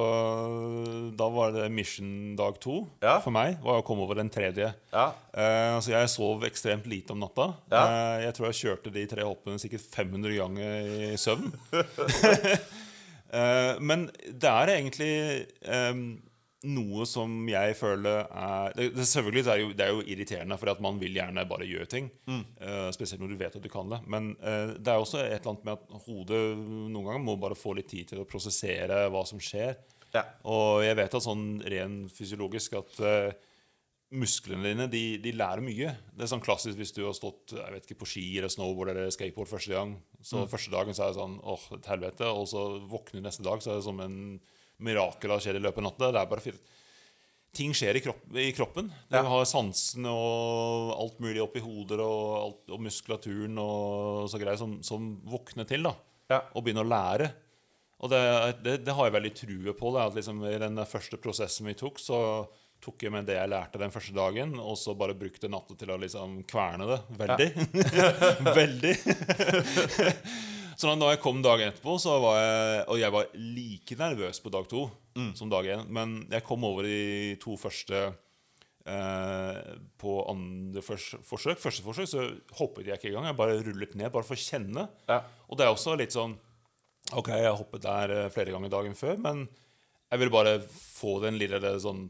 da 1.15 1.29
var 1.31 1.53
det 1.55 1.69
mission 1.71 2.35
dag 2.35 2.57
to 2.59 2.81
Ja. 2.99 3.19
for 3.23 3.31
meg. 3.31 3.55
Var 3.63 3.79
å 3.79 3.85
komme 3.87 4.03
over 4.03 4.19
den 4.19 4.27
tredje. 4.33 4.73
Ja. 4.91 5.05
Eh, 5.31 5.75
altså 5.77 5.93
Jeg 5.95 6.11
sov 6.11 6.43
ekstremt 6.43 6.89
lite 6.91 7.15
om 7.15 7.23
natta. 7.23 7.53
Ja. 7.71 7.85
Eh, 7.87 8.25
jeg 8.25 8.35
tror 8.35 8.49
jeg 8.51 8.59
kjørte 8.59 8.91
de 8.91 9.05
tre 9.15 9.23
hoppene 9.23 9.63
sikkert 9.63 9.87
500 9.95 10.35
ganger 10.41 10.91
i 11.11 11.15
søvn. 11.15 11.47
Eh, 13.31 13.77
men 13.79 14.09
det 14.27 14.49
er 14.51 14.67
egentlig 14.73 15.07
eh, 15.63 15.99
noe 16.67 17.05
som 17.09 17.31
jeg 17.49 17.73
føler 17.77 18.27
er 18.27 18.75
det, 18.77 18.87
det, 18.93 19.05
Selvfølgelig 19.09 19.43
er, 19.49 19.61
jo, 19.63 19.69
det 19.77 19.85
er 19.85 19.93
jo 19.95 20.03
irriterende, 20.05 20.57
for 20.61 20.71
at 20.73 20.81
man 20.83 20.99
vil 21.01 21.15
gjerne 21.17 21.45
bare 21.49 21.67
gjøre 21.69 21.89
ting. 21.89 22.09
eh, 22.61 22.89
spesielt 22.93 23.23
når 23.23 23.33
du 23.33 23.39
vet 23.39 23.55
at 23.57 23.63
du 23.63 23.69
kan 23.71 23.89
det. 23.89 24.01
Men 24.05 24.33
uh, 24.43 24.75
det 24.77 24.93
er 24.93 25.01
også 25.01 25.23
et 25.23 25.39
eller 25.39 25.53
annet 25.55 25.69
med 25.69 25.79
at 25.79 26.05
hodet 26.05 26.41
noen 26.61 27.07
ganger 27.07 27.23
må 27.25 27.37
bare 27.41 27.57
få 27.57 27.73
litt 27.77 27.89
tid 27.91 28.11
til 28.11 28.21
å 28.21 28.27
prosessere 28.29 29.07
hva 29.09 29.23
som 29.27 29.41
skjer. 29.41 29.79
Ja. 30.13 30.25
Og 30.51 30.83
jeg 30.85 30.99
vet 30.99 31.17
at 31.17 31.25
sånn 31.25 31.47
ren 31.71 32.03
fysiologisk 32.13 32.77
at 32.81 33.01
uh, 33.01 33.49
musklene 34.11 34.67
dine 34.67 34.87
de, 34.91 35.03
de 35.23 35.33
lærer 35.33 35.63
mye. 35.65 35.95
Det 36.13 36.25
er 36.25 36.33
sånn 36.33 36.43
klassisk 36.43 36.77
hvis 36.77 36.93
du 36.93 37.05
har 37.07 37.15
stått 37.17 37.55
jeg 37.55 37.73
vet 37.73 37.85
ikke, 37.87 38.01
på 38.03 38.09
ski 38.13 38.25
eller 38.37 38.51
snowboard 38.51 38.93
eller 38.93 39.13
skateboard 39.15 39.49
første 39.49 39.73
gang. 39.73 39.95
Så 40.21 40.45
første 40.51 40.73
dagen 40.73 40.93
så 40.93 41.07
er 41.07 41.13
det 41.13 41.21
sånn 41.23 41.37
åh, 41.41 41.69
et 41.77 41.87
helvete. 41.89 42.27
Og 42.29 42.49
så 42.51 42.65
våkner 42.91 43.21
du 43.21 43.25
neste 43.25 43.45
dag, 43.47 43.63
så 43.63 43.73
er 43.73 43.79
det 43.79 43.87
som 43.87 44.03
en 44.03 44.19
mirakel 44.83 45.33
har 45.33 45.41
skjedd 45.43 45.59
i 45.59 45.63
løpet 45.63 45.81
av 45.83 45.87
natta. 45.89 46.11
Det 46.15 46.21
er 46.21 46.29
bare. 46.31 46.53
Ting 47.51 47.73
skjer 47.75 47.97
i, 47.99 48.01
kropp, 48.05 48.21
i 48.39 48.51
kroppen. 48.55 48.87
Du 49.11 49.15
Ja. 49.17 49.25
har 49.27 49.43
sansene 49.49 50.07
og 50.07 50.93
alt 50.95 51.17
mulig 51.19 51.41
oppi 51.43 51.59
hodet 51.59 51.99
og, 51.99 52.27
alt, 52.45 52.61
og 52.71 52.79
muskulaturen 52.85 53.57
og 53.59 54.29
så 54.31 54.39
greier 54.39 54.55
som, 54.61 54.77
som 54.87 55.17
våkner 55.27 55.67
til. 55.67 55.83
da 55.83 55.95
Ja. 56.31 56.41
Og 56.55 56.63
begynner 56.63 56.85
å 56.87 56.91
lære. 56.93 57.27
Og 58.01 58.09
det, 58.09 58.21
det, 58.63 58.77
det 58.85 58.93
har 58.95 59.09
jeg 59.09 59.13
veldig 59.17 59.33
true 59.35 59.73
på. 59.77 59.91
Det, 59.93 60.05
at 60.07 60.15
liksom 60.15 60.39
I 60.47 60.55
den 60.63 60.79
første 60.87 61.19
prosessen 61.21 61.67
vi 61.67 61.75
tok, 61.77 61.99
så 61.99 62.47
tok 62.81 63.03
jeg 63.05 63.11
med 63.13 63.27
det 63.29 63.35
jeg 63.35 63.51
lærte 63.51 63.77
den 63.77 63.91
første 63.93 64.15
dagen, 64.15 64.55
og 64.57 64.73
så 64.79 64.95
bare 64.97 65.13
brukte 65.13 65.51
natta 65.51 65.75
til 65.77 65.91
å 65.93 65.99
liksom 66.01 66.39
kverne 66.49 66.87
det. 66.89 67.01
Veldig. 67.19 67.49
veldig. 68.61 68.95
så 70.81 70.95
da 70.99 71.11
jeg 71.13 71.21
kom 71.21 71.39
dagen 71.45 71.69
etterpå, 71.69 71.93
så 72.01 72.15
var 72.23 72.39
jeg 72.41 72.83
Og 72.89 72.97
jeg 73.01 73.13
var 73.13 73.29
like 73.37 73.97
nervøs 73.99 74.41
på 74.41 74.51
dag 74.53 74.67
to 74.71 74.87
som 75.37 75.49
dag 75.51 75.65
én, 75.67 75.81
men 75.91 76.13
jeg 76.31 76.43
kom 76.47 76.63
over 76.63 76.85
de 76.87 77.35
to 77.41 77.57
første 77.59 77.97
eh, 78.87 79.57
på 79.99 80.13
andre 80.31 80.79
fors- 80.85 81.17
forsøk. 81.27 81.59
Første 81.59 81.83
forsøk 81.83 82.07
så 82.07 82.23
hoppet 82.57 82.87
jeg 82.87 82.95
ikke 82.99 83.09
engang. 83.11 83.27
Jeg 83.31 83.37
bare 83.41 83.57
rullet 83.65 83.95
ned, 83.99 84.11
bare 84.13 84.23
for 84.23 84.37
å 84.39 84.41
kjenne. 84.41 84.85
Ja. 85.11 85.21
Og 85.49 85.59
det 85.59 85.65
er 85.67 85.73
også 85.75 85.97
litt 85.99 86.15
sånn 86.15 86.37
Ok, 87.17 87.27
jeg 87.33 87.51
hoppet 87.57 87.81
der 87.83 88.11
eh, 88.15 88.29
flere 88.31 88.53
ganger 88.53 88.71
dagen 88.71 88.93
før, 88.95 89.17
men 89.19 89.47
jeg 90.11 90.19
vil 90.21 90.29
bare 90.31 90.59
få 90.63 91.17
den 91.23 91.35
lille 91.41 91.59
sånn 91.81 92.05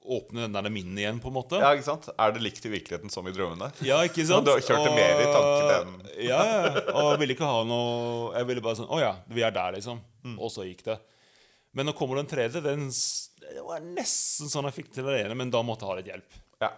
Åpne 0.00 0.46
den 0.46 0.54
der 0.56 0.70
minnen 0.72 0.96
igjen, 0.98 1.18
på 1.20 1.28
en 1.28 1.34
måte. 1.36 1.58
ja, 1.60 1.74
ikke 1.76 1.84
sant? 1.84 2.06
Er 2.18 2.32
det 2.32 2.40
likt 2.42 2.64
i 2.64 2.70
virkeligheten 2.72 3.10
som 3.12 3.26
i 3.28 3.32
drømmene? 3.36 3.68
Ja, 3.84 3.98
ikke 4.08 4.24
sant? 4.26 4.46
Du 4.48 4.54
kjørte 4.64 4.94
mer 4.96 5.20
i 5.20 5.26
tanken 5.28 5.72
enn- 5.74 6.24
Ja, 6.24 6.38
ja. 6.40 6.70
Og 6.94 7.10
jeg 7.12 7.18
ville 7.20 7.34
ikke 7.36 7.48
ha 7.50 7.60
noe 7.68 8.32
Jeg 8.38 8.46
ville 8.48 8.62
bare 8.64 8.76
sånn 8.80 8.88
Å 8.88 8.98
ja, 9.00 9.10
vi 9.28 9.42
er 9.44 9.52
der, 9.52 9.72
liksom. 9.76 10.00
Mm. 10.24 10.38
Og 10.40 10.50
så 10.54 10.64
gikk 10.64 10.82
det. 10.88 10.96
Men 11.76 11.86
nå 11.86 11.92
kommer 11.96 12.16
den 12.18 12.26
tredje. 12.32 12.60
Den, 12.64 12.88
det 13.44 13.62
var 13.62 13.80
nesten 13.84 14.48
sånn 14.50 14.66
jeg 14.70 14.78
fikk 14.80 14.88
til 14.96 15.04
det 15.06 15.20
ene, 15.26 15.36
men 15.38 15.52
da 15.52 15.60
måtte 15.62 15.84
jeg 15.84 15.92
ha 15.92 15.98
litt 16.00 16.10
hjelp. 16.10 16.40
Ja. 16.64 16.72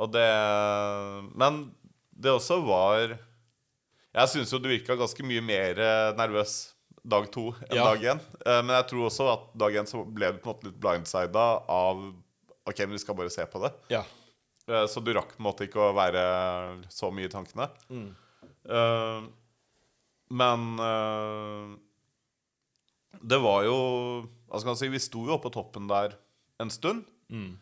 Og 0.00 0.10
det 0.16 0.26
Men 1.36 1.60
det 2.20 2.30
også 2.34 2.58
var 2.64 3.14
Jeg 4.14 4.28
syns 4.32 4.50
jo 4.52 4.58
du 4.58 4.68
virka 4.72 4.96
ganske 4.98 5.22
mye 5.26 5.42
mer 5.44 5.78
eh, 5.78 6.10
nervøs 6.18 6.56
dag 7.06 7.30
to 7.32 7.46
enn 7.68 7.76
Ja. 7.78 7.84
dag 7.92 8.02
én. 8.02 8.18
Eh, 8.44 8.62
Men 8.64 8.74
jeg 8.80 8.88
tror 8.90 9.06
også 9.08 9.28
at 9.32 9.46
dag 9.60 9.76
én 9.80 9.86
så 9.88 10.02
ble 10.04 10.32
du 10.34 10.38
på 10.42 10.50
en 10.50 10.54
måte 10.56 10.68
litt 10.68 10.80
blindsida 10.82 11.46
av 11.68 12.02
OK, 12.70 12.78
men 12.86 12.94
vi 12.96 13.02
skal 13.02 13.16
bare 13.18 13.32
se 13.34 13.44
på 13.50 13.60
det. 13.64 13.72
Ja. 13.92 14.04
Eh, 14.70 14.86
Så 14.90 15.02
du 15.02 15.12
rakk 15.16 15.34
på 15.36 15.40
en 15.42 15.46
måte 15.48 15.66
ikke 15.66 15.82
å 15.88 15.92
være 15.96 16.22
så 16.92 17.10
mye 17.14 17.26
i 17.28 17.32
tankene. 17.32 17.66
Eh, 18.70 19.20
men 20.30 20.66
eh, 20.78 21.70
det 23.26 23.38
var 23.42 23.64
jo 23.66 23.76
Hva 24.46 24.60
skal 24.60 24.70
man 24.70 24.78
si 24.78 24.88
Vi 24.92 25.00
sto 25.02 25.24
jo 25.26 25.32
oppe 25.34 25.48
på 25.48 25.54
toppen 25.56 25.88
der 25.90 26.14
en 26.62 26.70
stund. 26.70 27.02
Mm. 27.30 27.54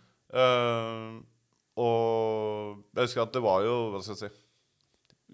og 1.79 2.79
jeg 2.97 3.05
husker 3.07 3.23
at 3.25 3.33
det 3.37 3.41
var 3.45 3.61
jo 3.67 3.75
Hva 3.93 4.01
skal 4.05 4.15
jeg 4.17 4.21
si 4.23 4.31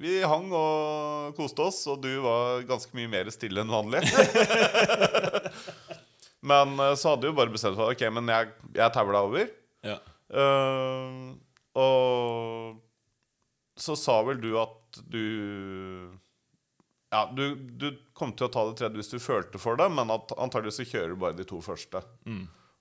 Vi 0.04 0.14
hang 0.26 0.48
og 0.54 1.34
koste 1.38 1.62
oss, 1.66 1.80
og 1.90 2.00
du 2.02 2.10
var 2.24 2.64
ganske 2.68 2.90
mye 2.98 3.10
mer 3.12 3.30
stille 3.34 3.62
enn 3.62 3.70
vanlig. 3.70 4.00
men 6.50 6.74
så 6.98 7.12
hadde 7.14 7.24
vi 7.26 7.30
jo 7.32 7.36
bare 7.38 7.54
bestemt 7.54 7.78
for 7.78 7.92
Ok, 7.94 8.02
men 8.14 8.26
jeg, 8.32 8.50
jeg 8.74 8.94
tavla 8.94 9.22
over. 9.28 9.46
Ja. 9.85 9.99
Uh, 10.35 11.35
og 11.78 12.80
så 13.78 13.95
sa 13.99 14.20
vel 14.26 14.39
du 14.41 14.53
at 14.61 14.99
du 15.11 15.20
Ja, 17.14 17.24
du, 17.35 17.55
du 17.78 17.89
kom 18.16 18.32
til 18.35 18.47
å 18.49 18.51
ta 18.55 18.62
det 18.68 18.76
tredje 18.80 18.99
hvis 18.99 19.12
du 19.12 19.18
følte 19.22 19.59
for 19.62 19.78
det, 19.78 19.87
men 19.95 20.11
at 20.14 20.32
antageligvis 20.41 20.80
så 20.82 20.87
kjører 20.89 21.12
du 21.14 21.20
bare 21.20 21.37
de 21.39 21.47
to 21.47 21.61
første. 21.62 22.01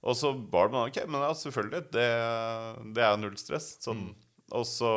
Og 0.04 0.18
så 0.20 0.32
var 0.52 0.72
det 0.74 0.80
OK, 0.82 0.98
men 1.08 1.22
ja, 1.26 1.32
selvfølgelig. 1.38 1.84
Det, 1.94 2.08
det 2.98 3.04
er 3.06 3.20
null 3.22 3.36
stress. 3.40 3.68
Sånn. 3.84 4.08
Og 4.58 4.66
så 4.68 4.90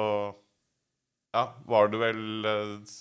Ja, 1.37 1.43
var 1.69 1.91
det 1.93 2.01
vel 2.01 2.49
eh, 2.49 2.97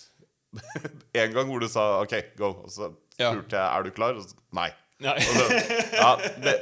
en 1.24 1.34
gang 1.38 1.48
hvor 1.50 1.64
du 1.64 1.70
sa 1.72 1.86
OK, 2.04 2.18
go. 2.40 2.52
Og 2.66 2.72
så 2.74 2.92
Ja. 3.16 3.30
spurte 3.32 3.56
jeg 3.56 3.64
er 3.80 3.84
du 3.88 3.92
klar, 3.96 4.18
og 4.20 4.26
så 4.28 4.36
nei. 4.60 4.68
Så, 4.96 5.46
ja, 5.92 6.12
det, 6.40 6.54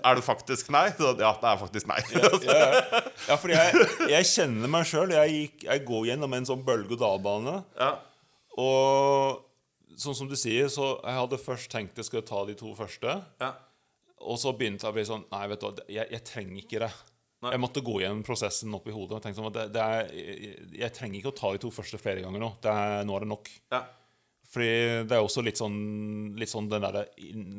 er 0.00 0.16
det 0.16 0.24
faktisk 0.24 0.70
nei? 0.72 0.86
Så, 0.96 1.12
ja, 1.20 1.32
det 1.42 1.48
er 1.50 1.58
faktisk 1.60 1.90
nei. 1.90 1.98
ja, 2.14 2.54
ja. 2.56 3.00
ja, 3.28 3.36
for 3.36 3.52
jeg, 3.52 3.86
jeg 4.14 4.28
kjenner 4.30 4.72
meg 4.72 4.88
sjøl. 4.88 5.12
Jeg, 5.12 5.50
jeg 5.66 5.84
går 5.88 6.08
gjennom 6.08 6.38
en 6.38 6.48
sånn 6.48 6.64
bølge-og-dal-bane. 6.66 7.58
Ja. 7.76 7.92
Og 8.62 9.42
sånn 10.00 10.16
som 10.16 10.30
du 10.30 10.36
sier, 10.40 10.70
så 10.72 10.94
jeg 11.02 11.18
hadde 11.20 11.40
først 11.40 11.72
tenkt 11.72 12.00
jeg 12.00 12.08
skulle 12.08 12.26
ta 12.28 12.42
de 12.48 12.56
to 12.58 12.72
første. 12.78 13.18
Ja. 13.42 13.52
Og 14.22 14.38
så 14.40 14.52
begynte 14.56 14.86
jeg 14.86 14.94
å 14.94 14.96
bli 14.96 15.06
sånn 15.06 15.24
Nei, 15.32 15.46
vet 15.50 15.64
du 15.64 15.80
jeg, 15.90 16.06
jeg 16.14 16.24
trenger 16.26 16.60
ikke 16.62 16.84
det. 16.84 16.92
Nei. 17.42 17.56
Jeg 17.56 17.62
måtte 17.64 17.82
gå 17.82 17.96
gjennom 17.98 18.22
prosessen 18.24 18.74
oppi 18.76 18.94
hodet. 18.94 19.18
Og 19.18 19.24
tenkte 19.24 19.40
sånn 19.40 19.50
at 19.50 19.56
det, 19.56 19.64
det 19.74 19.82
er, 19.82 20.12
jeg, 20.84 20.94
trenger 20.94 21.18
ikke 21.18 21.32
å 21.32 21.38
ta 21.40 21.50
de 21.54 21.62
to 21.64 21.72
første 21.74 21.98
flere 21.98 22.22
ganger 22.22 22.40
nå. 22.44 22.52
Det 22.62 22.70
er, 22.70 23.02
nå 23.08 23.16
er 23.16 23.26
det 23.26 23.30
nok. 23.32 23.50
Ja. 23.74 23.82
Fordi 24.52 24.70
det 25.08 25.16
er 25.16 25.24
også 25.24 25.44
litt 25.44 25.60
sånn, 25.60 25.76
litt 26.36 26.50
sånn 26.52 26.68
den 26.68 26.84
derre 26.84 27.06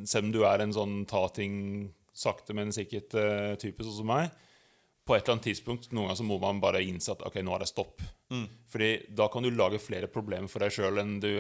Selv 0.06 0.28
om 0.28 0.34
du 0.36 0.44
er 0.46 0.62
en 0.62 0.76
sånn 0.76 1.00
ta 1.10 1.24
ting 1.34 1.56
sakte, 2.14 2.54
men 2.54 2.70
sikkert 2.76 3.16
eh, 3.18 3.54
type 3.58 3.82
sånn 3.82 3.96
som 4.04 4.12
meg, 4.12 4.30
på 5.04 5.16
et 5.16 5.24
eller 5.24 5.36
annet 5.36 5.48
tidspunkt 5.50 5.90
noen 5.92 6.06
ganger 6.06 6.20
så 6.22 6.26
må 6.28 6.38
man 6.40 6.62
bare 6.64 6.84
innse 6.86 7.12
at 7.12 7.24
ok, 7.26 7.42
nå 7.44 7.56
er 7.56 7.64
det 7.64 7.72
stopp. 7.72 8.04
Fordi 8.72 8.92
da 9.18 9.28
kan 9.34 9.44
du 9.44 9.50
lage 9.52 9.82
flere 9.82 10.08
problemer 10.08 10.48
for 10.48 10.64
deg 10.64 10.72
sjøl 10.72 11.02
enn 11.02 11.18
du 11.20 11.32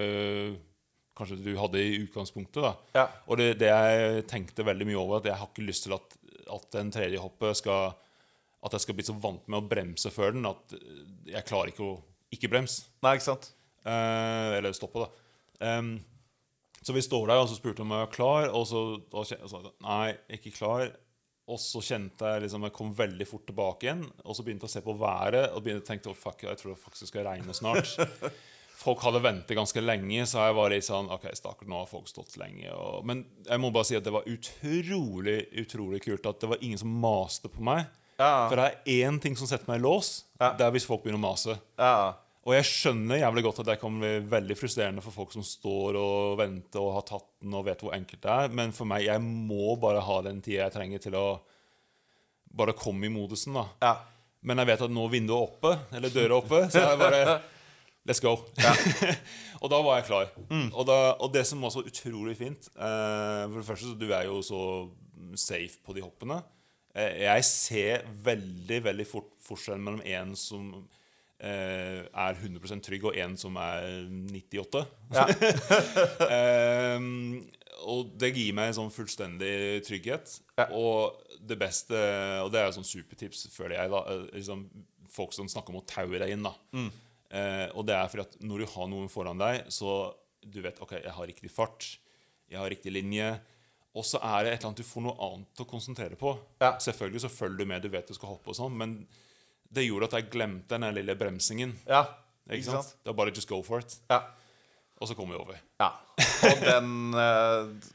kanskje 1.17 1.37
du 1.45 1.53
hadde 1.57 1.81
i 1.81 1.99
utgangspunktet. 2.01 2.59
da. 2.63 2.73
Ja. 2.97 3.05
Og 3.29 3.37
det, 3.39 3.53
det 3.61 3.69
jeg 3.69 4.25
tenkte 4.29 4.65
veldig 4.65 4.87
mye 4.89 4.99
over, 4.99 5.21
at 5.21 5.29
jeg 5.29 5.39
har 5.39 5.51
ikke 5.51 5.67
lyst 5.67 5.85
til 5.87 5.95
at, 5.95 6.17
at 6.57 6.67
den 6.73 6.91
tredje 6.93 7.21
hoppet 7.21 7.61
skal 7.61 7.93
At 8.63 8.73
jeg 8.77 8.85
skal 8.85 8.95
bli 8.95 9.03
så 9.03 9.15
vant 9.19 9.47
med 9.51 9.59
å 9.59 9.67
bremse 9.67 10.09
før 10.13 10.31
den 10.31 10.47
at 10.47 10.73
jeg 11.27 11.47
klarer 11.47 11.73
ikke 11.73 11.83
å 11.83 11.95
ikke 12.33 12.49
bremse. 12.49 12.87
Nei, 13.03 13.17
ikke 13.17 13.27
sant? 13.27 13.49
Eh, 13.83 14.57
eller 14.57 14.73
stoppe, 14.73 15.03
da. 15.03 15.22
Em, 15.61 15.95
så 16.83 16.95
vi 16.95 17.03
står 17.05 17.29
der, 17.29 17.41
og 17.43 17.49
så 17.49 17.57
spurte 17.57 17.83
hun 17.83 17.91
om 17.91 17.97
jeg 17.97 18.07
var 18.07 18.13
klar, 18.13 18.49
og 18.51 18.65
så 18.67 18.83
sa 19.13 19.61
jeg 19.61 19.73
nei, 19.85 20.15
ikke 20.37 20.55
klar. 20.57 20.89
Og 21.43 21.59
så 21.59 21.81
kjente 21.83 22.23
jeg 22.23 22.45
liksom 22.45 22.63
Jeg 22.63 22.71
kom 22.71 22.93
veldig 22.95 23.25
fort 23.27 23.43
tilbake 23.49 23.87
igjen, 23.87 24.03
og 24.23 24.35
så 24.35 24.45
begynte 24.45 24.63
jeg 24.63 24.71
å 24.71 24.75
se 24.77 24.83
på 24.85 24.95
været 24.95 25.51
og 25.51 25.63
begynte 25.63 25.83
å 25.83 25.89
tenke 25.89 26.11
oh, 26.11 26.17
fuck, 26.17 26.43
jeg 26.45 26.59
tror 26.59 26.71
det 26.71 26.83
faktisk 26.83 27.11
skal 27.11 27.27
regne 27.27 27.55
snart. 27.55 27.91
Folk 28.83 29.03
hadde 29.05 29.21
ventet 29.23 29.55
ganske 29.55 29.83
lenge, 29.83 30.25
så 30.27 30.47
jeg 30.47 30.55
var 30.57 30.71
litt 30.73 30.87
sånn 30.87 31.11
OK, 31.13 31.27
stakkar, 31.37 31.67
nå 31.69 31.77
har 31.83 31.87
folk 31.87 32.07
stått 32.09 32.33
lenge. 32.41 32.67
Og, 32.73 33.03
men 33.07 33.21
jeg 33.45 33.61
må 33.61 33.69
bare 33.71 33.87
si 33.87 33.95
at 33.95 34.03
det 34.03 34.11
var 34.11 34.25
utrolig, 34.27 35.37
utrolig 35.61 36.01
kult 36.03 36.25
at 36.27 36.41
det 36.41 36.49
var 36.51 36.65
ingen 36.65 36.81
som 36.81 36.95
maste 37.03 37.51
på 37.53 37.63
meg. 37.63 37.85
Ja. 38.17 38.49
For 38.49 38.59
det 38.59 38.65
er 38.65 39.05
én 39.05 39.21
ting 39.23 39.37
som 39.39 39.47
setter 39.47 39.69
meg 39.69 39.79
i 39.79 39.85
lås. 39.85 40.25
Ja. 40.41 40.51
Det 40.57 40.65
er 40.65 40.73
hvis 40.75 40.87
folk 40.89 41.05
begynner 41.05 41.21
å 41.21 41.25
mase. 41.29 41.55
Ja. 41.79 41.93
Og 42.43 42.51
jeg 42.57 42.67
skjønner 42.67 43.21
jævlig 43.21 43.43
godt 43.45 43.61
at 43.63 43.69
det 43.71 43.77
kan 43.79 43.99
bli 44.01 44.11
veldig 44.27 44.55
frustrerende 44.59 45.03
for 45.03 45.15
folk 45.15 45.31
som 45.31 45.45
står 45.47 45.95
og 45.95 46.33
venter 46.41 46.81
og 46.81 46.97
har 46.97 47.05
tatt 47.07 47.29
den 47.39 47.55
og 47.55 47.63
vet 47.69 47.83
hvor 47.85 47.95
enkelt 47.95 48.19
det 48.25 48.33
er, 48.33 48.51
men 48.59 48.73
for 48.75 48.89
meg, 48.89 49.05
jeg 49.07 49.23
må 49.23 49.77
bare 49.79 50.03
ha 50.03 50.17
den 50.25 50.41
tida 50.43 50.65
jeg 50.65 50.75
trenger 50.75 51.03
til 51.05 51.15
å 51.15 51.27
bare 52.53 52.75
komme 52.77 53.07
i 53.07 53.13
modusen, 53.13 53.55
da. 53.55 53.63
Ja. 53.81 53.93
Men 54.43 54.59
jeg 54.59 54.73
vet 54.73 54.83
at 54.85 54.91
nå 54.91 55.05
er 55.07 55.13
vinduet 55.13 55.47
oppe, 55.47 55.71
eller 55.95 56.11
døra 56.11 56.37
oppe, 56.41 56.65
så 56.67 56.83
jeg 56.83 56.99
bare 57.01 57.39
Let's 58.03 58.19
go. 58.19 58.33
og 59.63 59.69
da 59.71 59.77
var 59.79 60.01
jeg 60.01 60.09
klar. 60.09 60.31
Og, 60.51 60.81
da, 60.89 60.97
og 61.23 61.29
det 61.31 61.45
som 61.47 61.61
var 61.63 61.71
så 61.71 61.85
utrolig 61.87 62.33
fint 62.35 62.67
eh, 62.75 63.43
For 63.47 63.61
det 63.61 63.67
første, 63.69 63.93
så 63.93 63.95
du 63.95 64.09
er 64.09 64.25
jo 64.27 64.41
så 64.43 64.59
safe 65.39 65.79
på 65.85 65.95
de 65.95 66.03
hoppene. 66.03 66.41
Eh, 66.91 67.23
jeg 67.23 67.45
ser 67.47 68.03
veldig, 68.25 68.81
veldig 68.89 69.05
fort 69.07 69.31
forskjellen 69.47 69.85
mellom 69.87 70.03
en 70.03 70.35
som 70.35 70.67
er 71.39 72.37
100% 72.37 72.83
trygg, 72.85 73.03
og 73.09 73.17
en 73.19 73.33
som 73.37 73.57
er 73.59 74.05
98. 74.31 74.83
Ja. 75.15 75.25
Ehm, 76.33 77.43
og 77.89 78.13
det 78.19 78.29
gir 78.35 78.53
meg 78.55 78.69
en 78.71 78.77
sånn 78.77 78.93
fullstendig 78.93 79.81
trygghet. 79.87 80.37
Ja. 80.59 80.67
Og 80.77 81.17
det 81.43 81.57
beste 81.59 81.97
Og 82.45 82.51
det 82.53 82.61
er 82.61 82.69
jo 82.69 82.75
sånn 82.77 82.87
supertips, 82.87 83.47
føler 83.51 83.75
jeg. 83.81 83.91
da 83.91 84.03
eh, 84.13 84.21
liksom, 84.37 84.67
Folk 85.13 85.33
som 85.35 85.49
snakker 85.51 85.73
om 85.73 85.81
å 85.81 85.87
taue 85.89 86.19
deg 86.21 86.31
inn. 86.37 86.45
da 86.47 86.53
Eh, 87.33 87.67
Og 87.73 87.83
det 87.89 87.95
er 87.97 88.07
fordi 88.13 88.23
at 88.27 88.37
når 88.45 88.63
du 88.63 88.65
har 88.75 88.87
noen 88.91 89.09
foran 89.09 89.39
deg, 89.41 89.63
så 89.73 90.13
du 90.45 90.59
vet 90.61 90.79
ok, 90.83 90.91
jeg 91.01 91.11
har 91.15 91.25
riktig 91.27 91.49
fart, 91.51 91.87
jeg 92.51 92.59
har 92.59 92.69
riktig 92.69 92.91
linje. 92.93 93.39
og 93.95 94.03
så 94.05 94.17
er 94.21 94.43
det 94.43 94.51
et 94.53 94.59
eller 94.59 94.69
annet 94.71 94.81
du 94.81 94.83
får 94.89 95.03
noe 95.05 95.17
annet 95.27 95.61
å 95.63 95.65
konsentrere 95.69 96.15
på. 96.19 96.31
Ja. 96.61 96.75
Selvfølgelig 96.79 97.21
så 97.25 97.29
følger 97.33 97.57
du 97.57 97.65
med, 97.69 97.81
du 97.81 97.89
vet 97.89 98.07
du 98.07 98.13
skal 98.13 98.29
hoppe 98.35 98.49
og 98.53 98.55
sånn, 98.57 98.73
men 98.77 98.95
det 99.73 99.87
gjorde 99.87 100.09
at 100.11 100.15
jeg 100.19 100.29
glemte 100.33 100.77
den 100.77 100.93
lille 100.95 101.15
bremsingen. 101.19 101.75
Ja, 101.89 102.05
Ikke 102.51 102.65
sant? 102.69 102.95
Det 103.03 103.11
var 103.13 103.19
bare 103.23 103.33
just 103.35 103.49
go 103.49 103.61
for 103.65 103.79
it. 103.83 103.97
Ja. 104.11 104.21
Og 105.01 105.07
så 105.09 105.15
kom 105.17 105.31
vi 105.31 105.35
over. 105.35 105.57
ja. 105.81 105.89
Og 106.43 106.59
den 106.61 106.89
Nå 107.11 107.21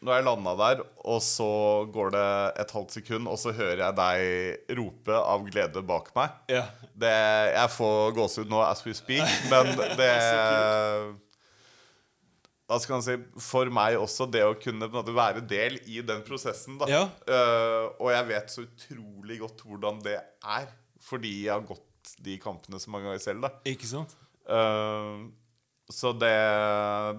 Når 0.02 0.10
jeg 0.16 0.24
landa 0.26 0.52
der, 0.58 0.80
og 1.06 1.20
så 1.22 1.46
går 1.94 2.10
det 2.16 2.24
et 2.64 2.72
halvt 2.74 2.96
sekund, 2.98 3.28
og 3.30 3.38
så 3.40 3.52
hører 3.54 3.82
jeg 3.84 3.96
deg 4.00 4.74
rope 4.80 5.14
av 5.20 5.44
glede 5.46 5.82
bak 5.86 6.10
meg 6.16 6.34
Ja. 6.52 6.64
det, 6.98 7.12
Jeg 7.54 7.70
får 7.76 8.12
gåsehud 8.18 8.50
nå 8.50 8.60
as 8.66 8.82
we 8.86 8.92
speak, 8.98 9.24
men 9.52 9.70
det 10.00 10.10
Hva 12.68 12.76
skal 12.82 12.98
man 12.98 13.04
si 13.06 13.16
For 13.40 13.70
meg 13.72 13.96
også, 14.00 14.26
det 14.28 14.42
å 14.44 14.56
kunne 14.60 14.88
være 14.90 15.40
del 15.48 15.78
i 15.88 16.02
den 16.04 16.20
prosessen, 16.26 16.76
da. 16.82 16.88
Ja. 16.90 17.04
uh, 17.30 17.94
og 18.02 18.10
jeg 18.12 18.28
vet 18.34 18.52
så 18.52 18.66
utrolig 18.66 19.38
godt 19.40 19.62
hvordan 19.64 20.02
det 20.04 20.18
er, 20.18 20.66
fordi 21.08 21.34
jeg 21.46 21.52
har 21.54 21.66
gått 21.68 22.14
de 22.24 22.38
kampene 22.40 22.80
så 22.80 22.92
mange 22.92 23.08
ganger 23.10 23.22
selv, 23.24 23.44
da. 23.44 23.50
Ikke 23.68 23.88
sant? 23.90 24.14
Uh, 24.48 25.28
så 25.88 26.12
det, 26.12 26.32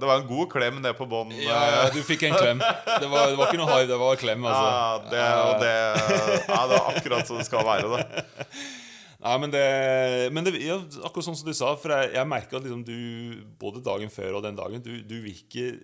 det 0.01 0.05
var 0.05 0.19
en 0.21 0.27
god 0.29 0.49
klem 0.51 0.77
ned 0.81 0.93
på 0.97 1.07
bånn. 1.09 1.31
Ja, 1.41 1.59
ja, 1.73 1.85
du 1.93 2.03
fikk 2.05 2.27
en 2.27 2.35
klem. 2.37 2.59
Det 2.61 3.07
var, 3.09 3.31
det 3.31 3.37
var 3.39 3.47
ikke 3.49 3.61
noe 3.61 3.69
hive, 3.73 3.87
det 3.89 3.97
var 4.01 4.19
klem. 4.21 4.45
Ja, 4.45 4.59
altså. 4.59 5.09
det, 5.13 5.23
og 5.41 5.63
det, 5.63 5.71
ja, 6.51 6.59
det 6.69 6.77
er 6.77 6.91
akkurat 6.93 7.29
som 7.31 7.39
det 7.41 7.47
skal 7.49 7.65
være. 7.65 7.89
Da. 7.89 8.27
Nei, 9.19 9.33
men 9.43 9.51
det, 9.51 9.63
men 10.31 10.45
det 10.47 10.53
ja, 10.63 10.77
Akkurat 11.03 11.25
sånn 11.27 11.35
som 11.35 11.49
du 11.49 11.55
sa, 11.57 11.73
for 11.81 11.91
jeg, 11.91 12.13
jeg 12.15 12.29
merka 12.29 12.55
at 12.55 12.63
liksom 12.63 12.85
du 12.87 13.41
både 13.59 13.81
dagen 13.83 14.13
før 14.13 14.37
og 14.37 14.45
den 14.45 14.55
dagen 14.55 14.79
Du, 14.85 14.93
du 15.03 15.17
virker 15.25 15.81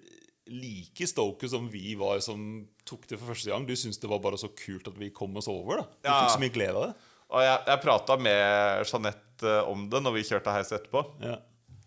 like 0.48 1.08
stoke 1.10 1.50
som 1.52 1.66
vi 1.74 1.98
var 2.00 2.22
som 2.24 2.64
tok 2.88 3.08
det 3.10 3.18
for 3.18 3.34
første 3.34 3.50
gang. 3.50 3.66
Du 3.68 3.74
syntes 3.76 3.98
det 4.00 4.08
var 4.12 4.22
bare 4.24 4.38
så 4.40 4.52
kult 4.56 4.88
at 4.92 4.96
vi 5.02 5.10
kom 5.12 5.36
oss 5.42 5.50
over. 5.52 5.82
da 5.82 5.86
Du 5.90 6.08
Ja. 6.12 6.20
fikk 6.22 6.36
så 6.38 6.44
mye 6.46 6.54
glede 6.54 6.78
av 6.78 6.86
det. 6.92 7.05
Og 7.36 7.44
jeg, 7.44 7.58
jeg 7.68 7.84
prata 7.84 8.16
med 8.20 8.86
Jeanette 8.88 9.50
eh, 9.50 9.68
om 9.68 9.90
det 9.92 10.00
når 10.04 10.16
vi 10.16 10.24
kjørte 10.30 10.56
heis 10.56 10.72
etterpå. 10.76 11.04
Ja. 11.24 11.42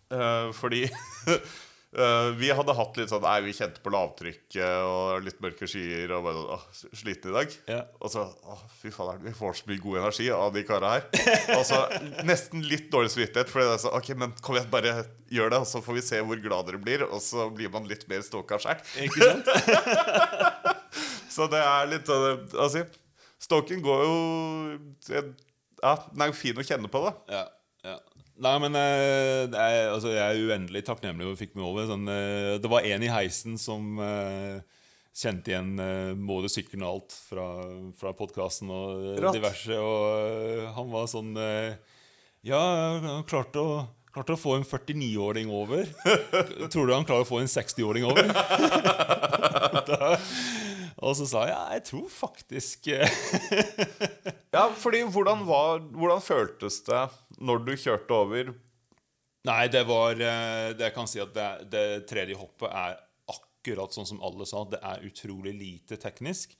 Uh, 0.09 0.49
fordi 0.57 0.87
uh, 0.89 2.31
vi 2.41 2.47
hadde 2.49 2.73
hatt 2.73 2.95
litt 2.97 3.11
sånn 3.11 3.21
Nei, 3.21 3.35
vi 3.45 3.51
kjente 3.53 3.77
på 3.85 3.91
lavtrykket 3.93 4.79
og 4.81 5.21
litt 5.21 5.37
mørke 5.43 5.67
skyer 5.69 6.09
og 6.17 6.23
bare 6.25 6.41
åh, 6.55 6.63
sliten 6.97 7.29
i 7.29 7.35
dag. 7.35 7.53
Ja. 7.69 7.81
Og 8.01 8.13
så 8.13 8.25
å, 8.25 8.57
Fy 8.79 8.89
fader, 8.93 9.21
vi 9.21 9.33
får 9.37 9.59
så 9.59 9.69
mye 9.69 9.83
god 9.83 9.99
energi 10.01 10.29
av 10.33 10.53
de 10.55 10.63
kara 10.65 10.95
her. 10.95 11.05
og 11.57 11.65
så 11.69 11.83
nesten 12.25 12.65
litt 12.65 12.89
dårlig 12.93 13.13
samvittighet, 13.13 13.53
for 13.53 13.61
det 13.61 13.69
er 13.73 13.83
sånn 13.85 13.97
Ok, 13.99 14.13
men 14.17 14.33
kom 14.41 14.57
igjen, 14.57 14.71
bare 14.73 14.95
gjør 15.29 15.53
det, 15.53 15.61
og 15.61 15.69
så 15.69 15.81
får 15.85 15.99
vi 15.99 16.05
se 16.09 16.23
hvor 16.25 16.41
glad 16.45 16.69
dere 16.69 16.81
blir. 16.81 17.05
Og 17.09 17.21
så 17.25 17.49
blir 17.53 17.73
man 17.73 17.89
litt 17.89 18.05
mer 18.09 18.25
stoka 18.25 18.61
sjæl. 18.61 18.81
Så 21.29 21.45
det 21.51 21.59
er 21.61 21.85
litt 21.91 22.09
sånn 22.09 22.47
Altså, 22.57 22.81
stoking 23.39 23.81
går 23.85 24.01
jo 24.05 24.15
Ja, 25.81 25.93
den 26.11 26.21
er 26.25 26.31
jo 26.31 26.35
fin 26.37 26.57
å 26.59 26.65
kjenne 26.65 26.89
på, 26.91 27.01
da. 27.05 27.13
Ja, 27.31 27.45
ja. 27.87 27.97
Nei, 28.39 28.53
men 28.63 28.75
eh, 28.79 29.45
det 29.51 29.59
er, 29.59 29.89
altså, 29.93 30.13
jeg 30.15 30.23
er 30.23 30.45
uendelig 30.47 30.85
takknemlig 30.87 31.25
for 31.25 31.33
at 31.33 31.39
du 31.39 31.41
fikk 31.43 31.55
meg 31.59 31.65
over. 31.67 31.87
Sånn, 31.89 32.05
eh, 32.11 32.53
det 32.63 32.69
var 32.71 32.85
en 32.87 33.03
i 33.03 33.09
heisen 33.11 33.57
som 33.59 33.97
eh, 33.99 34.61
kjente 35.19 35.51
igjen 35.51 35.73
eh, 35.83 36.11
både 36.29 36.51
sykkelen 36.51 36.85
og 36.87 36.93
alt 36.93 37.15
fra, 37.31 37.47
fra 37.99 38.13
podkasten 38.15 38.71
og 38.71 39.03
eh, 39.09 39.19
Rått. 39.25 39.35
diverse. 39.35 39.75
Og 39.75 40.05
eh, 40.23 40.65
han 40.77 40.91
var 40.93 41.09
sånn 41.11 41.33
eh, 41.35 41.97
Ja, 42.47 42.59
han 43.03 43.25
klarte 43.27 43.59
å, 43.59 43.73
klarte 44.15 44.35
å 44.35 44.39
få 44.39 44.55
en 44.57 44.65
49-åring 44.65 45.51
over. 45.53 45.89
Tror 46.71 46.87
du 46.89 46.93
han 46.95 47.05
klarer 47.07 47.25
å 47.25 47.29
få 47.29 47.41
en 47.43 47.51
60-åring 47.51 48.07
over? 48.09 48.31
da, 49.89 50.15
og 51.05 51.13
så 51.17 51.27
sa 51.29 51.43
jeg 51.47 51.53
ja, 51.53 51.61
jeg 51.77 51.85
tror 51.89 52.07
faktisk 52.11 52.89
Ja, 54.55 54.65
fordi 54.75 55.03
hvordan, 55.05 55.45
var, 55.47 55.83
hvordan 55.93 56.23
føltes 56.23 56.81
det 56.87 57.03
når 57.37 57.61
du 57.67 57.75
kjørte 57.77 58.17
over? 58.17 58.53
Nei, 59.47 59.61
det 59.71 59.85
var 59.87 60.19
eh, 60.19 60.71
Det 60.75 60.89
jeg 60.89 60.95
kan 60.95 61.07
si 61.07 61.21
at 61.23 61.31
det, 61.35 61.49
det 61.71 61.85
tredje 62.09 62.37
hoppet 62.39 62.67
er 62.69 62.97
akkurat 63.31 63.93
sånn 63.93 64.07
som 64.09 64.23
alle 64.25 64.47
sa. 64.49 64.65
Det 64.67 64.81
er 64.83 65.05
utrolig 65.07 65.53
lite 65.55 65.99
teknisk. 66.01 66.55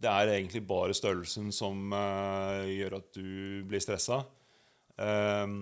Det 0.00 0.08
er 0.08 0.34
egentlig 0.34 0.62
bare 0.68 0.96
størrelsen 0.96 1.50
som 1.52 1.92
uh, 1.92 2.64
gjør 2.64 2.96
at 3.00 3.08
du 3.12 3.60
blir 3.68 3.82
stressa. 3.84 4.22
Ehm, 5.00 5.58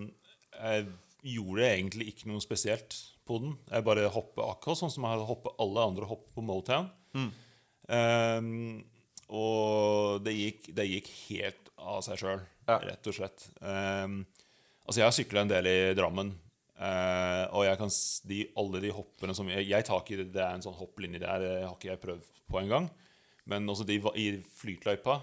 jeg 0.55 0.87
gjorde 1.35 1.67
egentlig 1.69 2.11
ikke 2.13 2.31
noe 2.31 2.43
spesielt 2.43 2.97
på 3.29 3.39
den. 3.43 3.57
Jeg 3.71 3.87
bare 3.87 4.09
hoppet 4.13 4.45
akkurat 4.45 4.81
sånn 4.81 4.93
som 4.93 5.05
jeg 5.05 5.17
hadde 5.17 5.29
hoppet 5.29 5.61
alle 5.63 5.87
andre 5.91 6.09
hopp 6.09 6.27
på 6.35 6.45
Motown. 6.45 6.89
Ehm, 7.89 8.83
og 9.29 10.25
det 10.25 10.35
gikk, 10.37 10.69
det 10.77 10.89
gikk 10.89 11.09
helt 11.29 11.73
av 11.79 12.03
seg 12.05 12.21
sjøl, 12.21 12.45
Ja. 12.69 12.79
rett 12.79 13.07
og 13.07 13.15
slett. 13.15 13.49
Um, 13.61 14.27
altså, 14.85 15.01
jeg 15.01 15.07
har 15.07 15.17
sykla 15.17 15.41
en 15.45 15.53
del 15.53 15.67
i 15.67 15.95
Drammen. 15.95 16.35
Uh, 16.79 17.45
og 17.59 17.65
jeg 17.67 17.79
kan, 17.81 17.91
de, 18.31 18.39
alle 18.57 18.81
de 18.85 18.91
hoppene 18.95 19.35
som 19.35 19.49
Jeg, 19.51 19.67
jeg 19.67 19.85
tar 19.85 19.99
ikke 20.05 20.21
det, 20.23 20.39
er 20.39 20.55
en 20.55 20.63
sånn 20.63 20.77
hopplinje 20.79 21.19
der, 21.19 21.43
det 21.43 21.65
har 21.65 21.75
ikke 21.75 21.91
jeg 21.91 22.03
prøvd 22.05 22.29
på 22.47 22.61
engang. 22.61 22.87
Men 23.51 23.67
også 23.69 23.87
de 23.89 23.99
i 24.15 24.29
flytløypa. 24.61 25.19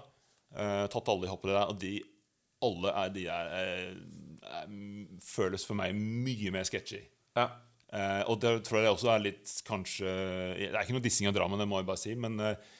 Uh, 0.52 0.84
tatt 0.92 1.08
alle 1.08 1.24
de 1.24 1.32
hoppene 1.32 1.56
der, 1.56 1.70
og 1.72 1.80
de 1.80 1.94
alle 2.64 2.92
er, 2.92 3.08
de 3.12 3.26
er, 3.28 3.50
eh, 3.52 3.80
er, 3.86 3.96
føles 5.24 5.66
for 5.66 5.78
meg 5.78 5.96
mye 5.96 6.52
mer 6.54 6.66
sketchy. 6.68 7.02
Ja. 7.36 7.50
Eh, 7.94 8.22
og 8.30 8.40
det 8.42 8.52
tror 8.66 8.82
jeg 8.82 8.90
også 8.90 9.12
er 9.12 9.22
litt 9.22 9.50
kanskje 9.66 10.10
Det 10.58 10.72
er 10.72 10.80
ikke 10.80 10.96
noe 10.96 11.04
dissing 11.04 11.28
av 11.30 11.36
dramaene, 11.36 11.62
det 11.62 11.70
må 11.70 11.78
jeg 11.80 11.88
bare 11.90 12.02
si. 12.02 12.16
Men 12.18 12.40
eh, 12.42 12.72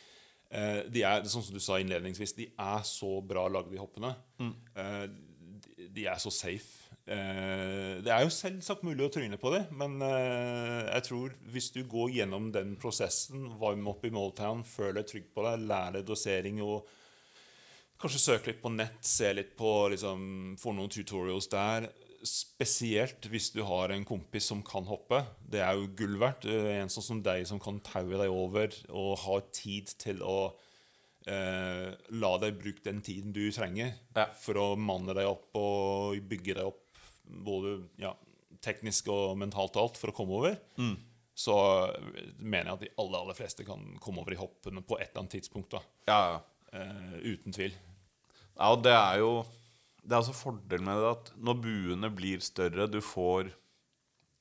eh, 0.50 0.80
de 0.92 1.04
er, 1.06 1.28
sånn 1.30 1.46
som 1.46 1.56
du 1.56 1.62
sa 1.62 1.78
innledningsvis, 1.82 2.34
de 2.38 2.50
er 2.50 2.82
så 2.88 3.12
bra 3.26 3.46
lagd, 3.52 3.70
de 3.72 3.80
hoppene. 3.82 4.14
Eh, 4.42 5.06
de, 5.06 5.88
de 5.94 6.08
er 6.10 6.20
så 6.22 6.32
safe. 6.34 6.86
Eh, 7.06 8.02
det 8.02 8.10
er 8.10 8.24
jo 8.24 8.32
selvsagt 8.34 8.82
mulig 8.82 9.04
å 9.06 9.12
tryne 9.14 9.38
på 9.38 9.52
det, 9.54 9.62
men 9.78 10.00
eh, 10.02 10.88
jeg 10.88 11.04
tror 11.06 11.36
hvis 11.54 11.68
du 11.76 11.84
går 11.86 12.16
gjennom 12.16 12.48
den 12.54 12.74
prosessen, 12.82 13.44
varme 13.60 13.92
opp 13.92 14.02
i 14.08 14.10
Motown, 14.10 14.64
føler 14.66 14.98
deg 15.00 15.10
trygg 15.12 15.28
på 15.36 15.44
deg, 15.46 15.68
lærer 15.70 16.00
deg 16.00 16.08
dosering 16.08 16.58
og 16.66 16.90
Kanskje 18.00 18.20
søke 18.20 18.50
litt 18.50 18.60
på 18.62 18.70
nett, 18.74 18.98
se 19.06 19.30
litt 19.32 19.54
på 19.56 19.70
liksom, 19.92 20.20
Få 20.60 20.74
noen 20.76 20.90
tutorials 20.92 21.48
der. 21.52 21.86
Spesielt 22.26 23.26
hvis 23.30 23.50
du 23.54 23.62
har 23.64 23.92
en 23.94 24.04
kompis 24.08 24.48
som 24.50 24.62
kan 24.66 24.84
hoppe. 24.88 25.22
Det 25.40 25.60
er 25.64 25.78
jo 25.78 25.88
gull 25.96 26.16
verdt. 26.20 26.44
En 26.50 26.90
sånn 26.92 27.06
som 27.06 27.22
deg 27.24 27.46
som 27.48 27.60
kan 27.62 27.78
taue 27.86 28.18
deg 28.20 28.32
over 28.32 28.74
og 28.90 29.12
har 29.24 29.44
tid 29.54 29.92
til 30.02 30.20
å 30.26 30.38
eh, 31.28 31.92
la 32.20 32.32
deg 32.42 32.58
bruke 32.60 32.84
den 32.86 33.00
tiden 33.06 33.32
du 33.36 33.44
trenger 33.54 33.94
Ja. 34.16 34.26
for 34.42 34.58
å 34.60 34.66
manne 34.76 35.14
deg 35.16 35.26
opp 35.30 35.54
og 35.58 36.18
bygge 36.28 36.58
deg 36.58 36.66
opp 36.66 36.82
både 37.26 37.78
ja, 38.02 38.12
teknisk 38.62 39.08
og 39.10 39.36
mentalt 39.40 39.76
og 39.78 39.82
alt 39.88 39.96
for 40.00 40.12
å 40.12 40.16
komme 40.16 40.36
over. 40.40 40.58
Så 41.36 41.54
mener 42.38 42.70
jeg 42.70 42.74
at 42.76 42.84
de 42.86 42.92
aller, 43.02 43.18
aller 43.20 43.36
fleste 43.36 43.64
kan 43.66 43.82
komme 44.00 44.22
over 44.22 44.32
i 44.32 44.38
hoppene 44.40 44.80
på 44.86 44.96
et 45.00 45.10
eller 45.10 45.24
annet 45.24 45.34
tidspunkt. 45.38 45.70
da 45.76 45.82
Ja, 46.08 46.20
ja. 46.34 46.38
Eh, 46.76 47.18
uten 47.36 47.52
tvil. 47.54 47.74
Ja, 48.56 48.70
og 48.72 48.82
det 48.86 48.92
er 48.96 49.18
jo 49.20 49.30
Det 50.06 50.14
er 50.14 50.22
også 50.22 50.32
fordelen 50.38 50.86
med 50.86 51.00
det 51.02 51.08
at 51.10 51.30
når 51.36 51.56
buene 51.64 52.08
blir 52.14 52.40
større, 52.44 52.86
du 52.88 53.00
får 53.04 53.50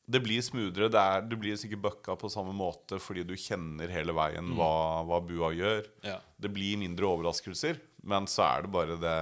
Det 0.08 0.22
blir 0.22 0.42
smoothere. 0.46 0.88
Det 0.94 1.02
er, 1.02 1.22
du 1.26 1.36
blir 1.42 1.56
sikkert 1.58 1.82
bucka 1.82 2.16
på 2.22 2.30
samme 2.30 2.54
måte 2.54 3.00
fordi 3.02 3.24
du 3.26 3.34
kjenner 3.36 3.90
hele 3.90 4.14
veien 4.14 4.52
hva, 4.56 5.02
hva 5.10 5.18
bua 5.26 5.50
gjør. 5.58 5.88
Ja. 6.06 6.20
Det 6.38 6.52
blir 6.54 6.78
mindre 6.78 7.08
overraskelser, 7.10 7.80
men 8.06 8.28
så 8.30 8.46
er 8.46 8.66
det 8.68 8.72
bare 8.76 9.00
det 9.02 9.16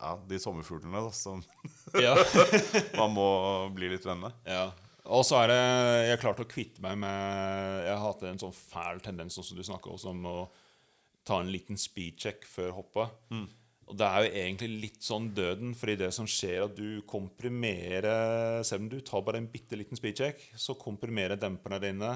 Ja, 0.00 0.14
de 0.26 0.38
sommerfuglene 0.42 1.02
da, 1.06 1.12
som 1.14 1.42
Ja. 2.06 2.16
man 3.00 3.12
må 3.14 3.28
bli 3.76 3.92
litt 3.94 4.04
venn 4.08 4.20
med. 4.26 4.32
ja. 4.48 4.70
Og 5.10 5.24
så 5.26 5.38
er 5.40 5.48
det 5.50 5.62
Jeg 6.10 6.18
klarte 6.22 6.44
å 6.44 6.50
kvitte 6.50 6.82
meg 6.84 6.98
med 7.00 7.86
Jeg 7.86 7.94
har 7.96 8.02
hatt 8.04 8.20
en 8.28 8.38
sånn 8.42 8.52
fæl 8.54 9.00
tendens 9.02 9.34
sånn 9.38 9.46
som 9.48 9.56
du 9.58 9.64
snakka 9.66 9.94
om, 9.96 10.26
å 10.28 10.34
ta 11.26 11.38
en 11.40 11.50
liten 11.50 11.78
speedcheck 11.80 12.44
før 12.46 12.74
hoppet. 12.76 13.14
Og 13.90 13.96
det 13.98 14.06
er 14.06 14.22
jo 14.22 14.34
egentlig 14.44 14.68
litt 14.84 15.02
sånn 15.02 15.30
døden, 15.34 15.72
fordi 15.74 15.96
det 15.98 16.12
som 16.14 16.28
skjer, 16.30 16.60
er 16.60 16.66
at 16.68 16.76
du 16.78 17.00
komprimerer 17.10 18.62
Selv 18.66 18.84
om 18.84 18.90
du 18.92 19.00
tar 19.02 19.24
bare 19.26 19.40
en 19.42 19.48
bitte 19.50 19.78
liten 19.78 19.98
speedcheck, 19.98 20.44
så 20.54 20.76
komprimerer 20.78 21.40
demperne 21.40 21.80
dine 21.82 22.12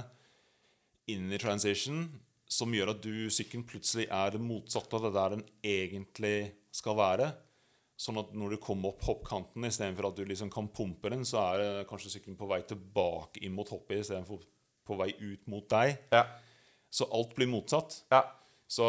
inn 1.10 1.32
i 1.34 1.40
transition, 1.40 2.06
som 2.48 2.72
gjør 2.72 2.94
at 2.94 3.02
du 3.02 3.26
sykkelen 3.32 3.66
plutselig 3.68 4.06
er 4.12 4.32
det 4.32 4.40
motsatte 4.40 4.96
av 4.96 5.08
det 5.08 5.12
der 5.16 5.34
den 5.34 5.42
egentlig 5.66 6.36
skal 6.74 6.96
være. 6.96 7.32
Sånn 7.98 8.18
at 8.22 8.32
når 8.34 8.54
du 8.54 8.62
kommer 8.62 8.94
opp 8.94 9.04
hoppkanten, 9.06 9.66
istedenfor 9.66 10.08
at 10.08 10.16
du 10.18 10.24
liksom 10.28 10.50
kan 10.54 10.70
pumpe 10.74 11.10
den, 11.12 11.26
så 11.26 11.42
er 11.42 11.84
kanskje 11.90 12.16
sykkelen 12.16 12.38
på 12.38 12.48
vei 12.50 12.62
tilbake 12.68 13.42
inn 13.44 13.54
mot 13.56 13.70
hoppet 13.70 14.02
istedenfor 14.04 14.42
på 14.84 14.98
vei 15.00 15.10
ut 15.18 15.46
mot 15.50 15.66
deg. 15.70 15.98
Ja. 16.14 16.24
Så 16.94 17.08
alt 17.10 17.34
blir 17.36 17.50
motsatt. 17.50 18.02
Ja. 18.14 18.22
Så 18.70 18.86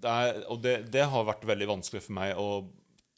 det 0.00 0.08
er, 0.10 0.40
og 0.50 0.62
det, 0.64 0.76
det 0.94 1.04
har 1.12 1.24
vært 1.28 1.44
veldig 1.48 1.68
vanskelig 1.68 2.02
for 2.06 2.16
meg 2.16 2.38
å 2.40 2.48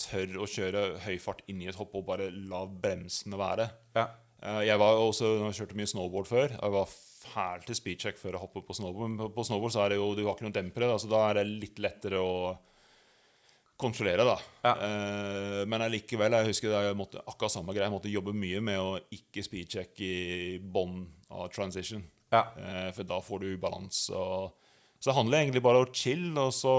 tørre 0.05 0.43
å 0.43 0.49
kjøre 0.51 0.83
høy 1.07 1.17
fart 1.23 1.41
inn 1.49 1.63
i 1.63 1.69
et 1.71 1.79
hopp 1.79 1.95
og 1.97 2.05
bare 2.09 2.27
la 2.35 2.65
bremsene 2.67 3.39
være. 3.41 3.69
Ja. 3.97 4.09
Eh, 4.43 4.63
Jeg 4.69 4.79
var 4.83 4.99
også, 5.01 5.31
jeg 5.47 5.55
kjørte 5.61 5.79
mye 5.79 5.87
snowboard 5.93 6.27
før. 6.29 6.55
Jeg 6.59 6.75
var 6.75 6.91
fæl 7.25 7.63
til 7.65 7.79
speedcheck 7.79 8.19
før 8.21 8.35
jeg 8.37 8.43
hoppet 8.43 8.67
på 8.69 8.75
snowboard. 8.77 9.11
Men 9.15 9.31
på- 9.33 9.45
snowboard 9.49 9.73
så 9.73 9.85
er 9.85 9.95
det 9.95 10.01
jo, 10.03 10.11
du 10.19 10.25
har 10.27 10.35
ikke 10.35 10.45
noen 10.49 10.57
dempere, 10.59 10.91
da, 10.91 10.99
så 11.01 11.09
da 11.09 11.23
er 11.31 11.39
det 11.41 11.47
litt 11.63 11.79
lettere 11.81 12.21
å 12.21 12.35
kontrollere. 13.81 14.25
da. 14.25 14.37
Ja. 14.65 14.75
Eh, 14.87 15.63
men 15.67 15.83
allikevel, 15.83 16.33
jeg 16.39 16.51
husker 16.53 16.75
jeg 16.75 16.97
måtte 16.99 17.23
akkurat 17.27 17.53
samme 17.55 17.73
greie. 17.75 17.87
Jeg 17.89 17.95
måtte 17.95 18.13
jobbe 18.13 18.35
mye 18.37 18.61
med 18.63 18.79
å 18.81 18.99
ikke 19.15 19.43
speedcheck 19.47 20.01
i 20.05 20.59
bånn 20.61 21.05
av 21.31 21.49
transition. 21.55 22.05
Ja. 22.35 22.45
Eh, 22.59 22.91
for 22.95 23.05
da 23.09 23.21
får 23.23 23.41
du 23.43 23.49
ubalanse. 23.57 24.15
Og... 24.15 24.53
Så 25.05 25.11
det 25.11 25.19
handler 25.19 25.43
egentlig 25.43 25.61
bare 25.67 25.83
om 25.83 25.85
å 25.85 25.93
chill, 25.93 26.31
og 26.41 26.49
så 26.57 26.75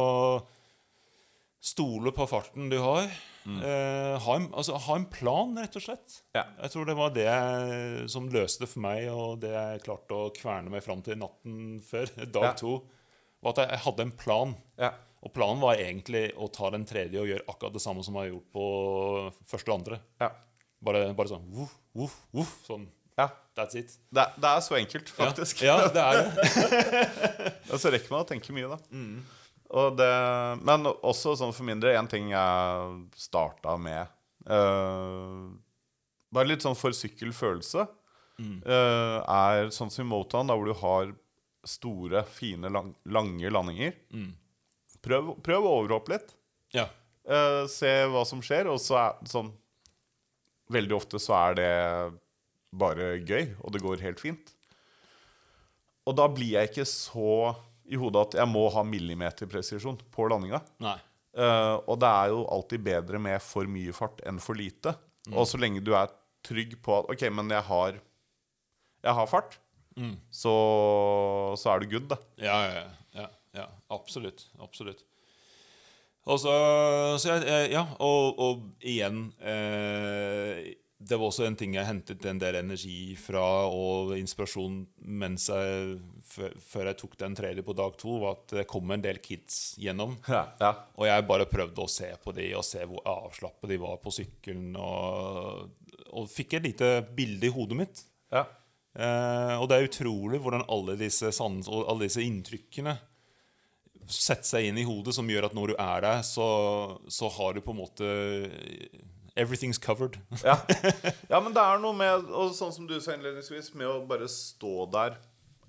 stole 1.65 2.09
på 2.13 2.25
farten 2.29 2.69
du 2.71 2.79
har. 2.81 3.05
Eh, 3.45 4.15
ha, 4.25 4.35
en, 4.39 4.47
altså, 4.57 4.79
ha 4.81 4.95
en 4.97 5.05
plan, 5.13 5.51
rett 5.61 5.75
og 5.77 5.83
slett. 5.85 6.15
Ja. 6.33 6.47
Jeg 6.63 6.73
tror 6.73 6.87
det 6.89 6.95
var 6.97 7.11
det 7.13 7.27
som 8.09 8.25
løste 8.33 8.65
for 8.69 8.81
meg, 8.85 9.05
og 9.13 9.43
det 9.43 9.51
jeg 9.53 9.83
klarte 9.85 10.17
å 10.17 10.31
kverne 10.33 10.73
meg 10.73 10.81
fram 10.85 11.03
til 11.05 11.19
natten 11.21 11.77
før, 11.85 12.09
dag 12.39 12.47
Ja. 12.49 12.53
to, 12.57 12.79
var 13.45 13.53
at 13.53 13.61
jeg 13.67 13.83
hadde 13.85 14.07
en 14.07 14.15
plan. 14.17 14.55
Ja. 14.81 14.89
Og 15.25 15.33
planen 15.33 15.61
var 15.61 15.77
egentlig 15.81 16.31
å 16.37 16.49
ta 16.53 16.71
den 16.73 16.85
tredje 16.89 17.21
og 17.21 17.29
gjøre 17.29 17.45
akkurat 17.49 17.77
det 17.77 17.81
samme 17.85 18.01
som 18.05 18.17
jeg 18.17 18.27
har 18.27 18.33
gjort 18.33 18.49
på 18.57 18.65
første 19.53 19.69
og 19.71 19.77
andre. 19.79 20.01
Ja. 20.21 20.31
Bare, 20.85 21.05
bare 21.17 21.29
sånn 21.33 21.45
voff, 21.53 21.77
voff, 21.97 22.17
voff. 22.33 22.55
Sånn. 22.65 22.89
Ja. 23.19 23.29
That's 23.55 23.77
it. 23.79 23.93
Det, 24.11 24.25
det 24.35 24.49
er 24.51 24.61
så 24.65 24.75
enkelt, 24.75 25.09
faktisk. 25.15 25.61
Ja, 25.63 25.77
ja 25.85 25.91
det 25.95 26.03
er 26.03 26.17
det. 26.19 27.03
Og 27.71 27.79
så 27.79 27.91
rekker 27.93 28.11
man 28.11 28.25
å 28.25 28.27
tenke 28.27 28.55
mye, 28.55 28.67
da. 28.67 28.79
Mm. 28.91 29.21
Og 29.79 29.95
det, 29.97 30.09
men 30.67 30.89
også 30.91 31.37
sånn 31.39 31.53
for 31.55 31.67
min 31.67 31.79
del, 31.81 31.95
en 31.95 32.09
ting 32.11 32.29
jeg 32.33 32.97
starta 33.17 33.77
med 33.81 34.11
uh, 34.51 35.47
Bare 36.35 36.49
litt 36.51 36.65
sånn 36.65 36.77
for 36.77 36.93
sykkelfølelse. 36.95 37.87
Mm. 38.43 38.59
Uh, 38.67 39.23
er 39.23 39.71
sånn 39.73 39.91
som 39.93 40.03
i 40.03 40.09
Motown, 40.09 40.51
da 40.51 40.57
hvor 40.59 40.67
du 40.67 40.75
har 40.81 41.15
store, 41.65 42.25
fine, 42.29 42.69
lang, 42.69 42.91
lange 43.07 43.49
landinger. 43.49 43.95
Mm. 44.13 44.33
Prøv, 45.05 45.31
prøv 45.45 45.65
å 45.65 45.77
overhoppe 45.79 46.13
litt. 46.13 46.35
Ja. 46.75 46.89
Uh, 47.23 47.63
se 47.71 47.89
hva 48.11 48.25
som 48.27 48.43
skjer, 48.43 48.67
og 48.69 48.83
så 48.83 48.99
er 49.07 49.21
sånn 49.31 49.55
Veldig 50.73 50.95
ofte 50.97 51.19
så 51.21 51.35
er 51.37 51.57
det 51.59 51.71
bare 52.77 53.13
gøy, 53.25 53.53
og 53.63 53.71
det 53.75 53.81
går 53.83 54.03
helt 54.03 54.19
fint. 54.23 54.51
Og 56.05 56.15
da 56.19 56.27
blir 56.29 56.53
jeg 56.59 56.69
ikke 56.71 56.85
så 56.89 57.55
i 57.89 57.97
hodet 58.01 58.21
at 58.27 58.37
jeg 58.41 58.49
må 58.49 58.67
ha 58.73 58.83
millimeterpresisjon 58.85 59.97
på 60.13 60.27
landinga. 60.29 60.59
Eh, 61.35 61.75
og 61.89 61.99
det 62.01 62.09
er 62.09 62.29
jo 62.33 62.45
alltid 62.53 62.83
bedre 62.85 63.19
med 63.21 63.41
for 63.43 63.67
mye 63.69 63.93
fart 63.93 64.21
enn 64.25 64.39
for 64.41 64.55
lite. 64.57 64.93
Og 65.33 65.47
så 65.49 65.57
lenge 65.61 65.81
du 65.83 65.91
er 65.97 66.11
trygg 66.45 66.75
på 66.85 66.99
at 66.99 67.09
OK, 67.09 67.23
men 67.33 67.49
jeg 67.49 67.63
har, 67.71 68.01
jeg 69.05 69.13
har 69.21 69.27
fart, 69.31 69.59
Mm. 69.95 70.17
så, 70.27 70.51
så 71.55 71.69
er 71.71 71.79
du 71.79 71.85
good, 71.93 72.07
da. 72.11 72.17
Ja, 72.43 72.55
ja, 72.67 72.71
ja, 72.81 73.21
ja, 73.21 73.27
ja. 73.61 73.65
Absolutt. 73.95 74.41
Absolutt. 74.59 75.05
Og 76.27 76.39
så, 76.41 76.51
så 77.23 77.37
jeg- 77.39 77.71
Ja, 77.71 77.85
og, 78.03 78.35
og 78.43 78.65
igjen 78.83 79.29
eh, 79.39 80.73
Det 81.05 81.19
var 81.19 81.29
også 81.29 81.45
en 81.45 81.57
ting 81.59 81.75
jeg 81.77 81.85
hentet 81.85 82.25
en 82.25 82.39
del 82.41 82.57
energi 82.57 83.13
fra 83.19 83.43
og 83.69 84.15
inspirasjon 84.17 84.79
mens 85.05 85.47
jeg 85.51 85.99
før, 86.25 86.89
jeg 86.89 86.97
tok 86.99 87.15
den 87.21 87.37
tredje 87.37 87.63
på 87.65 87.75
dag 87.77 87.93
to, 88.01 88.17
var 88.23 88.39
at 88.39 88.55
det 88.57 88.65
kom 88.69 88.89
en 88.91 89.03
del 89.03 89.21
kids 89.23 89.75
gjennom. 89.81 90.17
Ja, 90.27 90.43
ja. 90.59 90.71
Og 90.97 91.07
jeg 91.07 91.27
bare 91.29 91.47
prøvde 91.49 91.85
å 91.85 91.91
se 91.91 92.09
på 92.23 92.33
de 92.35 92.49
og 92.57 92.65
se 92.65 92.83
hvor 92.89 93.05
avslappet 93.07 93.71
de 93.71 93.79
var 93.81 94.01
på 94.01 94.13
sykkelen. 94.17 94.73
Og, 94.81 95.97
og 96.17 96.29
fikk 96.31 96.57
et 96.57 96.69
lite 96.71 96.91
bilde 97.15 97.49
i 97.49 97.55
hodet 97.55 97.81
mitt. 97.85 98.05
ja. 98.33 98.47
Eh, 98.95 99.55
og 99.59 99.67
det 99.67 99.75
er 99.75 99.89
utrolig 99.89 100.39
hvordan 100.39 100.63
alle 100.71 100.93
disse, 100.99 101.27
sans, 101.35 101.67
og 101.67 101.83
alle 101.91 102.07
disse 102.07 102.23
inntrykkene 102.23 102.93
setter 104.07 104.47
seg 104.47 104.69
inn 104.69 104.79
i 104.79 104.85
hodet, 104.87 105.15
som 105.17 105.27
gjør 105.27 105.49
at 105.49 105.57
når 105.57 105.73
du 105.73 105.75
er 105.75 106.05
der, 106.05 106.21
så, 106.23 106.45
så 107.11 107.27
har 107.35 107.55
du 107.55 107.63
på 107.65 107.73
en 107.73 107.81
måte 107.81 108.07
Everything's 109.35 109.77
covered. 109.81 110.17
Ja. 110.43 110.55
ja, 111.31 111.39
men 111.43 111.51
det 111.55 111.59
er 111.61 111.79
noe 111.83 111.91
med 111.97 112.29
Og 112.31 112.53
sånn 112.55 112.71
som 112.71 112.85
du 112.87 112.93
sa 113.03 113.11
innledningsvis, 113.17 113.73
med 113.75 113.89
å 113.91 113.97
bare 114.07 114.29
stå 114.31 114.85
der 114.93 115.17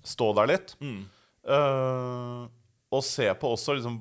Stå 0.07 0.29
der 0.37 0.47
litt. 0.53 0.75
Eh, 1.47 2.43
og 2.87 3.03
se 3.03 3.27
på 3.39 3.49
også 3.55 3.75
liksom 3.77 3.97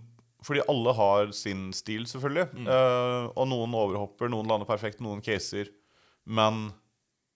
Fordi 0.46 0.62
alle 0.70 0.92
har 0.94 1.32
sin 1.34 1.72
stil, 1.74 2.04
selvfølgelig. 2.06 2.46
Eh, 2.70 3.24
og 3.34 3.48
noen 3.50 3.74
overhopper, 3.74 4.30
noen 4.30 4.46
lander 4.46 4.68
perfekt, 4.68 5.00
noen 5.02 5.18
caser. 5.26 5.72
Men 6.22 6.68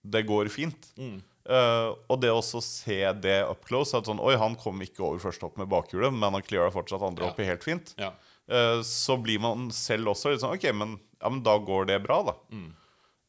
det 0.07 0.23
går 0.29 0.47
fint. 0.53 0.87
Eh, 1.01 1.89
og 2.07 2.21
det 2.23 2.31
også 2.31 2.61
se 2.63 2.99
det 3.17 3.39
up 3.49 3.63
close 3.65 3.97
At 3.97 4.05
sånn 4.07 4.19
Oi, 4.21 4.35
han 4.37 4.53
kom 4.61 4.77
ikke 4.85 5.01
over 5.03 5.19
første 5.23 5.43
hopp 5.47 5.57
med 5.59 5.67
bakhjulet, 5.73 6.13
men 6.13 6.37
han 6.37 6.45
cleara 6.45 6.71
fortsatt 6.71 7.01
andre 7.03 7.25
Ja. 7.25 7.31
hoppet 7.33 7.49
helt 7.49 7.65
fint. 7.67 7.91
Ja. 7.99 8.13
Eh, 8.51 8.81
så 8.83 9.15
blir 9.21 9.39
man 9.39 9.69
selv 9.71 10.11
også 10.11 10.33
litt 10.33 10.41
sånn 10.43 10.57
Ok, 10.57 10.65
men, 10.75 10.97
ja, 11.21 11.29
men 11.31 11.43
da 11.45 11.55
går 11.61 11.87
det 11.91 12.01
bra, 12.03 12.21
da. 12.31 12.35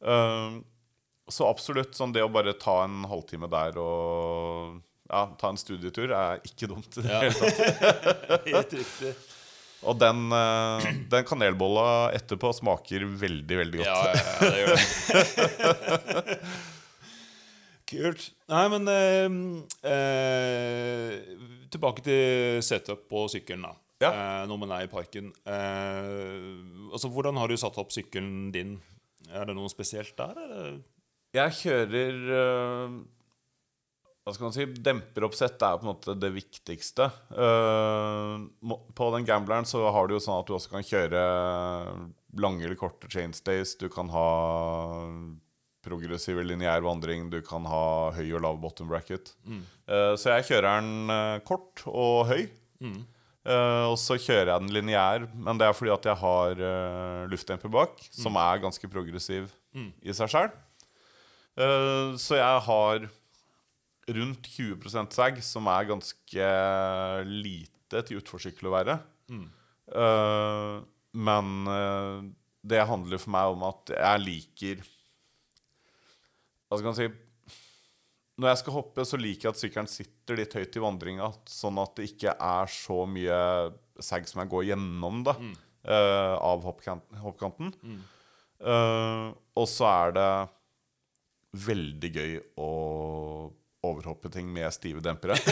Eh, 0.03 0.57
så 1.31 1.47
absolutt 1.47 1.95
sånn 1.95 2.11
det 2.15 2.25
å 2.25 2.31
bare 2.31 2.55
ta 2.59 2.81
en 2.83 3.05
halvtime 3.07 3.47
der 3.51 3.77
og 3.79 4.81
ja, 5.07 5.27
ta 5.39 5.51
en 5.53 5.59
studietur 5.59 6.11
er 6.15 6.41
ikke 6.43 6.67
dumt. 6.71 6.97
i 6.97 7.05
det 7.05 7.13
hele 7.13 7.31
tatt. 7.37 8.43
Helt 8.49 8.75
riktig. 8.81 9.13
Og 9.83 9.97
den, 9.99 10.25
eh, 10.31 10.85
den 11.11 11.25
kanelbolla 11.27 12.11
etterpå 12.15 12.53
smaker 12.55 13.03
veldig, 13.19 13.57
veldig 13.63 13.81
godt. 13.81 13.87
Ja, 13.87 13.95
ja, 14.07 14.13
ja, 14.15 14.37
det 14.49 14.59
gjør 14.61 14.69
det. 16.23 16.37
Kult. 17.93 18.27
Nei, 18.49 18.63
men 18.73 18.89
eh, 18.89 19.27
eh, 19.91 21.17
Tilbake 21.73 22.03
til 22.05 22.61
setup 22.65 23.05
på 23.11 23.27
sykkelen, 23.33 23.67
da. 23.67 23.75
Ja. 24.03 24.11
Eh, 24.13 24.43
når 24.51 24.59
man 24.65 24.73
er 24.75 24.85
i 24.85 24.91
parken. 24.91 25.31
Eh, 25.47 26.47
altså, 26.93 27.09
Hvordan 27.13 27.39
har 27.41 27.49
du 27.51 27.57
satt 27.59 27.79
opp 27.81 27.93
sykkelen 27.95 28.51
din? 28.55 28.77
Er 29.31 29.47
det 29.49 29.55
noe 29.57 29.71
spesielt 29.71 30.15
der, 30.19 30.35
eller? 30.43 30.81
Jeg 31.33 31.55
kjører 31.57 32.17
eh, 32.37 32.97
Hva 34.23 34.33
skal 34.35 34.45
man 34.45 34.53
si 34.55 34.65
Demperoppsett 34.85 35.63
er 35.65 35.79
på 35.79 35.87
en 35.87 35.91
måte 35.95 36.13
det 36.19 36.29
viktigste. 36.35 37.07
Eh, 37.33 38.35
på 38.95 39.07
den 39.15 39.25
gambleren 39.27 39.65
så 39.67 39.81
har 39.95 40.07
du 40.07 40.13
jo 40.17 40.21
sånn 40.23 40.43
at 40.43 40.51
du 40.51 40.53
også 40.59 40.75
kan 40.75 40.85
kjøre 40.85 41.23
lange 42.43 42.63
eller 42.67 42.77
korte 42.79 43.09
chainstays. 43.11 43.75
Du 43.81 43.89
kan 43.93 44.11
ha 44.13 44.27
progressiv 45.83 46.39
lineær 46.45 46.83
vandring. 46.85 47.27
Du 47.33 47.41
kan 47.43 47.65
ha 47.67 48.11
høy 48.15 48.29
og 48.37 48.43
lav 48.45 48.59
bottom 48.63 48.87
bracket. 48.91 49.33
Eh, 49.49 50.13
så 50.15 50.37
jeg 50.37 50.47
kjører 50.53 50.79
den 50.79 51.11
eh, 51.17 51.39
kort 51.47 51.83
og 51.91 52.29
høy. 52.31 52.45
Eh, 53.43 53.85
og 53.89 53.97
så 53.99 54.15
kjører 54.15 54.53
jeg 54.53 54.63
den 54.63 54.75
lineær, 54.75 55.25
men 55.35 55.59
det 55.59 55.67
er 55.67 55.75
fordi 55.75 55.91
at 55.91 56.05
jeg 56.07 56.19
har 56.21 56.61
uh, 56.63 57.23
luftdemper 57.31 57.71
bak, 57.73 57.99
som 58.13 58.39
er 58.39 58.61
ganske 58.63 58.87
progressiv 58.91 59.51
i 60.05 60.13
seg 60.15 60.29
sjøl. 60.29 60.53
så 62.21 62.37
jeg 62.37 62.59
har 62.67 63.07
rundt 64.17 64.47
20% 64.53 65.13
sag, 65.13 65.41
som 65.43 65.67
er 65.71 65.89
ganske 65.89 66.47
lite 67.29 68.01
til 68.07 68.21
utforsykkel 68.21 68.69
å 68.69 68.73
være. 68.73 68.95
Eh, 69.91 70.77
men 71.13 71.67
eh, 71.67 72.23
det 72.63 72.87
handler 72.89 73.21
for 73.21 73.33
meg 73.35 73.53
om 73.53 73.65
at 73.67 73.91
jeg 73.91 74.21
liker 74.23 74.83
Hva 76.67 76.79
skal 76.79 76.87
man 76.87 76.97
si 76.97 77.09
Når 78.41 78.49
jeg 78.49 78.57
skal 78.63 78.73
hoppe, 78.79 79.03
så 79.05 79.17
liker 79.21 79.47
jeg 79.49 79.53
at 79.53 79.61
sykkelen 79.61 79.89
sitter 79.91 80.39
litt 80.39 80.55
høyt 80.57 80.77
i 80.79 80.81
vandringa, 80.81 81.27
sånn 81.49 81.77
at 81.83 81.91
det 81.99 82.07
ikke 82.09 82.33
er 82.33 82.71
så 82.73 83.03
mye 83.05 83.37
sag 84.01 84.25
som 84.29 84.41
jeg 84.41 84.49
går 84.49 84.63
gjennom 84.71 85.21
da, 85.27 85.35
eh, 85.85 86.33
av 86.41 86.63
hoppkanten. 86.65 87.19
hoppkanten. 87.21 87.73
Eh, 88.63 89.27
og 89.53 89.67
så 89.69 89.85
er 89.91 90.15
det 90.17 90.29
veldig 91.67 92.09
gøy 92.15 92.33
å 92.57 92.71
overhoppe 93.83 94.31
ting 94.31 94.47
med 94.49 94.71
stive 94.73 95.01
dempere. 95.03 95.35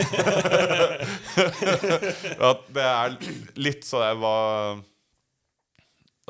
Det 2.71 2.85
er 2.87 3.17
litt 3.59 3.83
så 3.85 4.01
jeg 4.07 4.17
var 4.21 4.79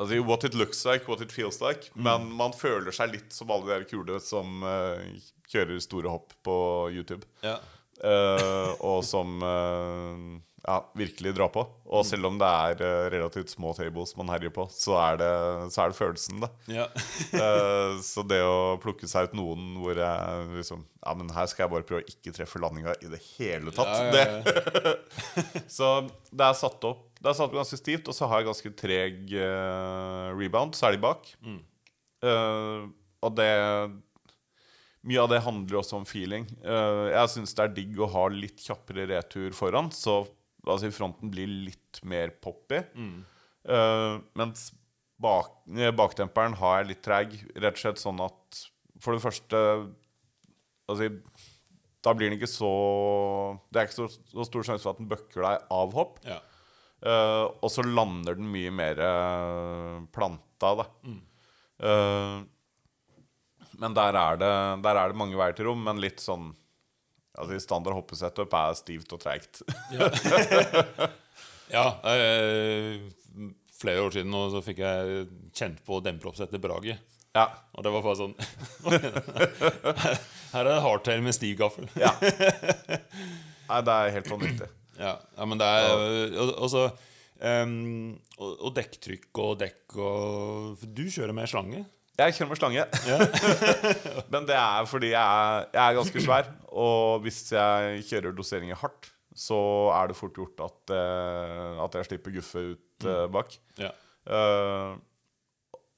Altså, 0.00 0.18
What 0.26 0.42
it 0.44 0.54
looks 0.54 0.84
like, 0.88 1.06
what 1.06 1.20
it 1.20 1.30
feels 1.32 1.60
like. 1.60 1.90
Men 1.94 2.24
man 2.34 2.52
føler 2.56 2.90
seg 2.96 3.12
litt 3.12 3.32
som 3.36 3.50
alle 3.54 3.78
de 3.82 3.84
kule 3.92 4.18
som 4.24 4.62
eh, 4.66 5.12
kjører 5.52 5.84
store 5.84 6.16
hopp 6.16 6.34
på 6.46 6.56
YouTube. 6.96 7.28
Ja. 7.44 7.58
Uh, 8.02 8.72
og 8.82 9.04
som 9.06 9.36
uh, 9.44 10.40
ja, 10.64 10.78
virkelig 10.98 11.34
drar 11.36 11.52
på. 11.54 11.62
Og 11.86 12.02
selv 12.06 12.26
om 12.26 12.38
det 12.40 12.48
er 12.48 12.80
uh, 12.82 13.10
relativt 13.12 13.52
små 13.52 13.70
tables 13.76 14.16
man 14.18 14.32
herjer 14.32 14.50
på, 14.54 14.64
så 14.74 14.96
er 14.98 15.20
det, 15.20 15.30
så 15.74 15.84
er 15.84 15.92
det 15.92 15.98
følelsen, 15.98 16.42
da. 16.42 16.50
ja. 16.80 16.88
Så 18.02 18.24
det 18.26 18.40
å 18.42 18.78
plukke 18.82 19.06
seg 19.06 19.30
ut 19.30 19.36
noen 19.38 19.76
hvor 19.78 19.98
jeg 19.98 20.46
liksom 20.56 20.82
Ja, 21.02 21.14
men 21.18 21.30
her 21.34 21.46
skal 21.50 21.64
jeg 21.64 21.72
bare 21.74 21.86
prøve 21.86 22.02
å 22.02 22.10
ikke 22.10 22.34
treffe 22.34 22.60
landinga 22.62 22.96
i 23.04 23.10
det 23.12 23.20
hele 23.36 23.74
tatt. 23.74 23.92
Ja, 23.92 24.10
ja. 24.10 24.40
Det. 24.42 25.64
Så 25.76 25.92
det 26.32 26.48
er 26.48 26.58
satt 26.58 26.86
opp 26.88 27.04
Det 27.20 27.30
er 27.30 27.36
satt 27.38 27.50
opp 27.50 27.58
ganske 27.60 27.78
stivt, 27.78 28.08
og 28.10 28.16
så 28.16 28.26
har 28.30 28.42
jeg 28.42 28.50
ganske 28.50 28.72
treg 28.78 29.36
rebound, 30.38 30.74
særlig 30.78 31.02
bak. 31.04 31.28
Mm. 31.44 31.60
Og 33.22 33.36
det 33.38 33.52
mye 35.08 35.22
av 35.22 35.30
det 35.32 35.42
handler 35.42 35.80
også 35.80 35.98
om 35.98 36.06
feeling. 36.06 36.46
Eh, 36.62 37.06
jeg 37.12 37.32
syns 37.34 37.56
det 37.58 37.64
er 37.64 37.74
digg 37.78 37.98
å 37.98 38.10
ha 38.12 38.26
litt 38.30 38.62
kjappere 38.62 39.08
retur 39.10 39.54
foran, 39.56 39.90
så 39.94 40.20
altså, 40.66 40.92
fronten 40.94 41.32
blir 41.32 41.50
litt 41.70 42.02
mer 42.06 42.34
poppy. 42.42 42.82
Eh, 43.66 44.14
mens 44.38 44.70
bak, 45.22 45.64
eh, 45.74 45.90
bakdemperen 45.94 46.54
har 46.60 46.80
jeg 46.80 46.90
litt 46.92 47.02
treg, 47.06 47.34
rett 47.56 47.74
og 47.78 47.82
slett 47.82 48.02
sånn 48.02 48.22
at 48.24 48.62
for 49.02 49.16
det 49.16 49.24
første 49.24 49.58
Altså, 50.90 51.06
da 52.02 52.10
blir 52.12 52.28
den 52.28 52.34
ikke 52.36 52.50
så 52.50 52.68
Det 53.70 53.78
er 53.78 53.86
ikke 53.86 53.94
så, 53.94 54.08
så 54.10 54.44
stor 54.44 54.64
sjanse 54.66 54.82
for 54.82 54.92
at 54.92 54.98
den 54.98 55.08
bøkker 55.08 55.44
deg 55.46 55.68
av 55.72 55.94
hopp. 55.94 56.18
Ja. 56.26 56.40
Uh, 57.02 57.46
og 57.62 57.70
så 57.72 57.84
lander 57.86 58.34
den 58.36 58.50
mye 58.50 58.70
mer 58.74 58.98
planta, 60.12 60.72
da. 60.82 60.88
Eh, 61.82 62.42
men 63.82 63.94
der 63.98 64.16
er, 64.18 64.38
det, 64.40 64.50
der 64.84 64.98
er 65.00 65.12
det 65.12 65.18
mange 65.18 65.38
veier 65.38 65.56
til 65.58 65.66
rom, 65.68 65.82
men 65.88 66.00
litt 66.02 66.22
sånn 66.22 66.52
Altså 67.32 67.54
i 67.56 67.62
Standard 67.64 67.96
hoppesetup 67.96 68.52
er 68.58 68.74
stivt 68.76 69.12
og 69.16 69.22
treigt. 69.22 69.62
Ja, 71.72 71.86
eh, 72.12 72.98
flere 73.80 74.02
år 74.04 74.12
siden 74.12 74.28
nå 74.34 74.42
så 74.52 74.60
fikk 74.60 74.82
jeg 74.84 75.22
kjent 75.56 75.80
på 75.86 76.02
demperoppsettet 76.04 76.60
Brage. 76.60 76.98
ja. 77.32 77.46
Og 77.72 77.86
det 77.86 77.92
var 77.94 78.04
bare 78.04 78.18
sånn 78.20 78.34
Her 80.52 80.60
er 80.60 80.68
det 80.68 80.76
hardtail 80.84 81.24
med 81.24 81.32
stiv 81.38 81.56
gaffel. 81.62 81.88
ja. 81.96 82.12
Nei, 83.70 83.80
det 83.88 83.96
er 83.96 84.14
helt 84.18 84.28
vanvittig. 84.28 84.68
Ja, 85.00 85.14
ja, 85.16 85.48
men 85.48 85.56
det 85.62 85.64
er 85.64 86.36
Og, 86.36 86.50
og 86.52 86.68
så 86.68 86.84
ehm, 87.40 88.12
og, 88.36 88.50
og 88.68 88.74
dekktrykk 88.76 89.40
og 89.40 89.54
dekk 89.64 89.96
og 89.96 90.76
for 90.82 90.92
Du 91.00 91.06
kjører 91.08 91.32
med 91.32 91.48
slange? 91.48 91.86
Jeg 92.20 92.34
kjører 92.36 92.50
med 92.50 92.58
slange. 92.60 92.82
Men 94.32 94.44
det 94.48 94.56
er 94.58 94.88
fordi 94.90 95.12
jeg 95.14 95.22
er, 95.22 95.62
jeg 95.72 95.82
er 95.86 95.96
ganske 95.96 96.22
svær. 96.24 96.50
Og 96.68 97.22
hvis 97.24 97.38
jeg 97.54 98.02
kjører 98.10 98.34
doseringer 98.36 98.76
hardt, 98.82 99.08
så 99.32 99.56
er 99.96 100.10
det 100.10 100.18
fort 100.18 100.36
gjort 100.36 100.60
at, 100.60 100.92
uh, 100.92 101.80
at 101.86 101.96
jeg 101.96 102.10
slipper 102.10 102.34
guffe 102.34 102.64
ut 102.74 103.06
uh, 103.08 103.24
bak. 103.32 103.56
Ja. 103.80 103.88
Uh, 104.28 104.98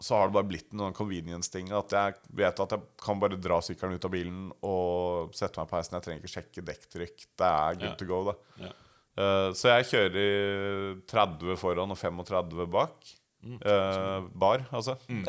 så 0.05 0.15
har 0.21 0.29
det 0.31 0.37
bare 0.37 0.47
blitt 0.53 0.71
noen 0.77 0.95
convenience-ting. 0.95 1.73
At 1.75 1.91
jeg 1.97 2.15
vet 2.39 2.63
at 2.63 2.77
jeg 2.77 2.87
kan 3.03 3.19
bare 3.23 3.39
dra 3.41 3.59
sykkelen 3.65 3.99
ut 3.99 4.07
av 4.07 4.15
bilen 4.15 4.47
og 4.67 5.35
sette 5.35 5.59
meg 5.59 5.71
på 5.71 5.79
heisen. 5.81 5.97
Jeg 5.99 6.07
trenger 6.07 6.23
ikke 6.23 6.35
sjekke 6.37 6.65
dekktrykk. 6.71 7.27
Det 7.41 7.51
er 7.51 7.79
good 7.81 7.91
Ja. 7.91 7.99
to 7.99 8.09
go. 8.11 8.37
Ja. 8.63 8.73
Så 9.55 9.71
jeg 9.71 9.87
kjører 9.93 10.97
30 11.11 11.57
foran 11.61 11.95
og 11.95 11.99
35 12.01 12.67
bak. 12.75 13.07
Mm. 13.45 13.59
Eh, 13.61 14.25
bar, 14.41 14.65
altså. 14.73 14.95
ja, 15.09 15.21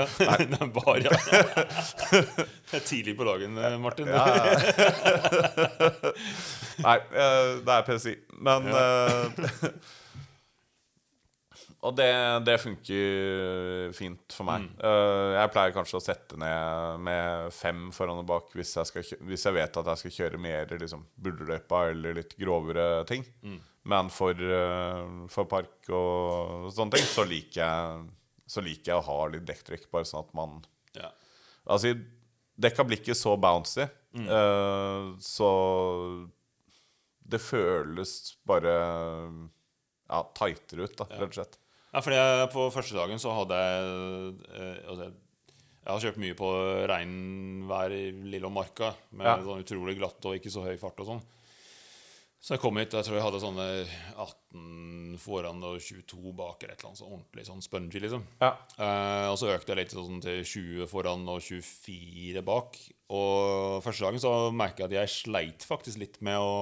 ja. 0.00 0.06
Det 0.50 0.60
er 0.60 0.70
bar, 0.72 0.98
ja. 1.04 1.10
Det 2.16 2.78
er 2.80 2.84
tidlig 2.86 3.16
på 3.18 3.24
dagen, 3.28 3.58
eh, 3.60 3.76
Martin. 3.82 4.08
Nei, 6.86 6.98
eh, 7.12 7.50
det 7.60 7.74
er 7.76 7.82
PSI. 7.88 8.14
Men 8.40 8.68
eh, 8.72 9.24
Og 11.80 11.94
det, 11.96 12.08
det 12.44 12.58
funker 12.60 13.92
fint 13.96 14.34
for 14.36 14.44
meg. 14.48 14.66
Eh, 14.84 15.30
jeg 15.38 15.52
pleier 15.54 15.72
kanskje 15.76 15.96
å 16.00 16.04
sette 16.04 16.36
ned 16.40 17.00
med 17.06 17.52
fem 17.56 17.86
foran 17.96 18.20
og 18.20 18.26
bak 18.28 18.52
hvis 18.56 18.74
jeg, 18.76 18.88
skal, 18.90 19.02
hvis 19.28 19.46
jeg 19.48 19.56
vet 19.56 19.78
at 19.80 19.88
jeg 19.94 20.00
skal 20.02 20.16
kjøre 20.18 20.40
mer 20.44 20.72
liksom, 20.80 21.04
burdeløypa 21.20 21.78
eller 21.94 22.16
litt 22.20 22.32
grovere 22.40 23.04
ting. 23.08 23.24
Men 23.88 24.10
for, 24.12 24.32
eh, 24.36 25.26
for 25.32 25.44
park 25.48 25.88
og 25.88 26.66
sånne 26.74 26.92
ting 26.98 27.06
så 27.08 27.24
liker 27.26 27.62
jeg, 27.62 28.02
så 28.50 28.60
liker 28.64 28.92
jeg 28.92 28.98
å 29.00 29.06
ha 29.06 29.18
litt 29.32 29.46
dekktrykk, 29.48 29.86
bare 29.90 30.04
sånn 30.08 30.26
at 30.26 30.34
man 30.36 30.58
Ja. 30.98 31.08
Altså, 31.70 31.94
dekka 32.60 32.84
blir 32.84 32.98
ikke 33.00 33.14
så 33.16 33.36
bouncy, 33.40 33.86
eh, 33.86 35.06
så 35.22 35.50
det 37.30 37.40
føles 37.40 38.36
bare 38.44 38.74
ja, 40.10 40.20
tightere 40.34 40.84
ut, 40.88 40.96
da, 40.98 41.06
rett 41.14 41.28
og 41.30 41.36
slett. 41.38 41.58
Ja, 41.92 42.00
fordi 42.02 42.16
jeg, 42.18 42.50
På 42.52 42.68
første 42.70 42.94
dagen 42.94 43.18
så 43.18 43.32
hadde 43.34 43.56
jeg 43.58 44.34
eh, 44.54 44.76
altså, 44.90 45.08
Jeg 45.80 45.90
har 45.90 46.02
kjørt 46.04 46.20
mye 46.22 46.36
på 46.38 46.50
regnvær 46.90 47.94
i 47.96 48.02
Lillemarka 48.30 48.92
med 49.16 49.26
Ja. 49.26 49.36
sånn 49.42 49.64
utrolig 49.64 49.96
glatt 49.98 50.22
og 50.28 50.36
ikke 50.36 50.52
så 50.52 50.62
høy 50.66 50.76
fart 50.78 51.00
og 51.00 51.06
sånn. 51.08 51.22
Så 52.40 52.54
jeg 52.54 52.62
kom 52.62 52.78
hit, 52.80 52.94
jeg 52.96 53.04
tror 53.04 53.18
jeg 53.18 53.24
hadde 53.26 53.38
sånne 53.42 53.64
18 54.16 55.18
foran 55.20 55.58
og 55.68 55.74
22 55.84 56.30
bak 56.38 56.62
eller 56.62 56.72
et 56.72 56.80
eller 56.80 56.88
annet 56.88 57.00
sånn 57.02 57.10
ordentlig 57.12 57.44
sånn 57.44 57.60
spongy, 57.64 58.00
liksom. 58.00 58.22
Ja. 58.40 58.54
Eh, 58.80 59.26
og 59.28 59.36
så 59.36 59.50
økte 59.52 59.74
jeg 59.74 59.80
litt 59.82 59.92
sånn 59.92 60.22
til 60.24 60.40
20 60.48 60.88
foran 60.88 61.28
og 61.28 61.42
24 61.44 62.40
bak. 62.46 62.80
Og 63.12 63.84
første 63.84 64.06
dagen 64.06 64.24
så 64.24 64.32
merka 64.56 64.86
jeg 64.86 64.88
at 64.88 64.96
jeg 65.02 65.14
sleit 65.18 65.68
faktisk 65.68 66.00
litt 66.00 66.16
med 66.24 66.40
å 66.40 66.54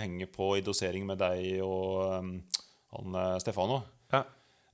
henge 0.00 0.26
på 0.26 0.56
i 0.58 0.64
dosering 0.66 1.06
med 1.06 1.22
deg 1.22 1.62
og 1.62 2.18
um, 2.18 2.34
han 2.96 3.22
eh, 3.22 3.38
Stefano. 3.46 3.78
Ja. 4.10 4.24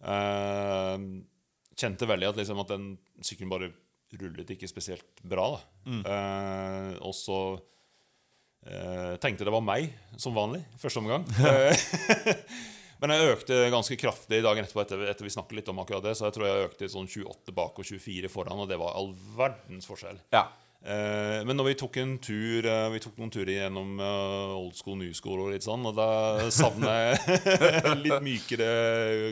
Eh, 0.00 0.96
kjente 1.78 2.08
veldig 2.08 2.32
at, 2.32 2.40
liksom, 2.40 2.64
at 2.64 2.72
den 2.72 2.94
sykkelen 3.20 3.52
bare 3.52 3.74
rullet 4.16 4.56
ikke 4.56 4.70
spesielt 4.70 5.20
bra. 5.20 5.50
Da. 5.58 6.00
Eh, 6.08 6.92
og 7.04 7.12
så 7.12 7.42
eh, 8.68 9.14
tenkte 9.22 9.46
det 9.48 9.54
var 9.54 9.64
meg, 9.64 9.92
som 10.20 10.36
vanlig, 10.36 10.64
første 10.80 11.02
omgang. 11.04 11.26
Eh, 11.48 12.44
Men 12.98 13.12
jeg 13.14 13.30
økte 13.30 13.56
ganske 13.70 13.94
kraftig 13.94 14.40
dagen 14.42 14.64
etterpå, 14.66 14.82
etter, 14.82 15.02
etter 15.06 15.22
vi 15.22 15.30
snakket 15.30 15.60
litt 15.60 15.68
om 15.70 15.78
akkurat 15.78 16.02
det. 16.02 16.16
Så 16.18 16.26
jeg 16.26 16.34
tror 16.34 16.48
jeg 16.48 16.64
økte 16.64 16.88
sånn 16.90 17.06
28 17.06 17.54
bak 17.54 17.76
og 17.78 17.86
24 17.86 18.30
foran, 18.32 18.58
og 18.58 18.66
det 18.66 18.78
var 18.80 18.96
all 18.98 19.12
verdens 19.38 19.86
forskjell. 19.86 20.18
ja. 20.34 20.48
Eh, 20.78 21.40
men 21.42 21.58
når 21.58 21.66
vi 21.66 21.78
tok 21.80 21.96
en 21.98 22.12
tur 22.22 22.66
Vi 22.94 23.00
tok 23.02 23.16
noen 23.18 23.32
turer 23.34 23.50
gjennom 23.50 23.96
eh, 23.98 24.52
old 24.54 24.76
school, 24.78 24.94
new 25.00 25.10
school 25.10 25.40
og 25.42 25.48
litt 25.50 25.64
sånn, 25.66 25.82
og 25.90 25.96
da 25.98 26.46
savner 26.54 27.00
jeg 27.00 27.96
litt 28.04 28.22
mykere 28.22 28.68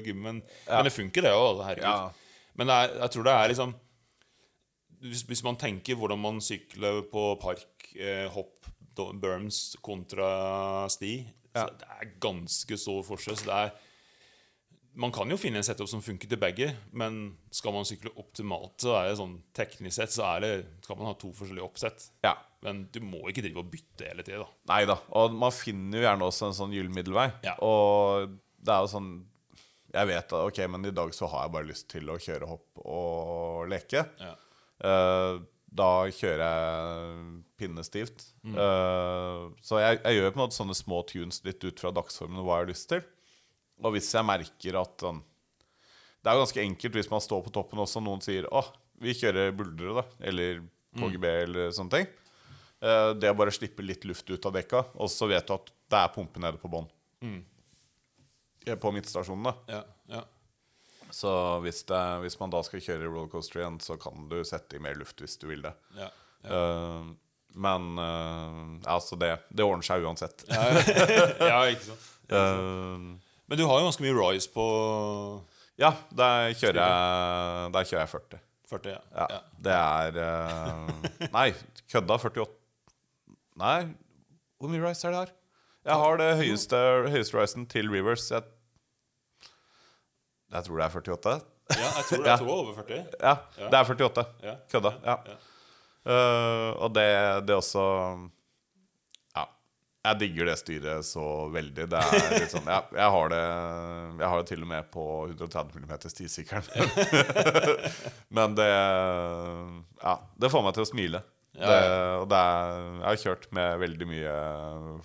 gymmen. 0.02 0.40
Men, 0.42 0.70
men 0.72 0.88
det 0.88 0.94
funker, 0.94 1.26
det 1.28 1.34
òg. 1.38 1.62
Herregud. 1.68 1.86
Ja. 1.86 2.48
Men 2.58 2.72
er, 2.74 2.96
jeg 3.04 3.14
tror 3.14 3.28
det 3.28 3.36
er 3.36 3.52
liksom 3.52 3.76
hvis, 5.06 5.22
hvis 5.28 5.44
man 5.46 5.58
tenker 5.60 5.98
hvordan 5.98 6.18
man 6.18 6.42
sykler 6.42 7.04
på 7.12 7.28
park, 7.38 7.86
hopp, 8.34 8.66
berms 9.20 9.76
kontra 9.84 10.86
sti, 10.92 11.26
Ja. 11.56 11.66
det 11.72 11.86
er 12.00 12.10
ganske 12.20 12.76
stor 12.78 13.02
forskjell. 13.02 13.36
Så 13.36 13.44
det 13.48 13.54
er 13.54 13.70
man 14.96 15.12
kan 15.12 15.28
jo 15.28 15.36
finne 15.36 15.56
en 15.60 15.62
setup 15.62 15.88
som 15.88 16.00
funker 16.00 16.26
til 16.28 16.38
begge, 16.40 16.70
men 16.96 17.36
skal 17.52 17.72
man 17.72 17.84
sykle 17.84 18.08
optimalt, 18.16 18.78
så 18.80 18.94
er 18.96 19.10
det 19.10 19.18
sånn 19.18 19.42
teknisk 19.52 19.92
sett 19.98 20.08
så 20.14 20.24
er 20.36 20.40
det, 20.40 20.66
skal 20.86 20.96
man 20.96 21.06
ha 21.10 21.12
to 21.20 21.28
forskjellige 21.36 21.64
oppsett. 21.68 22.10
ja. 22.24 22.34
Men 22.62 22.88
du 22.90 22.98
må 23.04 23.20
ikke 23.28 23.42
drive 23.44 23.58
og 23.60 23.68
bytte 23.70 24.08
hele 24.08 24.22
tida. 24.24 24.46
Nei 24.66 24.84
da. 24.88 24.96
Og 25.14 25.30
man 25.36 25.52
finner 25.52 25.98
jo 26.00 26.04
gjerne 26.08 26.24
også 26.26 26.46
en 26.48 26.56
sånn 26.56 26.72
gyllen 26.72 26.94
middelvei. 26.96 27.28
Ja. 27.44 27.52
Og 27.62 28.32
det 28.58 28.72
er 28.72 28.80
jo 28.80 28.88
sånn 28.90 29.10
Jeg 29.94 30.06
vet 30.08 30.32
at 30.32 30.32
ok, 30.32 30.58
men 30.68 30.84
i 30.86 30.90
dag 30.90 31.12
så 31.14 31.28
har 31.30 31.44
jeg 31.44 31.52
bare 31.52 31.68
lyst 31.68 31.86
til 31.88 32.08
å 32.10 32.16
kjøre 32.18 32.48
hopp 32.48 32.80
og 32.84 33.68
leke. 33.70 34.02
Ja. 34.18 34.32
Eh, 34.82 35.38
da 35.76 35.90
kjører 36.12 36.42
jeg 36.42 37.20
pinnestivt. 37.60 38.24
Mm. 38.46 38.56
Uh, 38.56 39.52
så 39.64 39.80
jeg, 39.82 40.00
jeg 40.02 40.18
gjør 40.18 40.32
på 40.32 40.38
en 40.38 40.42
måte 40.44 40.58
sånne 40.58 40.76
små 40.76 41.02
tunes 41.08 41.42
litt 41.46 41.64
ut 41.64 41.82
fra 41.82 41.92
dagsformen 41.96 42.40
og 42.42 42.48
hva 42.48 42.58
jeg 42.58 42.66
har 42.66 42.72
lyst 42.72 42.88
til. 42.92 43.02
Og 43.84 43.96
hvis 43.96 44.12
jeg 44.14 44.24
merker 44.24 44.78
at 44.80 45.02
sånn 45.04 45.18
Det 46.24 46.30
er 46.30 46.38
jo 46.38 46.44
ganske 46.46 46.62
enkelt 46.62 46.94
hvis 46.96 47.10
man 47.12 47.20
står 47.22 47.42
på 47.44 47.52
toppen 47.54 47.82
også, 47.82 48.00
og 48.00 48.06
noen 48.06 48.22
sier 48.24 48.48
'Å, 48.48 48.62
vi 49.04 49.14
kjører 49.14 49.52
buldre', 49.56 50.00
da. 50.00 50.04
Eller 50.26 50.62
KGB, 50.96 51.26
eller 51.44 51.74
sånne 51.76 51.92
ting. 51.92 52.08
Uh, 52.82 53.12
det 53.16 53.30
å 53.30 53.36
bare 53.36 53.54
slippe 53.54 53.84
litt 53.84 54.04
luft 54.08 54.28
ut 54.30 54.48
av 54.48 54.56
dekka, 54.56 54.82
og 54.96 55.12
så 55.12 55.28
vet 55.30 55.46
du 55.46 55.54
at 55.54 55.70
det 55.92 56.00
er 56.00 56.14
pumpe 56.14 56.40
nede 56.42 56.58
på 56.60 56.70
bånn. 56.72 56.88
Mm. 57.22 57.44
På 58.82 58.90
midtstasjonen, 58.90 59.46
da. 59.46 59.54
Ja, 59.70 59.82
ja. 60.16 60.24
Så 61.14 61.32
hvis, 61.64 61.82
det, 61.88 62.00
hvis 62.24 62.38
man 62.40 62.52
da 62.52 62.62
skal 62.66 62.82
kjøre 62.82 63.06
rollercoaster 63.08 63.62
igjen, 63.62 63.78
så 63.82 63.96
kan 64.00 64.26
du 64.30 64.40
sette 64.46 64.78
i 64.78 64.82
mer 64.82 64.96
luft 64.98 65.20
hvis 65.22 65.38
du 65.40 65.48
vil 65.50 65.64
det. 65.66 65.74
ja. 66.00 66.10
Eh, 66.46 67.14
men 67.56 67.84
uh, 67.96 68.74
altså 68.92 69.16
det, 69.16 69.30
det 69.48 69.64
ordner 69.64 69.86
seg 69.86 70.02
uansett. 70.04 70.42
ja, 70.52 71.62
ikke 71.72 71.86
sant. 71.86 72.10
Uh, 72.28 73.16
Men 73.48 73.60
du 73.60 73.62
har 73.64 73.78
jo 73.80 73.86
ganske 73.86 74.02
mye 74.04 74.16
Rise 74.18 74.50
på 74.52 74.66
ja, 75.80 75.92
der 76.18 76.50
kjører 76.56 76.80
jeg, 76.80 77.70
der 77.72 77.88
kjører 77.88 78.02
jeg 78.02 78.10
40. 78.12 78.40
40. 78.72 78.92
Ja. 78.92 79.00
Ja, 79.16 79.26
Ja. 79.30 79.40
Det 79.66 79.76
er 79.78 81.30
Nei, 81.32 81.46
kødda 81.92 82.16
48 82.18 82.46
Nei, 83.60 83.78
hvor 84.60 84.72
mye 84.72 84.82
Rise 84.82 85.08
er 85.08 85.14
det 85.14 85.20
her? 85.22 85.34
Jeg 85.86 86.00
har 86.02 86.18
det 86.18 86.30
høyeste, 86.40 86.78
høyeste 87.12 87.38
ricen 87.38 87.66
til 87.70 87.88
Rivers. 87.92 88.26
Jeg, 88.32 88.42
jeg 90.52 90.64
tror 90.68 90.78
det 90.80 90.86
er 90.86 90.96
48. 91.00 91.36
Ja, 91.76 91.88
jeg 91.96 92.04
tror 92.06 92.20
det 92.22 92.30
er 92.30 92.38
to 92.38 92.46
over 92.54 92.74
40. 92.78 92.98
Ja, 93.18 93.32
det 93.58 93.74
er 93.74 93.88
48. 93.90 94.22
Ja. 94.46 94.52
Kødda. 94.70 94.92
Ja. 95.02 95.16
Ja. 95.26 95.36
Eh, 96.06 96.68
og 96.78 96.92
det, 96.94 97.06
det 97.48 97.56
også 97.58 97.82
Ja. 99.34 99.42
Jeg 100.06 100.18
digger 100.20 100.46
det 100.46 100.54
styret 100.60 101.08
så 101.08 101.24
veldig. 101.50 101.88
Det 101.90 101.98
er 101.98 102.36
litt 102.36 102.52
sånn 102.54 102.70
ja, 102.70 102.78
jeg, 102.94 103.08
har 103.16 103.32
det, 103.34 103.40
jeg 104.22 104.30
har 104.30 104.44
det 104.44 104.46
til 104.52 104.62
og 104.62 104.70
med 104.70 104.86
på 104.94 105.06
130 105.32 105.82
mm 105.82 105.96
stisykkelen. 106.06 106.86
Men 108.38 108.54
det 108.54 108.70
Ja, 108.70 110.14
det 110.38 110.52
får 110.54 110.62
meg 110.68 110.76
til 110.78 110.86
å 110.86 110.90
smile. 110.92 111.22
Ja, 111.56 111.66
Det, 111.66 111.82
og 112.20 112.28
det 112.30 112.38
er, 112.38 112.72
jeg 113.00 113.06
har 113.08 113.20
kjørt 113.24 113.46
med 113.56 113.78
veldig 113.80 114.06
mye 114.10 114.32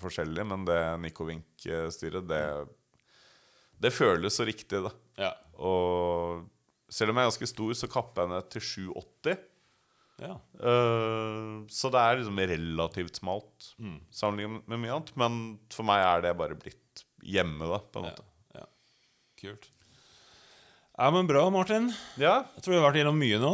forskjellig, 0.02 0.44
men 0.50 0.66
det 0.68 0.78
Nico 1.00 1.24
Vink-styret, 1.24 2.26
det, 2.28 2.42
det 3.82 3.90
føles 3.94 4.36
så 4.38 4.46
riktig, 4.46 4.78
da. 4.84 4.92
Ja. 5.18 5.32
Og 5.58 6.44
selv 6.92 7.10
om 7.12 7.18
jeg 7.18 7.24
er 7.26 7.30
ganske 7.32 7.48
stor, 7.50 7.72
så 7.78 7.88
kapper 7.90 8.22
jeg 8.26 8.32
ned 8.34 8.48
til 8.54 8.64
780. 8.68 9.38
ja. 10.22 10.36
Uh, 10.62 11.64
så 11.72 11.90
det 11.90 11.98
er 12.02 12.18
liksom 12.20 12.38
relativt 12.38 13.18
smalt 13.18 13.72
Mm. 13.82 13.96
sammenlignet 14.14 14.68
med 14.70 14.78
mye 14.84 14.92
annet. 14.94 15.12
Men 15.18 15.38
for 15.72 15.82
meg 15.88 16.04
er 16.04 16.22
det 16.28 16.36
bare 16.38 16.54
blitt 16.58 17.02
hjemme, 17.26 17.66
da, 17.70 17.78
på 17.82 17.98
en 18.02 18.08
måte. 18.10 18.24
ja. 18.54 18.66
Kult. 19.42 19.70
Ja, 20.98 21.08
men 21.10 21.26
bra, 21.26 21.48
Martin. 21.50 21.88
Ja. 22.20 22.44
Jeg 22.54 22.62
tror 22.62 22.74
vi 22.74 22.78
har 22.80 22.84
vært 22.92 23.00
gjennom 23.00 23.18
mye 23.18 23.38
nå. 23.42 23.52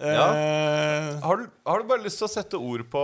Ja. 0.00 0.26
Eh, 0.32 1.20
Har, 1.20 1.36
du, 1.36 1.50
har 1.68 1.82
du 1.82 1.88
bare 1.90 2.02
lyst 2.02 2.18
til 2.22 2.26
å 2.26 2.32
sette 2.32 2.56
ord 2.58 2.86
på 2.90 3.02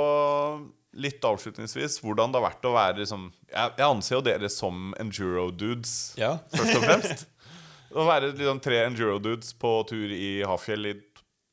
litt 0.97 1.25
avslutningsvis 1.29 1.99
hvordan 2.03 2.33
det 2.33 2.41
har 2.41 2.47
vært 2.49 2.67
å 2.69 2.73
være 2.75 2.99
liksom 3.03 3.27
Jeg, 3.51 3.73
jeg 3.79 3.87
anser 3.87 4.17
jo 4.17 4.23
dere 4.27 4.49
som 4.53 4.91
enduro-dudes, 5.01 5.93
ja. 6.21 6.37
først 6.55 6.79
og 6.81 6.87
fremst. 6.89 7.27
Å 7.97 8.05
være 8.09 8.33
liksom 8.35 8.59
tre 8.65 8.83
enduro-dudes 8.89 9.53
på 9.61 9.71
tur 9.89 10.11
i 10.13 10.31
Hafjell 10.49 10.91
i 10.91 10.95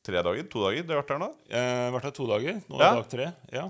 tre 0.03 0.19
dager? 0.25 0.47
To 0.51 0.63
dager? 0.65 0.83
Du 0.83 0.91
har 0.95 1.01
vært 1.03 1.13
der 1.13 1.21
nå? 1.21 1.29
Jeg 1.51 1.69
har 1.85 1.93
vært 1.95 2.07
her 2.09 2.15
to 2.17 2.27
dager. 2.27 2.57
Nå 2.67 2.79
er 2.79 2.83
Ja. 2.87 2.93
dag 2.97 3.09
tre. 3.11 3.27
Ja. 3.55 3.65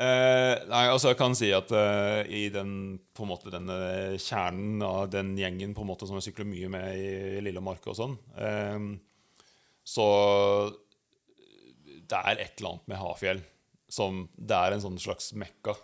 Eh, 0.00 0.54
nei, 0.70 0.84
altså 0.88 1.10
jeg 1.10 1.18
kan 1.20 1.34
si 1.36 1.50
at 1.52 1.70
eh, 1.76 2.22
i 2.32 2.46
den 2.54 2.72
på 3.12 3.26
en 3.26 3.30
måte 3.34 3.52
denne 3.52 3.76
kjernen 4.22 4.80
av 4.86 5.10
den 5.12 5.34
gjengen 5.36 5.74
på 5.76 5.82
en 5.84 5.90
måte 5.90 6.08
som 6.08 6.16
jeg 6.16 6.30
sykler 6.30 6.48
mye 6.48 6.70
med 6.72 6.96
i 6.96 7.42
Lillemarka 7.44 7.92
og 7.92 7.98
sånn, 7.98 8.14
eh, 8.40 8.78
så 9.84 10.06
det 12.10 12.16
er 12.16 12.40
et 12.42 12.56
eller 12.58 12.72
annet 12.72 12.88
med 12.90 12.98
Hafjell 13.02 13.42
som 13.90 14.24
Det 14.36 14.56
er 14.56 14.76
en 14.76 14.84
sånn 14.84 14.98
slags 15.02 15.32
mekka 15.34 15.74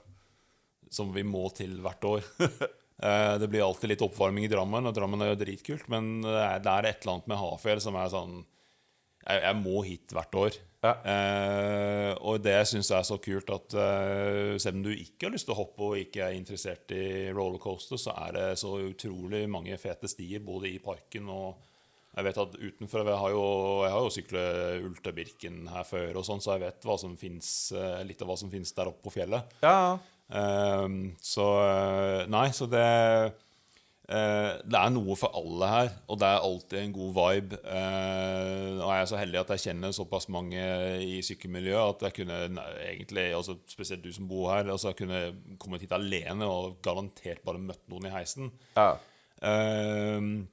som 0.93 1.11
vi 1.15 1.25
må 1.27 1.49
til 1.57 1.81
hvert 1.85 2.13
år. 2.17 2.27
Eh, 2.97 3.35
det 3.37 3.51
blir 3.53 3.61
alltid 3.61 3.91
litt 3.91 4.03
oppvarming 4.07 4.47
i 4.47 4.49
Drammen, 4.49 4.87
og 4.89 4.95
Drammen 4.97 5.21
er 5.21 5.35
jo 5.35 5.41
dritkult, 5.43 5.83
men 5.93 6.23
det 6.25 6.31
er, 6.33 6.63
det 6.65 6.73
er 6.73 6.87
et 6.89 7.03
eller 7.03 7.19
annet 7.19 7.27
med 7.29 7.37
Hafjell 7.37 7.83
som 7.85 7.99
er 8.01 8.09
sånn 8.09 8.39
jeg, 8.41 9.43
jeg 9.43 9.59
må 9.59 9.83
hit 9.85 10.15
hvert 10.17 10.39
år. 10.41 10.57
Ja. 10.87 10.93
Eh, 11.13 12.13
og 12.25 12.41
det 12.45 12.55
jeg 12.55 12.81
er 12.85 13.05
så 13.05 13.19
kult, 13.23 13.51
at 13.53 13.77
eh, 13.83 14.57
selv 14.63 14.79
om 14.79 14.87
du 14.87 14.93
ikke 14.95 15.27
har 15.27 15.35
lyst 15.35 15.49
til 15.49 15.57
å 15.57 15.61
hoppe 15.61 15.91
og 15.91 16.01
ikke 16.01 16.25
er 16.29 16.37
interessert 16.39 16.95
i 16.95 17.07
rollercoaster, 17.37 18.01
så 18.01 18.15
er 18.27 18.37
det 18.37 18.47
så 18.63 18.77
utrolig 18.87 19.45
mange 19.51 19.77
fete 19.83 20.11
stier 20.11 20.45
både 20.47 20.71
i 20.71 20.79
parken 20.83 21.29
og 21.33 21.67
jeg 22.17 22.25
vet 22.25 22.39
at 22.41 22.55
utenfor 22.57 23.05
Jeg 23.05 23.21
har 23.21 23.33
jo, 23.35 23.47
jeg 23.85 23.93
har 23.93 24.05
jo 24.05 24.13
syklet 24.15 24.85
Ultebirken 24.89 25.67
her 25.69 25.85
før, 25.85 26.17
og 26.17 26.25
sånn, 26.25 26.41
så 26.41 26.57
jeg 26.57 26.65
vet 26.67 26.87
hva 26.89 26.97
som 27.01 27.17
finnes, 27.21 27.51
eh, 27.77 28.05
litt 28.09 28.23
av 28.25 28.31
hva 28.31 28.39
som 28.41 28.53
finnes 28.53 28.73
der 28.73 28.89
oppe 28.89 29.05
på 29.05 29.17
fjellet. 29.19 29.57
Ja. 29.65 29.99
Ehm, 30.33 31.13
så 31.23 31.45
eh, 31.67 32.23
Nei, 32.33 32.49
så 32.57 32.71
det 32.71 32.87
Uh, 34.07 34.63
Det 34.63 34.79
er 34.79 34.91
noe 34.95 35.17
for 35.19 35.35
alle 35.35 35.67
her, 35.67 35.89
og 36.07 36.21
det 36.23 36.29
er 36.31 36.45
alltid 36.47 36.77
en 36.79 36.93
god 36.95 37.09
vibe. 37.17 37.57
Uh, 37.67 38.79
og 38.79 38.91
jeg 38.93 39.01
er 39.01 39.09
så 39.11 39.19
heldig 39.19 39.41
at 39.41 39.51
jeg 39.51 39.63
kjenner 39.65 39.95
såpass 39.97 40.29
mange 40.31 40.63
i 41.03 41.17
sykkelmiljøet 41.27 41.97
at 41.97 42.05
jeg 42.07 42.17
kunne 42.21 42.37
nei, 42.55 42.67
egentlig, 42.93 43.25
altså 43.35 43.57
spesielt 43.67 44.05
du 44.05 44.13
som 44.15 44.29
bor 44.31 44.53
her, 44.53 44.71
altså 44.71 44.93
jeg 44.93 45.01
kunne 45.01 45.25
kommet 45.59 45.83
hit 45.83 45.97
alene 45.97 46.47
og 46.47 46.79
garantert 46.87 47.43
bare 47.43 47.59
møtt 47.59 47.83
noen 47.91 48.07
i 48.07 48.15
heisen. 48.15 48.53
ja. 48.79 48.93
Ehm, 49.43 50.47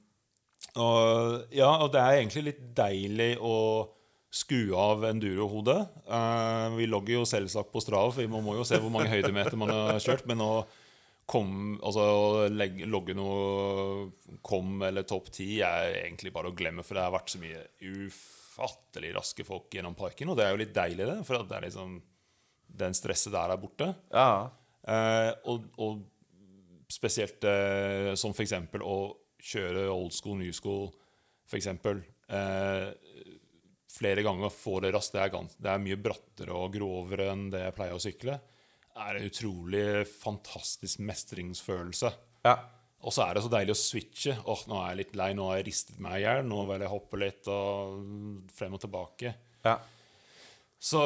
og, 0.74 1.44
ja, 1.54 1.70
og 1.84 1.92
det 1.94 2.00
er 2.02 2.20
egentlig 2.20 2.48
litt 2.48 2.62
deilig 2.76 3.34
å 3.42 3.56
skru 4.34 4.74
av 4.78 5.04
endurohodet. 5.06 5.80
Uh, 6.08 6.74
vi 6.74 6.88
logger 6.90 7.20
jo 7.20 7.26
selvsagt 7.28 7.70
på 7.70 7.82
Strav, 7.84 8.14
for 8.16 8.30
man 8.30 8.42
må 8.42 8.56
jo 8.58 8.64
se 8.66 8.80
hvor 8.82 8.90
mange 8.92 9.12
høydemeter 9.12 9.58
man 9.60 9.70
har 9.70 10.00
kjørt. 10.02 10.26
Men 10.30 10.42
å 10.42 10.52
kom, 11.30 11.76
altså, 11.78 12.04
å 12.04 12.48
legge, 12.52 12.88
logge 12.90 13.14
noe 13.16 14.38
kom 14.44 14.82
eller 14.84 15.06
topp 15.08 15.30
ti 15.38 15.60
er 15.64 16.00
egentlig 16.02 16.34
bare 16.34 16.50
å 16.50 16.56
glemme, 16.56 16.84
for 16.84 16.98
det 16.98 17.06
har 17.06 17.14
vært 17.14 17.32
så 17.32 17.40
mye 17.40 17.62
ufattelig 17.80 19.14
raske 19.16 19.46
folk 19.46 19.72
gjennom 19.72 19.94
parken. 19.98 20.32
Og 20.32 20.40
det 20.40 20.48
er 20.48 20.52
jo 20.52 20.62
litt 20.64 20.74
deilig, 20.74 21.06
det, 21.06 21.20
for 21.28 21.46
det 21.46 21.58
er 21.60 21.68
liksom 21.68 21.94
den 22.74 22.96
stresset 22.98 23.34
der 23.34 23.54
er 23.54 23.60
borte. 23.62 23.92
ja. 24.12 24.50
Uh, 24.84 25.30
og, 25.48 25.62
og 25.80 26.02
spesielt 26.92 27.40
uh, 27.48 28.10
som 28.20 28.34
eksempel 28.36 28.82
å 28.84 28.96
kjøre 29.44 29.88
old 29.92 30.14
school, 30.16 30.38
new 30.40 30.54
school, 30.56 30.88
f.eks. 31.50 31.68
Eh, 31.68 32.86
flere 33.94 34.24
ganger 34.26 34.52
får 34.52 34.86
det 34.86 34.92
raskt. 34.96 35.14
Det 35.16 35.22
er, 35.24 35.32
gans, 35.34 35.56
det 35.60 35.70
er 35.70 35.82
mye 35.84 36.00
brattere 36.00 36.56
og 36.56 36.72
grovere 36.74 37.30
enn 37.34 37.50
det 37.52 37.66
jeg 37.66 37.76
pleier 37.76 37.96
å 37.98 38.02
sykle. 38.02 38.38
Det 38.94 39.04
er 39.04 39.18
en 39.18 39.28
utrolig 39.28 39.84
fantastisk 40.20 41.02
mestringsfølelse. 41.04 42.14
ja. 42.48 42.56
Og 43.04 43.12
så 43.12 43.20
er 43.26 43.36
det 43.36 43.42
så 43.44 43.50
deilig 43.52 43.74
å 43.74 43.76
switche. 43.76 44.32
Åh, 44.48 44.60
nå 44.64 44.78
er 44.80 44.86
jeg 44.94 44.98
litt 45.02 45.16
lei, 45.20 45.26
nå 45.36 45.50
har 45.50 45.58
jeg 45.58 45.66
ristet 45.66 45.98
meg 46.00 46.14
i 46.16 46.22
hjel. 46.22 46.38
Nå 46.48 46.62
vil 46.70 46.80
jeg 46.80 46.88
hoppe 46.88 47.18
litt 47.20 47.50
og 47.52 47.98
frem 48.56 48.78
og 48.78 48.80
tilbake. 48.80 49.34
ja. 49.66 49.74
Så 50.84 51.02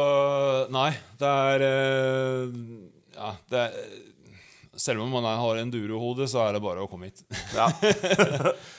nei, 0.75 0.93
det 1.19 1.33
er 1.51 1.65
eh, 1.67 2.55
Ja, 3.15 3.33
det 3.51 3.65
er 3.65 3.75
Selv 4.79 5.03
om 5.03 5.11
man 5.11 5.25
er- 5.27 5.41
har 5.43 5.59
endurohode, 5.59 6.29
så 6.31 6.45
er 6.47 6.53
det 6.55 6.63
bare 6.63 6.85
å 6.85 6.89
komme 6.91 7.09
hit. 7.11 7.25
ja. 7.55 7.67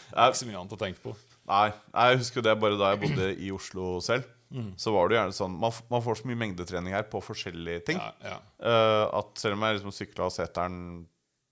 Ikke 0.09 0.39
så 0.39 0.47
mye 0.47 0.57
annet 0.59 0.73
å 0.75 0.79
tenke 0.79 1.01
på. 1.03 1.13
Nei, 1.49 1.69
jeg 1.93 2.19
husker 2.21 2.45
det 2.45 2.53
bare 2.61 2.77
da 2.79 2.91
jeg 2.93 3.01
bodde 3.03 3.29
i 3.41 3.49
Oslo 3.53 3.97
selv. 4.05 4.23
Mm. 4.49 4.71
Så 4.81 4.89
var 4.95 5.09
det 5.11 5.17
gjerne 5.19 5.35
sånn 5.37 5.53
man, 5.61 5.73
man 5.91 6.01
får 6.01 6.21
så 6.21 6.29
mye 6.29 6.39
mengdetrening 6.41 6.93
her 6.95 7.03
på 7.11 7.19
forskjellige 7.21 7.83
ting. 7.91 7.99
Ja, 8.01 8.13
ja. 8.25 8.37
Uh, 8.57 9.05
at 9.19 9.37
selv 9.37 9.57
om 9.59 9.65
jeg 9.67 9.77
liksom 9.77 9.93
sykla 9.93 10.29
seteren 10.33 10.79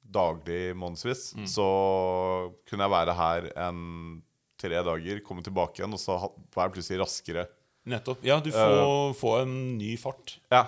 daglig 0.07 0.71
månedsvis, 0.79 1.33
Mm. 1.35 1.45
så 1.51 1.67
kunne 2.65 2.87
jeg 2.87 2.93
være 2.95 3.13
her 3.19 3.49
en 3.67 4.23
tre 4.57 4.79
dager, 4.81 5.19
komme 5.21 5.43
tilbake 5.45 5.81
igjen, 5.81 5.93
og 5.93 5.99
så 6.01 6.15
var 6.55 6.69
jeg 6.69 6.77
plutselig 6.77 7.01
raskere. 7.03 7.43
Nettopp. 7.87 8.23
Ja, 8.25 8.39
du 8.41 8.49
får, 8.51 9.13
får 9.19 9.41
en 9.43 9.53
ny 9.77 9.93
fart. 10.01 10.37
Ja. 10.51 10.63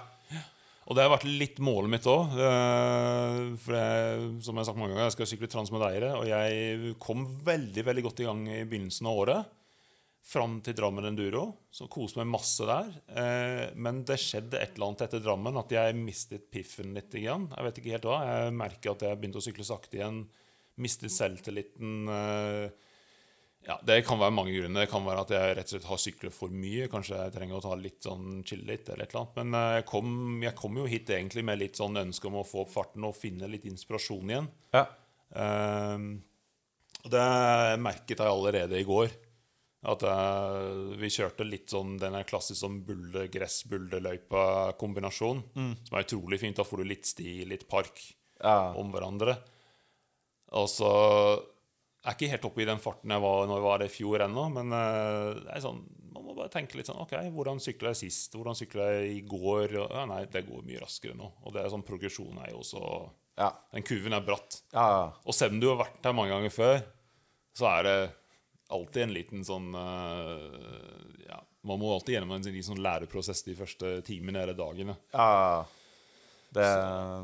Og 0.90 0.98
det 0.98 1.04
har 1.06 1.12
vært 1.14 1.28
litt 1.30 1.60
målet 1.62 1.92
mitt 1.94 2.08
òg. 2.10 2.32
For 3.62 3.76
jeg, 3.78 4.30
som 4.42 4.58
jeg 4.58 4.64
har 4.64 4.68
sagt 4.72 4.80
mange 4.80 4.96
ganger, 4.96 5.06
jeg 5.06 5.16
skal 5.20 5.30
sykle 5.30 5.50
transmedeiere. 5.54 6.16
Og 6.18 6.26
jeg 6.26 6.96
kom 7.04 7.28
veldig 7.46 7.84
veldig 7.86 8.04
godt 8.08 8.24
i 8.24 8.26
gang 8.26 8.42
i 8.50 8.64
begynnelsen 8.66 9.10
av 9.10 9.20
året. 9.22 9.52
Fram 10.30 10.58
til 10.66 10.76
Drammen 10.78 11.06
Enduro. 11.12 11.44
Så 11.70 11.86
koste 11.94 12.20
meg 12.20 12.32
masse 12.34 12.66
der. 12.66 12.90
Eh, 13.22 13.64
men 13.78 14.02
det 14.06 14.18
skjedde 14.22 14.58
et 14.58 14.74
eller 14.74 14.90
annet 14.90 15.06
etter 15.06 15.22
Drammen 15.24 15.62
at 15.62 15.78
jeg 15.78 15.98
mistet 16.02 16.50
piffen 16.50 16.98
litt. 16.98 17.14
Igjen. 17.14 17.48
Jeg 17.54 17.70
vet 17.70 17.82
ikke 17.82 17.94
helt 17.94 18.10
hva. 18.10 18.20
Jeg 18.26 18.58
merker 18.58 18.96
at 18.96 19.06
jeg 19.06 19.22
begynte 19.22 19.42
å 19.42 19.46
sykle 19.46 19.70
sakte 19.70 20.02
igjen. 20.02 20.24
Mistet 20.82 21.14
selvtilliten. 21.14 22.10
Ja, 23.68 23.76
Det 23.84 24.06
kan 24.08 24.20
være 24.20 24.32
mange 24.34 24.54
grunner. 24.56 24.82
Det 24.86 24.92
kan 24.92 25.06
være 25.06 25.22
at 25.26 25.30
jeg 25.36 25.56
rett 25.58 25.68
og 25.68 25.72
slett 25.76 25.90
har 25.90 25.98
syklet 26.02 26.34
for 26.34 26.50
mye. 26.54 26.88
Kanskje 26.92 27.16
jeg 27.20 27.34
trenger 27.36 27.56
å 27.60 27.66
ta 27.66 27.74
litt 27.76 28.02
sånn 28.08 28.44
chill 28.48 28.64
litt, 28.66 28.90
eller 28.90 29.04
et 29.06 29.12
eller 29.14 29.22
annet. 29.26 29.36
Men 29.42 29.50
eh, 29.60 29.76
jeg 29.80 29.86
kom, 29.92 30.08
jeg 30.46 30.56
kom 30.58 30.74
jo 30.80 30.86
hit 30.90 31.08
egentlig 31.14 31.44
med 31.46 31.60
litt 31.62 31.76
sånn 31.80 31.96
ønske 32.02 32.26
om 32.32 32.38
å 32.40 32.48
få 32.48 32.58
opp 32.64 32.72
farten 32.74 33.04
og 33.06 33.18
finne 33.20 33.48
litt 33.52 33.66
inspirasjon 33.70 34.30
igjen. 34.34 34.48
ja. 34.74 34.86
Ehm, 35.38 36.08
det 37.06 37.28
merket 37.80 38.18
jeg 38.18 38.28
allerede 38.28 38.80
i 38.80 38.84
går. 38.88 39.10
At 39.88 40.02
uh, 40.04 40.92
vi 41.00 41.08
kjørte 41.08 41.46
litt 41.48 41.72
sånn 41.72 41.94
den 42.02 42.12
klassiske 42.12 42.30
klassisk 42.34 42.60
sånn 42.66 42.82
bulde-gress-buldeløypa-kombinasjon. 42.84 45.40
Som 45.54 45.96
er 45.96 46.04
utrolig 46.04 46.40
fint. 46.42 46.58
Da 46.60 46.66
får 46.68 46.78
du 46.82 46.86
litt 46.90 47.08
sti, 47.08 47.46
litt 47.48 47.64
park 47.70 47.96
Ja. 48.44 48.74
om 48.76 48.92
hverandre. 48.92 49.38
Og 50.52 50.68
så 50.68 50.92
er 52.10 52.18
ikke 52.18 52.30
helt 52.34 52.46
oppe 52.50 52.64
i 52.64 52.68
den 52.70 52.82
farten 52.82 53.14
jeg 53.14 53.24
var 53.24 53.48
når 53.48 53.60
jeg 53.60 53.66
var 53.68 53.84
i 53.86 53.90
fjor 53.94 54.24
ennå, 54.26 54.44
men 54.56 54.76
eh, 54.76 55.40
det 55.46 55.56
er 55.56 55.64
sånn, 55.64 55.80
man 56.14 56.26
må 56.26 56.36
bare 56.38 56.52
tenke 56.54 56.78
litt 56.80 56.90
sånn 56.90 57.02
OK, 57.04 57.16
hvordan 57.36 57.62
sykla 57.64 57.94
jeg 57.94 58.02
sist? 58.06 58.36
Hvordan 58.38 58.58
sykla 58.58 58.90
jeg 58.96 59.16
i 59.18 59.24
går? 59.30 59.76
Ja, 59.80 60.06
nei, 60.10 60.24
det 60.32 60.46
går 60.48 60.66
mye 60.68 60.82
raskere 60.84 61.18
nå. 61.18 61.32
Og 61.46 61.56
det 61.56 61.64
er 61.64 61.74
sånn 61.74 61.86
progresjon 61.88 62.40
er 62.44 62.54
jo 62.54 62.64
også 62.64 62.84
Ja. 63.40 63.54
Den 63.72 63.86
kurven 63.88 64.16
er 64.18 64.24
bratt. 64.26 64.62
Ja, 64.74 64.86
ja. 64.92 65.04
Og 65.24 65.36
selv 65.38 65.56
om 65.56 65.62
du 65.62 65.70
har 65.72 65.78
vært 65.86 66.04
her 66.04 66.16
mange 66.18 66.34
ganger 66.34 66.52
før, 66.52 66.82
så 67.56 67.70
er 67.78 67.86
det 67.88 67.98
alltid 68.76 69.04
en 69.06 69.16
liten 69.16 69.46
sånn 69.48 69.70
eh, 69.80 71.26
Ja, 71.30 71.40
man 71.70 71.80
må 71.82 71.94
alltid 71.96 72.18
gjennom 72.18 72.36
en 72.36 72.46
liten 72.46 72.68
sånn 72.72 72.84
læreprosess 72.84 73.46
de 73.48 73.56
første 73.58 74.00
timene 74.08 74.44
eller 74.44 74.58
dagene. 74.58 74.98
Ja, 75.14 75.30
ja. 75.30 75.60
Det, 76.50 76.66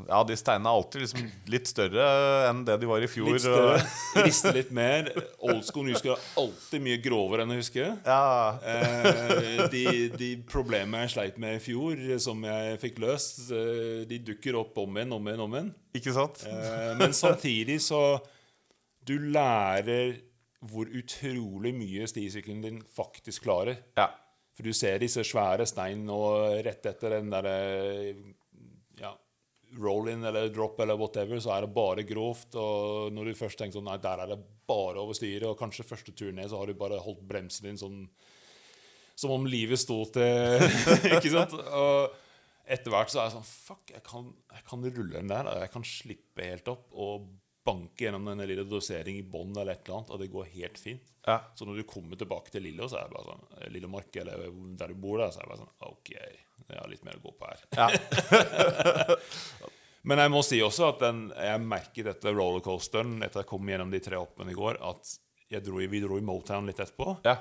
ja, 0.06 0.18
de 0.22 0.34
steinene 0.38 0.70
er 0.70 0.78
alltid 0.78 1.02
liksom 1.02 1.30
litt 1.50 1.66
større 1.66 2.04
enn 2.46 2.60
det 2.66 2.76
de 2.78 2.86
var 2.86 3.02
i 3.02 3.08
fjor. 3.10 3.32
Litt 3.34 3.42
større, 3.42 3.80
riste 4.26 4.52
litt 4.54 4.70
mer. 4.74 5.08
Old 5.42 5.64
school 5.66 5.90
husker 5.90 6.12
er 6.14 6.28
alltid 6.38 6.84
mye 6.84 7.00
grovere 7.02 7.42
enn 7.42 7.54
jeg 7.56 7.64
husker. 7.64 7.88
Ja. 8.06 8.20
Eh, 8.62 9.64
de, 9.72 9.82
de 10.14 10.30
problemene 10.46 11.02
jeg 11.04 11.16
sleit 11.16 11.40
med 11.42 11.58
i 11.58 11.64
fjor, 11.64 11.98
som 12.22 12.46
jeg 12.46 12.78
fikk 12.84 13.02
løst, 13.02 13.48
eh, 13.50 14.04
de 14.06 14.20
dukker 14.30 14.60
opp 14.62 14.78
om 14.84 15.00
igjen, 15.00 15.16
om 15.18 15.26
igjen, 15.26 15.42
om 15.48 15.58
igjen. 15.58 15.74
Ikke 15.98 16.14
sant? 16.14 16.46
Eh, 16.46 16.92
men 17.00 17.16
samtidig 17.16 17.80
så 17.82 18.04
Du 19.06 19.14
lærer 19.22 20.16
hvor 20.66 20.88
utrolig 20.90 21.70
mye 21.74 22.06
stisykkelen 22.10 22.62
din 22.62 22.78
faktisk 22.94 23.44
klarer. 23.46 23.82
Ja. 23.98 24.08
For 24.56 24.66
du 24.66 24.72
ser 24.74 25.02
disse 25.02 25.22
svære 25.26 25.66
steinene, 25.68 26.14
og 26.14 26.64
rett 26.64 26.86
etter 26.88 27.18
den 27.18 27.28
derre 27.30 27.56
ja, 28.06 28.14
roll-in 29.80 30.24
eller 30.26 30.50
drop 30.54 30.80
eller 30.80 30.98
whatever, 30.98 31.40
så 31.42 31.54
er 31.54 31.64
det 31.66 31.74
bare 31.76 32.06
grovt. 32.08 32.56
Og 32.58 33.14
når 33.14 33.30
du 33.30 33.38
først 33.38 33.60
tenker 33.60 33.78
sånn 33.78 33.88
Nei, 33.90 33.98
der 34.02 34.22
er 34.24 34.32
det 34.32 34.40
bare 34.68 35.02
over 35.02 35.16
styret, 35.16 35.48
og 35.48 35.58
kanskje 35.60 35.86
første 35.86 36.14
tur 36.16 36.32
ned, 36.34 36.50
så 36.50 36.60
har 36.60 36.70
du 36.70 36.78
bare 36.78 37.00
holdt 37.02 37.24
bremsen 37.28 37.70
din 37.70 37.80
sånn 37.80 38.04
som 39.16 39.32
om 39.32 39.46
livet 39.48 39.80
sto 39.80 40.02
til 40.12 40.60
Ikke 41.16 41.32
sant? 41.32 41.54
Og 41.56 42.16
etter 42.68 42.92
hvert 42.92 43.08
så 43.08 43.22
er 43.22 43.30
det 43.30 43.36
sånn 43.38 43.48
Fuck, 43.48 43.92
jeg 43.94 44.04
kan, 44.04 44.28
jeg 44.52 44.64
kan 44.68 44.84
rulle 44.84 45.14
den 45.14 45.32
der. 45.32 45.50
Jeg 45.62 45.72
kan 45.72 45.86
slippe 45.88 46.48
helt 46.50 46.68
opp 46.72 46.88
og 46.92 47.28
banke 47.66 48.04
gjennom 48.06 48.28
en 48.30 48.44
lille 48.46 48.66
dosering 48.68 49.18
i 49.18 49.26
bånn 49.26 49.54
eller 49.56 49.74
et 49.74 49.86
eller 49.86 49.98
annet, 49.98 50.10
og 50.14 50.20
det 50.22 50.30
går 50.30 50.52
helt 50.52 50.78
fint. 50.78 51.08
Ja. 51.26 51.40
Så 51.58 51.66
når 51.66 51.80
du 51.80 51.88
kommer 51.90 52.18
tilbake 52.18 52.52
til 52.54 52.62
Lille, 52.62 52.86
så 52.86 53.00
er 53.00 53.08
det 53.08 53.16
bare 53.16 53.32
sånn 53.32 53.72
Lillomark, 53.74 54.14
eller 54.22 54.44
der 54.78 54.92
du 54.92 55.00
bor, 55.02 55.18
der, 55.18 55.32
så 55.34 55.40
er 55.40 55.48
det 55.48 55.50
bare 55.50 55.64
sånn 55.64 55.88
OK, 55.88 56.12
jeg 56.68 56.78
har 56.80 56.88
litt 56.90 57.04
mer 57.06 57.16
å 57.18 57.22
gå 57.26 57.32
på 57.38 57.46
her. 57.46 57.60
Ja. 57.76 57.88
Men 60.06 60.20
jeg 60.22 60.30
må 60.30 60.40
si 60.46 60.60
også 60.62 60.88
at 60.92 61.00
den, 61.02 61.24
jeg 61.34 61.62
merket 61.66 62.06
dette 62.06 62.30
rollercoasteren 62.34 63.16
etter 63.26 63.42
jeg 63.42 63.48
kom 63.50 63.66
gjennom 63.70 63.90
de 63.90 63.98
tre 64.04 64.18
hoppene 64.20 64.52
i 64.54 64.58
går, 64.58 64.78
at 64.86 65.16
jeg 65.50 65.64
dro, 65.66 65.80
i- 65.82 65.88
vi 65.90 66.00
dro 66.04 66.18
i 66.18 66.24
Motown 66.26 66.66
litt 66.70 66.78
etterpå. 66.82 67.18
ja. 67.26 67.36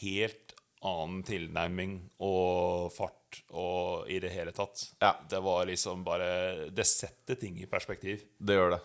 Helt 0.00 0.52
annen 0.84 1.22
tilnærming 1.24 1.92
og 2.22 2.90
fart 2.92 3.38
og 3.56 4.08
i 4.10 4.18
det 4.20 4.30
hele 4.34 4.52
tatt. 4.52 4.82
Ja. 5.00 5.14
Det 5.30 5.40
var 5.42 5.64
liksom 5.66 6.02
bare 6.04 6.68
Det 6.70 6.84
setter 6.86 7.34
ting 7.40 7.56
i 7.62 7.66
perspektiv. 7.70 8.22
Det 8.38 8.54
gjør 8.58 8.70
det. 8.76 8.80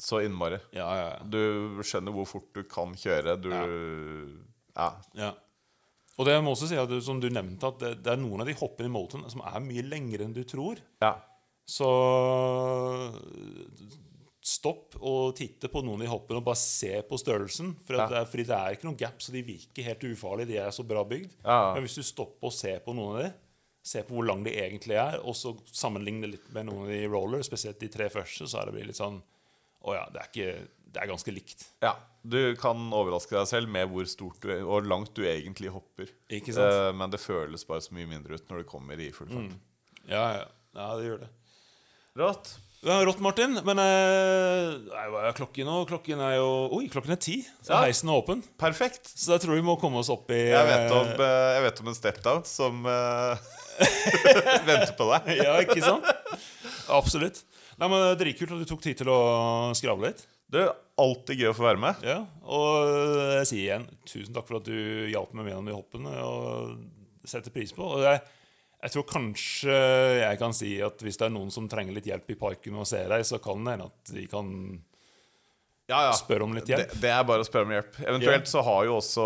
Så 0.00 0.20
innmari. 0.24 0.58
Ja, 0.72 0.88
ja, 0.96 1.08
ja. 1.14 1.18
Du 1.24 1.82
skjønner 1.86 2.12
hvor 2.14 2.26
fort 2.28 2.52
du 2.54 2.62
kan 2.70 2.94
kjøre. 2.98 3.36
Du 3.40 3.50
Ja. 4.74 5.32
Og 6.18 6.26
det 6.28 6.34
må 6.44 6.52
også 6.54 6.68
si 6.70 6.76
at 6.78 6.88
du, 6.88 7.00
som 7.02 7.18
du 7.20 7.26
nevnte, 7.32 7.66
at 7.66 7.78
det, 7.82 7.92
det 8.06 8.12
er 8.12 8.20
noen 8.22 8.44
av 8.44 8.46
de 8.46 8.54
hoppene 8.54 8.86
i 8.86 8.92
Motown 8.94 9.24
som 9.32 9.40
er 9.48 9.58
mye 9.64 9.82
lengre 9.82 10.24
enn 10.26 10.34
du 10.36 10.44
tror. 10.46 10.78
ja. 11.02 11.14
Så 11.64 11.86
stopp 14.44 14.98
og 15.00 15.30
titte 15.38 15.70
på 15.72 15.80
noen 15.80 15.96
av 16.02 16.04
de 16.04 16.10
hoppene 16.12 16.40
og 16.42 16.44
bare 16.50 16.60
se 16.60 16.90
på 17.08 17.16
størrelsen. 17.16 17.70
For 17.86 17.96
at 17.96 18.02
Ja. 18.02 18.08
det 18.10 18.18
er, 18.18 18.26
fordi 18.28 18.44
det 18.50 18.56
er 18.58 18.74
ikke 18.76 18.84
noen 18.90 18.98
gap, 19.00 19.16
så 19.24 19.32
de 19.32 19.40
virker 19.42 19.86
helt 19.86 20.04
ufarlige. 20.04 20.46
De 20.50 20.56
er 20.60 20.70
så 20.70 20.84
bra 20.84 21.02
bygd. 21.08 21.32
Ja. 21.42 21.72
Men 21.72 21.82
hvis 21.86 21.94
du 21.96 22.02
stopper 22.04 22.50
og 22.50 22.52
ser 22.52 22.80
på 22.84 22.92
noen 22.94 23.16
av 23.16 23.22
de, 23.24 23.32
se 23.84 24.02
på 24.04 24.12
hvor 24.14 24.26
lang 24.28 24.44
de 24.44 24.52
egentlig 24.52 24.96
er, 25.00 25.16
og 25.24 25.34
så 25.34 25.54
sammenligne 25.72 26.28
litt 26.28 26.52
med 26.52 26.66
noen 26.68 26.84
av 26.84 26.92
de 26.92 27.06
roller, 27.08 27.40
spesielt 27.42 27.80
de 27.80 27.88
tre 27.88 28.10
første, 28.12 28.44
så 28.46 28.60
er 28.60 28.70
det 28.72 28.86
litt 28.86 28.96
sånn 29.00 29.22
Å 29.84 29.92
ja, 29.94 30.04
det 30.12 30.20
er, 30.20 30.28
ikke, 30.32 30.68
det 30.94 31.02
er 31.02 31.10
ganske 31.10 31.34
likt. 31.34 31.68
ja. 31.84 31.96
Du 32.24 32.38
kan 32.56 32.78
overraske 32.96 33.34
deg 33.36 33.48
selv 33.50 33.68
med 33.68 33.90
hvor 33.92 34.06
stort 34.08 34.40
du, 34.40 34.48
og 34.64 34.86
langt 34.88 35.10
du 35.12 35.26
egentlig 35.28 35.68
hopper. 35.74 36.08
Ikke 36.32 36.54
sant? 36.56 36.72
Eh, 36.72 36.92
men 36.96 37.10
det 37.12 37.18
føles 37.20 37.66
bare 37.68 37.82
så 37.84 37.92
mye 37.92 38.08
mindre 38.08 38.38
ut 38.38 38.46
når 38.48 38.62
du 38.62 38.68
kommer 38.70 38.96
i 38.96 39.10
full 39.12 39.28
fart. 39.28 39.58
Ja, 40.08 40.22
ja. 40.38 40.46
ja 40.78 40.86
det 40.96 41.04
gjør 41.10 41.18
det. 41.26 41.28
Rått. 42.16 42.54
Ja, 42.84 42.96
rått, 43.04 43.20
Martin. 43.24 43.58
Men 43.64 43.80
eh, 43.80 44.72
hva 45.12 45.26
er 45.28 45.36
klokken 45.36 45.68
nå? 45.68 45.76
Klokken 45.88 46.20
er 46.24 46.34
jo 46.38 46.48
Oi, 46.78 46.86
klokken 46.92 47.12
er 47.12 47.20
ti. 47.20 47.38
Så 47.64 47.72
Ja. 47.74 47.82
heisen 47.84 48.08
er 48.08 48.16
åpen. 48.22 48.40
Perfekt. 48.60 49.08
Så 49.12 49.34
jeg 49.36 49.44
tror 49.44 49.56
vi 49.56 49.64
må 49.64 49.76
komme 49.80 50.00
oss 50.00 50.08
opp 50.12 50.32
i 50.32 50.40
Jeg 50.48 50.68
vet 50.68 50.92
om, 50.96 51.12
eh, 51.16 51.50
jeg 51.58 51.62
vet 51.66 51.80
om 51.84 51.92
en 51.92 51.98
step-down 51.98 52.44
som 52.48 52.84
eh, 52.88 53.44
venter 54.68 54.94
på 54.96 55.10
deg. 55.12 55.30
Ja, 55.44 55.58
ikke 55.64 55.80
sant? 55.84 56.08
Absolutt. 56.92 57.40
Nei, 57.80 57.88
men 57.88 58.00
det 58.04 58.18
Dritkult 58.20 58.52
at 58.56 58.64
du 58.64 58.68
tok 58.68 58.84
tid 58.84 59.00
til 59.00 59.12
å 59.12 59.20
skravle 59.76 60.12
litt. 60.12 60.24
Du, 60.52 60.60
alltid 61.00 61.40
gøy 61.42 61.50
å 61.50 61.56
få 61.58 61.64
være 61.66 61.80
med. 61.82 62.04
Ja, 62.06 62.20
Og 62.46 62.94
jeg 63.40 63.46
sier 63.50 63.64
igjen 63.64 63.86
tusen 64.06 64.34
takk 64.36 64.46
for 64.48 64.60
at 64.60 64.68
du 64.68 65.08
hjalp 65.10 65.32
meg 65.34 65.48
gjennom 65.50 65.66
de 65.70 65.74
hoppene. 65.76 66.12
Og 66.22 67.28
setter 67.28 67.50
pris 67.54 67.72
på. 67.74 67.82
Og 67.96 68.02
jeg, 68.04 68.20
jeg 68.84 68.94
tror 68.94 69.06
kanskje 69.10 69.76
jeg 70.20 70.38
kan 70.42 70.54
si 70.56 70.74
at 70.84 71.00
hvis 71.02 71.16
det 71.20 71.26
er 71.28 71.32
noen 71.34 71.50
som 71.54 71.66
trenger 71.72 71.96
litt 71.96 72.06
hjelp 72.10 72.30
i 72.34 72.38
parken 72.38 72.76
og 72.78 72.86
ser 72.90 73.08
deg, 73.10 73.24
så 73.26 73.40
kan 73.42 73.64
det 73.64 73.74
hende 73.78 73.88
at 73.90 74.12
de 74.14 74.26
kan 74.30 74.50
Ja, 75.88 75.98
ja. 76.06 76.12
spørre 76.16 76.46
om 76.46 76.54
litt 76.56 76.68
hjelp. 76.70 76.94
det 77.02 77.10
er 77.12 77.24
bare 77.28 77.42
å 77.44 77.48
spørre 77.48 77.66
om 77.68 77.74
hjelp. 77.74 77.98
Eventuelt 78.06 78.48
så 78.48 78.62
har 78.64 78.86
jo 78.88 78.94
også 79.02 79.24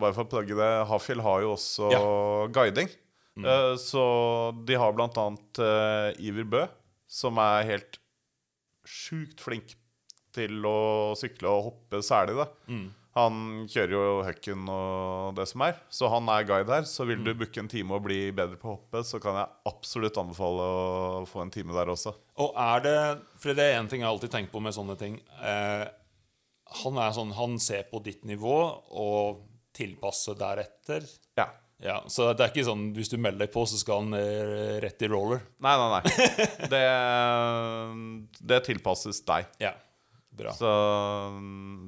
Bare 0.00 0.14
for 0.16 0.24
å 0.24 0.30
plugge 0.32 0.56
det 0.56 0.70
Hafjell 0.88 1.20
har 1.26 1.42
jo 1.44 1.54
også 1.56 1.90
guiding. 2.56 2.88
Eh, 3.40 3.74
så 3.80 4.04
de 4.68 4.76
har 4.80 4.92
blant 4.96 5.16
annet 5.20 5.60
eh, 5.64 6.22
Iver 6.28 6.44
Bø, 6.54 6.62
som 7.08 7.38
er 7.40 7.66
helt 7.68 7.98
sjukt 8.84 9.40
flink 9.44 9.74
til 10.36 10.64
å 10.68 10.78
sykle 11.18 11.50
og 11.50 11.68
hoppe 11.70 12.00
særlig, 12.06 12.38
da. 12.40 12.48
Han 13.18 13.64
kjører 13.66 13.90
jo 13.90 14.02
Hucken 14.22 14.68
og 14.70 15.32
det 15.34 15.48
som 15.50 15.64
er, 15.66 15.78
så 15.90 16.06
han 16.12 16.28
er 16.30 16.44
guide 16.46 16.70
her. 16.70 16.84
Så 16.86 17.02
vil 17.08 17.24
du 17.26 17.32
booke 17.34 17.58
en 17.58 17.70
time 17.70 17.96
og 17.96 18.04
bli 18.04 18.20
bedre 18.30 18.54
på 18.60 18.68
å 18.70 18.74
hoppe, 18.76 19.02
så 19.06 19.18
kan 19.22 19.34
jeg 19.40 19.50
absolutt 19.66 20.20
anbefale 20.22 20.66
å 21.22 21.24
få 21.26 21.42
en 21.42 21.50
time 21.50 21.74
der 21.74 21.90
også. 21.90 22.12
Og 22.40 22.54
er 22.54 22.84
det 22.86 22.98
For 23.42 23.56
det 23.58 23.66
er 23.66 23.80
én 23.80 23.90
ting 23.90 24.04
jeg 24.04 24.10
alltid 24.12 24.30
tenker 24.36 24.54
på 24.54 24.62
med 24.62 24.76
sånne 24.76 24.94
ting. 25.00 25.18
Eh, 25.42 25.88
han 26.84 27.00
er 27.02 27.10
sånn 27.16 27.32
Han 27.34 27.58
ser 27.58 27.88
på 27.90 27.98
ditt 28.04 28.22
nivå 28.30 28.54
og 28.94 29.42
tilpasser 29.74 30.38
deretter. 30.38 31.02
Ja. 31.38 31.48
Ja, 31.80 32.02
Så 32.12 32.26
det 32.36 32.44
er 32.44 32.50
ikke 32.52 32.66
sånn 32.66 32.90
hvis 32.92 33.08
du 33.08 33.16
melder 33.16 33.46
deg 33.46 33.54
på, 33.54 33.62
så 33.64 33.78
skal 33.80 34.02
han 34.04 34.16
eh, 34.18 34.76
rett 34.84 35.00
i 35.02 35.08
roller. 35.08 35.40
Nei, 35.64 35.72
nei, 35.80 35.88
nei. 35.96 36.26
Det, 36.72 36.82
det 38.52 38.58
tilpasses 38.66 39.22
deg. 39.24 39.48
Ja, 39.62 39.72
bra. 40.40 40.52
Så 40.56 40.70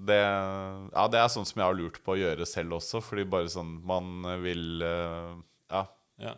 det 0.08 0.20
Ja, 0.20 1.06
det 1.10 1.20
er 1.20 1.30
sånn 1.32 1.46
som 1.48 1.60
jeg 1.62 1.66
har 1.68 1.78
lurt 1.78 2.00
på 2.04 2.14
å 2.14 2.20
gjøre 2.20 2.46
selv 2.48 2.78
også, 2.78 3.02
fordi 3.04 3.26
bare 3.28 3.50
sånn 3.52 3.78
man 3.88 4.22
vil 4.44 4.82
eh, 4.86 5.32
Ja. 5.72 5.84
Ja. 6.22 6.36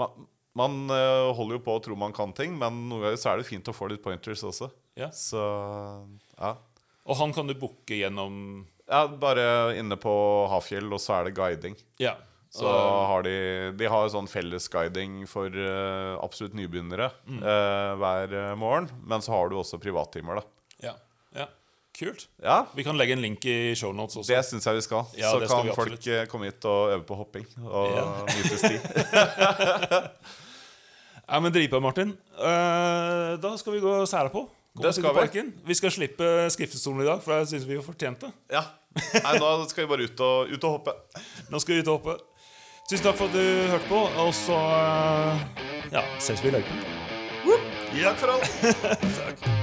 Man, 0.00 0.26
man 0.56 0.80
eh, 0.94 1.28
holder 1.36 1.58
jo 1.58 1.64
på 1.66 1.76
å 1.76 1.82
tro 1.84 1.96
man 1.98 2.14
kan 2.16 2.32
ting, 2.36 2.56
men 2.58 2.86
noen 2.88 3.08
ganger 3.08 3.20
så 3.20 3.32
er 3.34 3.40
det 3.40 3.48
fint 3.50 3.68
å 3.68 3.76
få 3.76 3.90
litt 3.90 4.02
pointers 4.04 4.42
også. 4.46 4.70
Ja. 4.98 5.10
Så 5.14 5.40
ja. 6.38 6.54
Og 7.10 7.16
han 7.18 7.32
kan 7.34 7.48
du 7.48 7.54
booke 7.58 7.96
gjennom 7.96 8.66
ja 8.90 9.04
bare 9.06 9.76
inne 9.78 9.94
på 10.00 10.12
Hafjell, 10.50 10.88
og 10.90 10.98
så 11.02 11.20
er 11.20 11.28
det 11.28 11.36
guiding. 11.38 11.76
Ja. 12.02 12.16
Så 12.50 12.66
har 12.66 13.22
de 13.22 13.34
De 13.78 13.86
har 13.86 14.08
sånn 14.10 14.26
fellesguiding 14.26 15.20
for 15.30 15.54
eh, 15.54 16.16
absolutt 16.18 16.56
nybegynnere 16.58 17.06
eh, 17.30 17.92
hver 18.00 18.34
morgen. 18.58 18.88
Men 19.06 19.22
så 19.22 19.36
har 19.36 19.52
du 19.52 19.54
også 19.60 19.78
privattimer, 19.82 20.40
da. 20.40 20.42
ja. 20.88 20.96
Kult. 21.98 22.28
Ja, 22.42 22.62
Vi 22.74 22.84
kan 22.86 22.96
legge 22.96 23.12
en 23.12 23.20
link 23.20 23.44
i 23.44 23.74
shownotes 23.76 24.16
også. 24.16 24.30
Det 24.32 24.44
syns 24.46 24.64
jeg 24.66 24.78
vi 24.78 24.84
skal. 24.86 25.02
Ja, 25.18 25.30
så 25.34 25.40
skal 25.42 25.48
kan 25.66 25.74
folk 25.74 25.92
absolutt. 25.96 26.06
eh, 26.06 26.26
komme 26.30 26.46
hit 26.48 26.64
og 26.64 26.92
øve 26.94 27.02
på 27.08 27.18
hopping 27.18 27.46
og 27.66 27.90
Ja. 27.96 28.04
nyte 28.36 28.56
sti. 28.62 28.76
Ja, 31.30 31.38
men 31.40 31.52
Dritbra, 31.54 31.78
Martin. 31.80 32.08
Eh, 32.38 33.36
da 33.38 33.52
skal 33.60 33.72
vi 33.76 33.80
gå 33.84 33.90
og 34.00 34.08
sære 34.10 34.32
på. 34.32 34.48
Gå 34.74 34.82
Det 34.82 34.94
skal 34.96 35.14
vi. 35.30 35.42
Vi 35.66 35.74
skal 35.78 35.90
slippe 35.94 36.50
skriftestolen 36.50 37.04
i 37.04 37.06
dag, 37.06 37.22
for 37.22 37.36
jeg 37.38 37.46
syns 37.52 37.68
vi 37.68 37.76
har 37.78 37.84
fortjent 37.86 38.20
det. 38.24 38.32
Ja. 38.50 38.64
Nei, 39.14 39.36
nå 39.38 39.52
skal 39.70 39.84
vi 39.84 39.90
bare 39.92 40.08
ut 40.10 40.20
og, 40.26 40.50
ut 40.50 40.64
og 40.66 40.70
hoppe. 40.78 40.96
Nå 41.50 41.60
skal 41.62 41.74
vi 41.76 41.84
ut 41.84 41.92
og 41.92 42.00
hoppe. 42.00 42.18
Tusen 42.90 43.04
takk 43.06 43.20
for 43.20 43.30
at 43.30 43.38
du 43.38 43.70
hørte 43.70 43.86
på, 43.86 44.02
og 44.24 44.34
så 44.34 44.58
eh, 44.58 45.64
ja, 45.94 46.02
ses 46.18 46.42
vi 46.42 46.50
i 46.50 46.56
løypen. 46.58 46.82
Takk 47.94 48.18
for 48.18 48.34
alt. 48.34 48.54
Takk. 49.22 49.59